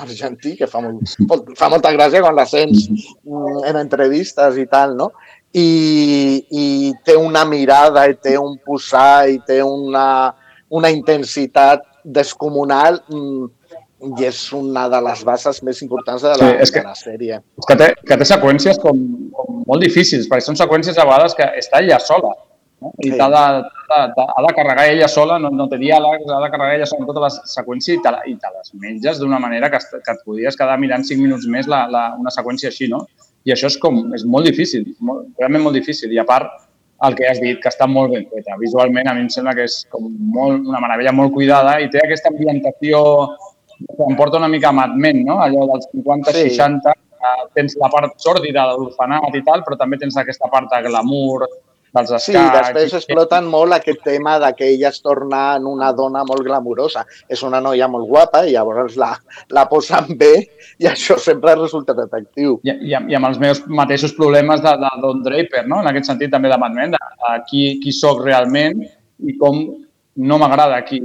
argentí 0.00 0.56
que 0.58 0.68
fa, 0.70 0.80
molt, 0.84 1.54
fa 1.58 1.68
molta 1.72 1.92
gràcia 1.96 2.20
quan 2.24 2.36
l'assents 2.36 2.86
mm, 2.90 3.64
en 3.70 3.78
entrevistes 3.80 4.58
i 4.60 4.66
tal, 4.70 4.96
no? 4.98 5.10
I, 5.56 6.42
i 6.52 6.66
té 7.06 7.14
una 7.16 7.44
mirada 7.48 8.02
i 8.10 8.16
té 8.20 8.36
un 8.38 8.58
posar 8.66 9.28
i 9.32 9.38
té 9.46 9.62
una, 9.64 10.34
una 10.68 10.90
intensitat 10.92 11.84
descomunal 12.04 13.00
mm, 13.08 13.46
i 14.20 14.26
és 14.28 14.40
una 14.52 14.84
de 14.92 14.98
les 15.02 15.22
bases 15.24 15.62
més 15.64 15.80
importants 15.82 16.22
de 16.22 16.34
la, 16.34 16.36
Sí, 16.36 16.50
és 16.66 16.70
que- 16.74 16.82
de 16.84 16.90
la 16.90 16.98
sèrie. 16.98 17.38
És 17.58 17.66
que 17.70 17.76
té, 17.80 17.88
que 18.06 18.18
té 18.20 18.26
seqüències 18.28 18.78
com, 18.82 19.00
com 19.32 19.62
molt 19.66 19.82
difícils, 19.82 20.28
perquè 20.28 20.44
són 20.44 20.58
seqüències 20.60 20.98
a 21.00 21.06
vegades 21.08 21.34
que 21.34 21.46
està 21.62 21.80
ella 21.80 21.98
sola. 22.04 22.34
No? 22.82 22.90
I 23.00 23.10
Sí. 23.10 23.16
t'ha 23.16 23.28
de, 23.32 23.42
de, 23.62 24.24
ha 24.36 24.42
de 24.46 24.54
carregar 24.54 24.84
ella 24.90 25.08
sola, 25.08 25.38
no, 25.38 25.48
no 25.50 25.66
té 25.68 25.78
diàlegs, 25.80 26.28
ha 26.28 26.40
de 26.42 26.50
carregar 26.52 26.74
ella 26.76 26.86
sola 26.86 27.04
en 27.04 27.08
totes 27.08 27.24
les 27.26 27.54
seqüències 27.56 27.96
i 27.96 28.02
te, 28.04 28.10
la, 28.12 28.20
i 28.28 28.34
te 28.36 28.50
les 28.52 28.74
menges 28.82 29.18
d'una 29.22 29.38
manera 29.40 29.70
que, 29.72 29.78
que 29.80 30.12
et 30.12 30.20
podries 30.26 30.56
quedar 30.60 30.76
mirant 30.82 31.04
5 31.08 31.22
minuts 31.22 31.46
més 31.48 31.66
la, 31.72 31.86
la, 31.88 32.02
una 32.20 32.30
seqüència 32.34 32.68
així, 32.68 32.88
no? 32.92 33.06
I 33.48 33.54
això 33.54 33.70
és 33.70 33.78
com, 33.80 34.02
és 34.14 34.24
molt 34.28 34.44
difícil, 34.50 34.84
molt, 35.00 35.28
realment 35.38 35.62
molt 35.62 35.76
difícil. 35.78 36.12
I 36.12 36.18
a 36.18 36.24
part, 36.28 36.50
el 37.06 37.14
que 37.14 37.28
has 37.30 37.40
dit, 37.40 37.60
que 37.62 37.68
està 37.70 37.86
molt 37.88 38.10
ben 38.12 38.24
feta. 38.28 38.56
Visualment, 38.60 39.08
a 39.08 39.14
mi 39.14 39.20
em 39.24 39.28
sembla 39.32 39.54
que 39.54 39.64
és 39.68 39.84
com 39.92 40.08
molt, 40.34 40.66
una 40.66 40.80
meravella 40.82 41.12
molt 41.16 41.32
cuidada 41.32 41.78
i 41.80 41.88
té 41.92 42.00
aquesta 42.02 42.28
ambientació 42.32 43.00
que 43.76 44.04
em 44.08 44.16
porta 44.16 44.36
una 44.40 44.48
mica 44.48 44.68
a 44.68 44.76
Mad 44.76 44.94
Men, 44.96 45.22
no? 45.24 45.38
Allò 45.44 45.66
dels 45.72 45.88
50, 45.92 46.32
Sí. 46.32 46.48
60, 46.56 46.92
tens 47.54 47.76
la 47.80 47.88
part 47.92 48.12
sòrdida 48.20 48.66
de 48.70 48.76
l'orfenat 48.80 49.34
i 49.34 49.42
tal, 49.46 49.62
però 49.64 49.76
també 49.78 49.96
tens 50.00 50.16
aquesta 50.16 50.48
part 50.52 50.68
de 50.72 50.82
glamour, 50.88 51.46
dels 51.96 52.12
escacs... 52.12 52.26
Sí, 52.26 52.36
després 52.36 52.96
exploten 53.00 53.48
molt 53.50 53.76
aquest 53.76 54.02
tema 54.06 54.36
de 54.42 54.52
que 54.58 54.68
ella 54.74 54.90
es 54.92 55.00
torna 55.04 55.42
en 55.56 55.68
una 55.70 55.92
dona 55.96 56.24
molt 56.28 56.44
glamurosa. 56.46 57.06
És 57.32 57.42
una 57.46 57.60
noia 57.64 57.88
molt 57.90 58.08
guapa 58.10 58.44
i 58.46 58.54
llavors 58.54 58.98
la, 59.00 59.12
la 59.56 59.66
posen 59.70 60.12
bé 60.20 60.32
i 60.78 60.88
això 60.90 61.18
sempre 61.22 61.56
resulta 61.56 61.96
atractiu. 61.96 62.58
I, 62.66 62.74
i, 62.90 62.92
i 62.92 63.16
amb 63.18 63.30
els 63.30 63.40
meus 63.42 63.64
mateixos 63.66 64.14
problemes 64.16 64.62
de, 64.64 64.76
de 64.82 64.92
Don 65.02 65.24
Draper, 65.24 65.64
no? 65.66 65.80
en 65.82 65.90
aquest 65.92 66.12
sentit 66.12 66.32
també 66.34 66.52
de 66.52 66.60
Mad 66.60 66.76
Men, 66.76 66.94
de, 66.94 67.02
de 67.24 67.34
qui, 67.50 67.64
qui 67.82 67.94
sóc 67.96 68.22
realment 68.24 68.84
i 69.24 69.36
com 69.40 69.64
no 70.16 70.38
m'agrada 70.40 70.78
qui 70.84 71.00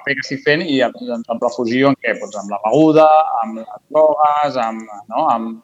paper 0.00 0.16
que 0.16 0.24
estic 0.24 0.44
fent 0.44 0.62
i 0.64 0.78
doncs, 0.80 1.26
em 1.28 1.40
refugio 1.42 1.90
en 1.90 1.98
què? 2.00 2.14
Doncs 2.20 2.38
amb 2.40 2.54
la 2.54 2.60
beguda, 2.66 3.08
amb 3.42 3.60
les 3.60 3.82
drogues, 3.90 4.58
amb, 4.64 4.94
no? 5.10 5.26
amb, 5.32 5.58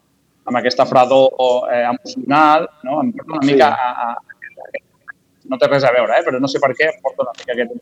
amb 0.46 0.60
aquesta 0.60 0.86
fredor 0.88 1.30
eh, 1.72 1.84
emocional, 1.88 2.68
no? 2.86 3.00
em 3.02 3.12
porta 3.14 3.36
una 3.36 3.42
Sí. 3.44 3.52
mica 3.52 3.70
a, 3.70 3.90
a, 4.06 4.25
no 5.50 5.58
té 5.60 5.68
res 5.70 5.84
a 5.86 5.92
veure, 5.94 6.18
eh? 6.18 6.24
però 6.26 6.40
no 6.42 6.50
sé 6.50 6.60
per 6.62 6.72
què 6.78 6.90
porta 7.02 7.26
una 7.26 7.36
mica 7.38 7.54
aquest... 7.54 7.76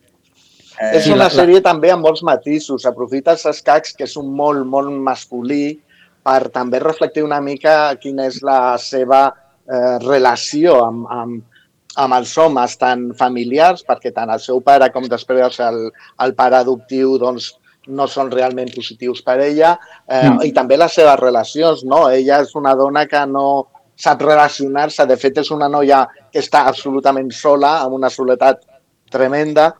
Eh, 0.74 0.90
és 0.98 1.08
una 1.12 1.28
sèrie 1.30 1.62
també 1.62 1.92
amb 1.94 2.02
molts 2.02 2.24
matisos. 2.26 2.86
Aprofita 2.88 3.36
els 3.36 3.46
escacs, 3.46 3.94
que 3.94 4.08
és 4.08 4.16
un 4.18 4.32
molt, 4.34 4.64
molt 4.66 4.90
masculí, 5.06 5.78
per 6.24 6.48
també 6.54 6.80
reflectir 6.82 7.22
una 7.22 7.40
mica 7.44 7.94
quina 8.00 8.26
és 8.30 8.40
la 8.42 8.76
seva 8.80 9.26
eh, 9.28 9.96
relació 10.02 10.78
amb, 10.86 11.04
amb, 11.12 11.60
amb 12.00 12.16
els 12.16 12.32
homes 12.38 12.78
tan 12.80 13.10
familiars, 13.18 13.84
perquè 13.86 14.12
tant 14.14 14.32
el 14.34 14.42
seu 14.42 14.62
pare 14.64 14.90
com 14.94 15.06
després 15.10 15.60
el, 15.62 15.86
el 16.24 16.34
pare 16.34 16.58
adoptiu 16.62 17.18
doncs, 17.22 17.52
no 17.84 18.06
són 18.08 18.30
realment 18.32 18.70
positius 18.72 19.20
per 19.22 19.38
ella, 19.44 19.74
eh, 20.08 20.30
Mm. 20.30 20.44
i 20.48 20.52
també 20.56 20.78
les 20.80 20.92
seves 20.92 21.18
relacions, 21.20 21.84
no? 21.84 22.08
Ella 22.08 22.40
és 22.40 22.54
una 22.56 22.74
dona 22.74 23.04
que 23.06 23.26
no 23.26 23.68
sap 23.96 24.22
relacionar-se, 24.22 25.06
de 25.06 25.16
fet 25.20 25.42
és 25.42 25.50
una 25.54 25.68
noia 25.70 26.04
que 26.32 26.42
està 26.42 26.64
absolutament 26.68 27.30
sola, 27.32 27.78
amb 27.84 27.98
una 27.98 28.10
soledat 28.10 28.62
tremenda, 29.10 29.70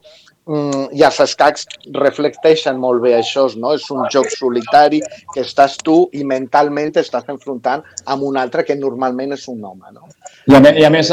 mm, 0.47 0.95
i 0.95 1.03
els 1.03 1.19
escacs 1.25 1.65
reflecteixen 1.93 2.79
molt 2.79 3.01
bé 3.03 3.15
això, 3.19 3.47
no? 3.59 3.73
És 3.75 3.89
un 3.91 4.05
joc 4.11 4.29
solitari 4.31 5.01
que 5.33 5.41
estàs 5.41 5.77
tu 5.83 5.97
i 6.13 6.23
mentalment 6.23 6.93
t'estàs 6.95 7.27
enfrontant 7.33 7.83
amb 8.05 8.23
un 8.23 8.37
altre 8.37 8.63
que 8.63 8.75
normalment 8.75 9.33
és 9.33 9.47
un 9.47 9.63
home, 9.63 9.91
no? 9.91 10.07
I 10.47 10.55
a, 10.55 10.61
més, 10.61 10.79
i 10.79 10.85
a 10.85 10.93
més, 10.93 11.11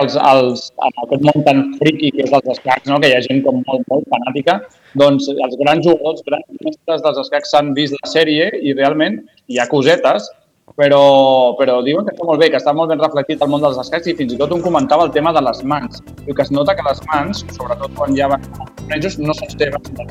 els, 0.00 0.16
els, 0.16 0.68
en 0.86 1.00
aquest 1.04 1.24
món 1.28 1.44
tan 1.46 1.62
friqui 1.80 2.12
que 2.14 2.24
és 2.26 2.30
dels 2.32 2.52
escacs, 2.56 2.88
no? 2.90 2.98
que 3.00 3.10
hi 3.10 3.16
ha 3.16 3.24
gent 3.24 3.42
com 3.46 3.60
molt, 3.66 3.84
molt 3.92 4.06
fanàtica, 4.12 4.58
doncs 4.98 5.28
els 5.32 5.56
grans 5.60 5.86
jugadors, 5.86 6.20
els 6.20 6.28
grans 6.28 6.62
mestres 6.66 7.04
dels 7.06 7.20
escacs 7.24 7.52
s'han 7.54 7.72
vist 7.78 7.96
la 7.98 8.10
sèrie 8.10 8.50
i 8.60 8.74
realment 8.78 9.20
hi 9.48 9.60
ha 9.60 9.68
cosetes, 9.70 10.28
però, 10.76 11.54
però 11.58 11.80
diuen 11.84 12.06
que 12.06 12.14
està 12.14 12.26
molt 12.26 12.40
bé, 12.40 12.48
que 12.52 12.58
està 12.60 12.72
molt 12.76 12.92
ben 12.92 13.00
reflectit 13.02 13.42
el 13.44 13.50
món 13.52 13.64
dels 13.64 13.78
escacs 13.82 14.08
i 14.08 14.16
fins 14.18 14.34
i 14.34 14.38
tot 14.40 14.52
un 14.56 14.62
comentava 14.64 15.06
el 15.08 15.12
tema 15.14 15.32
de 15.36 15.42
les 15.44 15.62
mans. 15.68 16.02
Diu 16.24 16.34
que 16.34 16.44
es 16.46 16.52
nota 16.54 16.74
que 16.78 16.86
les 16.86 17.02
mans, 17.10 17.44
sobretot 17.56 17.96
quan 17.98 18.16
ja 18.16 18.30
van 18.32 18.44
tornejos, 18.56 19.18
no 19.20 19.36
són 19.36 19.52
seves, 19.56 19.90
sinó 19.90 20.06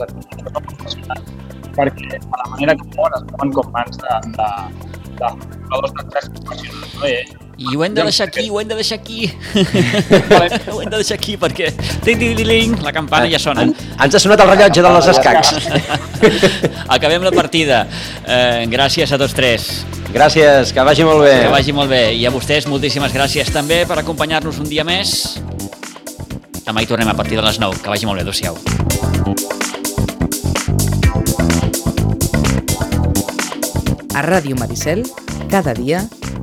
professionals, 0.60 1.32
perquè 1.78 2.20
a 2.20 2.43
la 2.43 2.49
manera 2.56 2.78
que 2.78 2.89
mouen 2.95 3.18
es 3.18 3.30
mouen 3.32 3.56
com 3.58 3.72
mans 3.78 4.02
de, 4.04 4.20
de, 4.38 4.49
de 5.22 5.32
jugadors 5.38 5.95
d'escacs 5.97 6.34
professionals. 6.41 6.99
No? 6.99 7.10
I, 7.10 7.51
I 7.62 7.76
ho 7.76 7.84
hem 7.86 7.93
de 7.93 8.03
deixar 8.03 8.28
aquí, 8.28 8.49
ho 8.49 8.59
hem 8.59 8.68
de 8.68 8.76
deixar 8.76 8.97
aquí. 8.97 9.30
ho 10.72 10.82
hem 10.82 10.89
de 10.89 10.97
deixar 10.97 11.18
aquí 11.20 11.36
perquè... 11.38 11.70
Ting, 12.01 12.74
la 12.82 12.93
campana 12.95 13.30
ja 13.30 13.39
sona. 13.41 13.68
En, 13.68 13.74
ens 14.01 14.18
ha 14.18 14.22
sonat 14.22 14.41
el 14.41 14.49
rellotge 14.49 14.82
de 14.82 14.93
les 14.95 15.09
escacs. 15.14 15.51
Acabem 16.95 17.22
la 17.28 17.34
partida. 17.36 17.84
Eh, 18.26 18.66
gràcies 18.72 19.14
a 19.14 19.20
tots 19.22 19.38
tres. 19.38 19.70
Gràcies, 20.12 20.74
que 20.74 20.86
vagi 20.88 21.05
molt 21.05 21.22
bé. 21.28 21.36
Que 21.45 21.53
vagi 21.53 21.76
molt 21.76 21.93
bé. 21.93 22.01
I 22.18 22.26
a 22.26 22.34
vostès 22.34 22.66
moltíssimes 22.72 23.14
gràcies 23.14 23.53
també 23.53 23.84
per 23.88 23.99
acompanyar-nos 24.01 24.57
un 24.64 24.70
dia 24.72 24.88
més. 24.88 25.38
Demà 26.66 26.82
hi 26.82 26.89
tornem 26.89 27.09
a 27.12 27.18
partir 27.18 27.38
de 27.38 27.45
les 27.45 27.62
9. 27.62 27.84
Que 27.84 27.93
vagi 27.93 28.09
molt 28.09 28.18
bé. 28.18 28.26
Adéu-siau. 28.26 28.57
A 34.12 34.26
Ràdio 34.26 34.57
Maricel, 34.59 35.05
cada 35.49 35.74
dia, 35.74 36.03